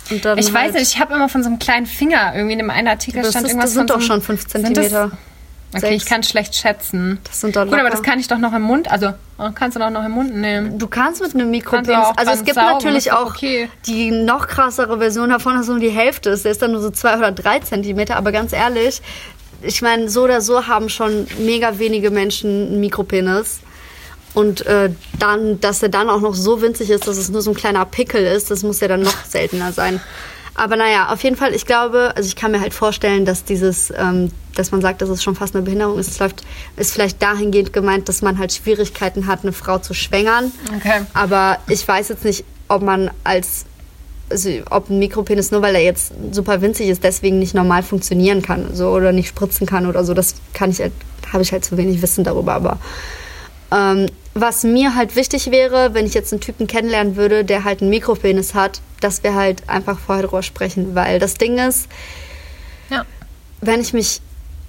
ich 0.09 0.25
halt 0.25 0.53
weiß 0.53 0.73
nicht, 0.73 0.93
ich 0.93 0.99
habe 0.99 1.13
immer 1.13 1.29
von 1.29 1.43
so 1.43 1.49
einem 1.49 1.59
kleinen 1.59 1.85
Finger 1.85 2.33
irgendwie 2.35 2.53
in 2.53 2.59
einem 2.59 2.69
einen 2.69 2.87
Artikel 2.87 3.21
das 3.21 3.31
stand 3.31 3.45
ist, 3.45 3.51
irgendwas 3.51 3.71
Das 3.71 3.75
sind 3.75 3.89
doch 3.89 4.01
so 4.01 4.07
schon 4.07 4.21
5 4.21 4.47
Zentimeter. 4.47 5.11
Okay, 5.71 5.81
Sechs. 5.81 6.03
ich 6.03 6.09
kann 6.09 6.23
schlecht 6.23 6.55
schätzen. 6.55 7.19
Das 7.25 7.41
sind 7.41 7.55
doch 7.55 7.65
Gut, 7.65 7.79
aber 7.79 7.91
das 7.91 8.01
kann 8.01 8.19
ich 8.19 8.27
doch 8.27 8.39
noch 8.39 8.53
im 8.53 8.63
Mund, 8.63 8.89
also 8.89 9.13
oh, 9.37 9.49
kannst 9.53 9.75
du 9.75 9.79
doch 9.79 9.91
noch 9.91 10.03
im 10.03 10.11
Mund 10.11 10.35
nehmen. 10.35 10.79
Du 10.79 10.87
kannst 10.87 11.21
mit 11.21 11.35
einem 11.35 11.51
Mikropenis, 11.51 12.07
also 12.15 12.31
es 12.31 12.43
gibt 12.43 12.55
saugen, 12.55 12.73
natürlich 12.73 13.11
auch 13.11 13.35
okay. 13.35 13.69
die 13.85 14.09
noch 14.09 14.47
krassere 14.47 14.97
Version 14.97 15.29
davon, 15.29 15.55
dass 15.55 15.67
nur 15.67 15.79
die 15.79 15.91
Hälfte 15.91 16.31
ist. 16.31 16.43
Der 16.43 16.53
ist 16.53 16.63
dann 16.63 16.71
nur 16.71 16.81
so 16.81 16.89
zwei 16.89 17.15
oder 17.17 17.31
drei 17.31 17.59
Zentimeter, 17.59 18.15
aber 18.15 18.31
ganz 18.31 18.51
ehrlich, 18.51 19.03
ich 19.61 19.83
meine, 19.83 20.09
so 20.09 20.23
oder 20.23 20.41
so 20.41 20.65
haben 20.65 20.89
schon 20.89 21.27
mega 21.37 21.77
wenige 21.77 22.09
Menschen 22.09 22.49
einen 22.49 22.79
Mikropenis. 22.79 23.59
Und 24.33 24.65
äh, 24.65 24.91
dann, 25.17 25.59
dass 25.59 25.81
er 25.81 25.89
dann 25.89 26.09
auch 26.09 26.21
noch 26.21 26.35
so 26.35 26.61
winzig 26.61 26.89
ist, 26.89 27.07
dass 27.07 27.17
es 27.17 27.29
nur 27.29 27.41
so 27.41 27.51
ein 27.51 27.55
kleiner 27.55 27.85
Pickel 27.85 28.23
ist, 28.23 28.51
das 28.51 28.63
muss 28.63 28.79
ja 28.79 28.87
dann 28.87 29.01
noch 29.01 29.25
seltener 29.25 29.73
sein. 29.73 29.99
Aber 30.59 30.75
naja, 30.75 31.07
auf 31.13 31.23
jeden 31.23 31.37
Fall, 31.37 31.55
ich 31.55 31.65
glaube, 31.65 32.11
also 32.17 32.27
ich 32.27 32.35
kann 32.35 32.51
mir 32.51 32.59
halt 32.59 32.73
vorstellen, 32.73 33.23
dass 33.23 33.45
dieses, 33.45 33.93
ähm, 33.95 34.29
dass 34.55 34.71
man 34.71 34.81
sagt, 34.81 35.01
dass 35.01 35.07
es 35.07 35.23
schon 35.23 35.35
fast 35.35 35.55
eine 35.55 35.63
Behinderung 35.63 35.97
ist, 35.97 36.09
es 36.09 36.19
läuft, 36.19 36.43
ist 36.75 36.91
vielleicht 36.91 37.21
dahingehend 37.21 37.71
gemeint, 37.71 38.09
dass 38.09 38.21
man 38.21 38.37
halt 38.37 38.51
Schwierigkeiten 38.51 39.27
hat, 39.27 39.43
eine 39.43 39.53
Frau 39.53 39.77
zu 39.77 39.93
schwängern. 39.93 40.51
Okay. 40.75 41.05
Aber 41.13 41.59
ich 41.69 41.87
weiß 41.87 42.09
jetzt 42.09 42.25
nicht, 42.25 42.43
ob 42.67 42.81
man 42.81 43.09
als, 43.23 43.65
also 44.29 44.49
ob 44.69 44.89
ein 44.89 44.99
Mikropenis, 44.99 45.51
nur 45.51 45.61
weil 45.61 45.75
er 45.75 45.83
jetzt 45.83 46.11
super 46.31 46.61
winzig 46.61 46.89
ist, 46.89 47.05
deswegen 47.05 47.39
nicht 47.39 47.53
normal 47.53 47.81
funktionieren 47.81 48.41
kann, 48.41 48.75
so 48.75 48.89
oder 48.89 49.13
nicht 49.13 49.29
spritzen 49.29 49.65
kann 49.65 49.85
oder 49.85 50.03
so. 50.03 50.13
Das 50.13 50.35
kann 50.53 50.71
ich, 50.71 50.81
halt, 50.81 50.91
habe 51.31 51.41
ich 51.41 51.53
halt 51.53 51.63
zu 51.63 51.77
wenig 51.77 52.01
Wissen 52.01 52.25
darüber. 52.25 52.53
Aber 52.53 52.79
ähm, 53.71 54.07
was 54.33 54.63
mir 54.63 54.95
halt 54.95 55.15
wichtig 55.15 55.51
wäre, 55.51 55.93
wenn 55.93 56.05
ich 56.05 56.13
jetzt 56.13 56.31
einen 56.31 56.41
Typen 56.41 56.67
kennenlernen 56.67 57.15
würde, 57.15 57.43
der 57.43 57.63
halt 57.63 57.81
einen 57.81 57.89
Mikropenis 57.89 58.53
hat, 58.53 58.81
dass 59.01 59.23
wir 59.23 59.35
halt 59.35 59.67
einfach 59.67 59.99
vorher 59.99 60.25
drüber 60.25 60.43
sprechen. 60.43 60.95
Weil 60.95 61.19
das 61.19 61.35
Ding 61.35 61.57
ist, 61.57 61.87
ja. 62.89 63.05
wenn 63.61 63.81
ich 63.81 63.93
mich 63.93 64.21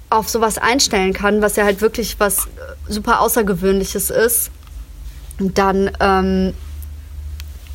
auf 0.09 0.29
sowas 0.29 0.57
einstellen 0.57 1.13
kann, 1.13 1.41
was 1.41 1.55
ja 1.55 1.63
halt 1.63 1.81
wirklich 1.81 2.19
was 2.19 2.47
super 2.87 3.21
Außergewöhnliches 3.21 4.09
ist, 4.09 4.51
dann 5.39 5.91
ähm, 5.99 6.53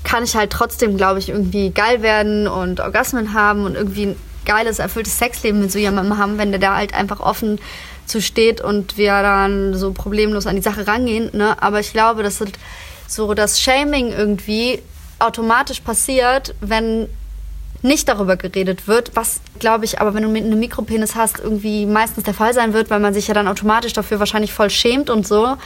kann 0.05 0.23
ich 0.23 0.37
halt 0.37 0.53
trotzdem, 0.53 0.97
glaube 0.97 1.19
ich, 1.19 1.31
irgendwie 1.31 1.71
geil 1.71 2.03
werden 2.03 2.47
und 2.47 2.81
Orgasmen 2.81 3.33
haben 3.33 3.65
und 3.65 3.75
irgendwie 3.75 4.07
ein 4.07 4.17
geiles, 4.47 4.79
erfülltes 4.79 5.19
Sexleben 5.19 5.61
mit 5.61 5.71
so 5.71 5.79
jemandem 5.79 6.19
haben, 6.19 6.39
wenn 6.39 6.51
der 6.51 6.61
da 6.61 6.77
halt 6.77 6.95
einfach 6.95 7.21
offen 7.21 7.59
zu 8.07 8.23
steht 8.23 8.61
und 8.61 8.97
wir 8.97 9.23
dann 9.23 9.75
so 9.75 9.93
problemlos 9.93 10.47
an 10.47 10.57
die 10.57 10.63
Sache 10.63 10.87
rangehen. 10.87 11.31
Ne? 11.33 11.61
Aber 11.61 11.81
ich 11.81 11.93
glaube, 11.93 12.23
dass 12.23 12.43
so 13.09 13.35
das 13.35 13.61
Shaming 13.61 14.13
irgendwie 14.13 14.81
automatisch 15.19 15.81
passiert, 15.81 16.55
wenn 16.61 17.09
nicht 17.83 18.09
darüber 18.09 18.37
geredet 18.37 18.89
wird, 18.89 19.15
was, 19.15 19.41
glaube 19.59 19.85
ich, 19.85 20.01
aber 20.01 20.15
wenn 20.15 20.23
du 20.23 20.29
einen 20.29 20.59
Mikropenis 20.59 21.15
hast, 21.15 21.39
irgendwie 21.39 21.87
meistens 21.87 22.25
der 22.25 22.35
Fall 22.35 22.55
sein 22.55 22.73
wird, 22.73 22.91
weil 22.91 23.01
man 23.01 23.15
sich 23.15 23.29
ja 23.29 23.35
dann 23.35 23.49
automatisch 23.49 23.93
dafür 23.93 24.19
wahrscheinlich 24.19 24.53
voll 24.53 24.71
schämt 24.71 25.11
und 25.11 25.27
so. 25.27 25.57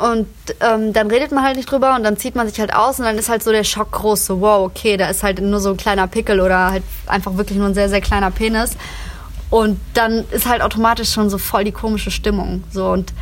Und 0.00 0.26
ähm, 0.60 0.92
dann 0.92 1.10
redet 1.10 1.32
man 1.32 1.44
halt 1.44 1.56
nicht 1.56 1.70
drüber 1.70 1.94
und 1.94 2.02
dann 2.02 2.16
zieht 2.16 2.34
man 2.34 2.48
sich 2.48 2.58
halt 2.58 2.74
aus 2.74 2.98
und 2.98 3.04
dann 3.04 3.18
ist 3.18 3.28
halt 3.28 3.42
so 3.42 3.52
der 3.52 3.64
Schock 3.64 3.92
groß, 3.92 4.24
so 4.24 4.40
wow, 4.40 4.64
okay, 4.64 4.96
da 4.96 5.08
ist 5.08 5.22
halt 5.22 5.40
nur 5.40 5.60
so 5.60 5.70
ein 5.70 5.76
kleiner 5.76 6.06
Pickel 6.06 6.40
oder 6.40 6.70
halt 6.70 6.82
einfach 7.06 7.36
wirklich 7.36 7.58
nur 7.58 7.68
ein 7.68 7.74
sehr, 7.74 7.90
sehr 7.90 8.00
kleiner 8.00 8.30
Penis. 8.30 8.76
Und 9.50 9.78
dann 9.92 10.24
ist 10.30 10.46
halt 10.46 10.62
automatisch 10.62 11.12
schon 11.12 11.28
so 11.28 11.36
voll 11.36 11.64
die 11.64 11.72
komische 11.72 12.10
Stimmung. 12.10 12.64
So 12.70 12.88
und 12.88 13.12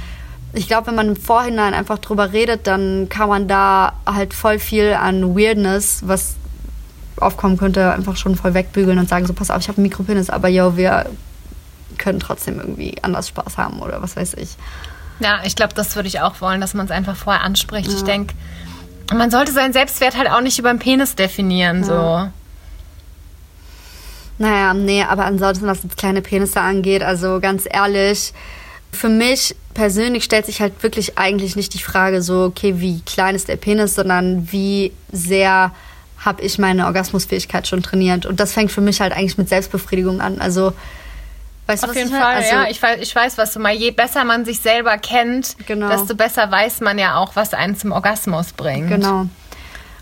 ich 0.52 0.68
glaube, 0.68 0.88
wenn 0.88 0.94
man 0.94 1.08
im 1.08 1.16
Vorhinein 1.16 1.74
einfach 1.74 1.98
drüber 1.98 2.32
redet, 2.32 2.66
dann 2.68 3.08
kann 3.08 3.28
man 3.28 3.48
da 3.48 3.94
halt 4.06 4.32
voll 4.32 4.58
viel 4.60 4.92
an 4.94 5.36
Weirdness, 5.36 6.02
was 6.06 6.34
aufkommen 7.18 7.56
könnte, 7.56 7.92
einfach 7.92 8.16
schon 8.16 8.36
voll 8.36 8.54
wegbügeln 8.54 8.98
und 8.98 9.08
sagen 9.08 9.26
so, 9.26 9.32
pass 9.32 9.50
auf, 9.50 9.60
ich 9.60 9.68
habe 9.68 9.78
einen 9.78 9.84
Mikropenis, 9.84 10.30
aber 10.30 10.48
yo, 10.48 10.76
wir 10.76 11.06
können 11.98 12.20
trotzdem 12.20 12.58
irgendwie 12.58 12.94
anders 13.02 13.28
Spaß 13.28 13.58
haben 13.58 13.80
oder 13.80 14.00
was 14.02 14.16
weiß 14.16 14.34
ich. 14.34 14.56
Ja, 15.20 15.40
ich 15.44 15.54
glaube, 15.54 15.74
das 15.74 15.94
würde 15.96 16.08
ich 16.08 16.20
auch 16.20 16.40
wollen, 16.40 16.60
dass 16.60 16.74
man 16.74 16.86
es 16.86 16.92
einfach 16.92 17.16
vorher 17.16 17.42
anspricht. 17.42 17.88
Ja. 17.88 17.96
Ich 17.96 18.02
denke, 18.02 18.34
man 19.12 19.30
sollte 19.30 19.52
seinen 19.52 19.72
Selbstwert 19.72 20.16
halt 20.16 20.30
auch 20.30 20.40
nicht 20.40 20.58
über 20.58 20.72
den 20.72 20.78
Penis 20.78 21.14
definieren, 21.14 21.80
ja. 21.80 21.84
so. 21.84 22.30
Naja, 24.38 24.72
nee, 24.72 25.02
aber 25.02 25.26
ansonsten, 25.26 25.66
was 25.66 25.82
jetzt 25.82 25.98
kleine 25.98 26.22
Penisse 26.22 26.60
angeht, 26.60 27.02
also 27.02 27.40
ganz 27.40 27.68
ehrlich, 27.70 28.32
für 28.90 29.10
mich 29.10 29.54
persönlich 29.74 30.24
stellt 30.24 30.46
sich 30.46 30.60
halt 30.60 30.82
wirklich 30.82 31.18
eigentlich 31.18 31.56
nicht 31.56 31.74
die 31.74 31.82
Frage 31.82 32.22
so, 32.22 32.44
okay, 32.44 32.80
wie 32.80 33.00
klein 33.02 33.34
ist 33.34 33.48
der 33.48 33.56
Penis, 33.56 33.94
sondern 33.94 34.50
wie 34.50 34.92
sehr 35.12 35.72
habe 36.18 36.42
ich 36.42 36.58
meine 36.58 36.86
Orgasmusfähigkeit 36.86 37.66
schon 37.66 37.82
trainiert. 37.82 38.26
Und 38.26 38.40
das 38.40 38.52
fängt 38.52 38.72
für 38.72 38.80
mich 38.80 39.00
halt 39.00 39.12
eigentlich 39.12 39.38
mit 39.38 39.48
Selbstbefriedigung 39.48 40.20
an. 40.20 40.40
Also, 40.40 40.72
weißt 41.70 41.84
Auf 41.84 41.94
jeden 41.94 42.10
Fall, 42.10 42.36
also, 42.36 42.54
ja. 42.54 42.66
Ich 42.68 42.82
weiß, 42.82 43.00
ich 43.00 43.14
weiß, 43.14 43.38
was 43.38 43.52
du 43.52 43.60
mal. 43.60 43.72
Je 43.72 43.90
besser 43.90 44.24
man 44.24 44.44
sich 44.44 44.60
selber 44.60 44.98
kennt, 44.98 45.56
genau. 45.66 45.88
desto 45.88 46.14
besser 46.14 46.50
weiß 46.50 46.80
man 46.80 46.98
ja 46.98 47.16
auch, 47.16 47.36
was 47.36 47.54
einen 47.54 47.76
zum 47.76 47.92
Orgasmus 47.92 48.52
bringt. 48.52 48.88
Genau. 48.88 49.26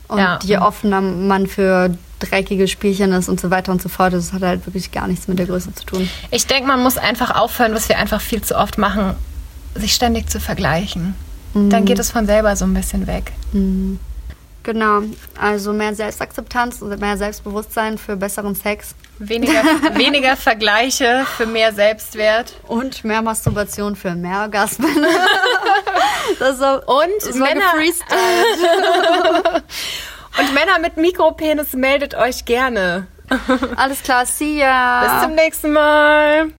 Und 0.09 0.19
ja. 0.19 0.39
je 0.43 0.59
offener 0.59 1.01
man 1.01 1.47
für 1.47 1.91
dreckige 2.19 2.67
Spielchen 2.67 3.13
ist 3.13 3.29
und 3.29 3.41
so 3.41 3.51
weiter 3.51 3.73
und 3.73 3.83
so 3.83 3.89
fort. 3.89 4.13
Das 4.13 4.33
hat 4.33 4.43
halt 4.43 4.67
wirklich 4.67 4.91
gar 4.91 5.07
nichts 5.07 5.29
mit 5.29 5.39
der 5.39 5.47
Größe 5.47 5.75
zu 5.75 5.85
tun. 5.85 6.11
Ich 6.31 6.47
denke, 6.47 6.67
man 6.67 6.83
muss 6.83 6.99
einfach 6.99 7.37
aufhören, 7.37 7.75
was 7.75 7.89
wir 7.89 7.99
einfach 7.99 8.21
viel 8.21 8.43
zu 8.43 8.57
oft 8.57 8.79
machen, 8.79 9.15
sich 9.75 9.95
ständig 9.95 10.29
zu 10.29 10.41
vergleichen. 10.41 11.15
Mhm. 11.55 11.71
Dann 11.71 11.85
geht 11.85 11.99
es 11.99 12.11
von 12.11 12.27
selber 12.27 12.57
so 12.57 12.65
ein 12.65 12.75
bisschen 12.75 13.07
weg. 13.07 13.33
Mhm. 13.53 14.01
Genau, 14.69 15.01
also 15.41 15.73
mehr 15.73 15.95
Selbstakzeptanz 15.95 16.83
und 16.83 17.01
mehr 17.01 17.17
Selbstbewusstsein 17.17 17.97
für 17.97 18.17
besseren 18.17 18.55
Sex. 18.55 18.95
Weniger, 19.19 19.63
weniger 19.95 20.37
Vergleiche 20.37 21.25
für 21.39 21.47
mehr 21.47 21.73
Selbstwert. 21.73 22.53
Und 22.67 23.03
mehr 23.03 23.23
Masturbation 23.23 23.97
für 23.97 24.15
mehr 24.15 24.43
Orgasmen. 24.43 24.95
das 26.39 26.59
so, 26.59 26.67
und 26.67 27.23
so 27.23 27.39
Männer. 27.39 27.73
und 30.39 30.53
Männer 30.53 30.79
mit 30.83 30.99
Mikropenis 30.99 31.73
meldet 31.73 32.15
euch 32.15 32.45
gerne. 32.45 33.07
Alles 33.77 34.03
klar, 34.03 34.27
see 34.27 34.59
ya. 34.59 35.01
Bis 35.01 35.23
zum 35.23 35.35
nächsten 35.35 35.73
Mal. 35.73 36.53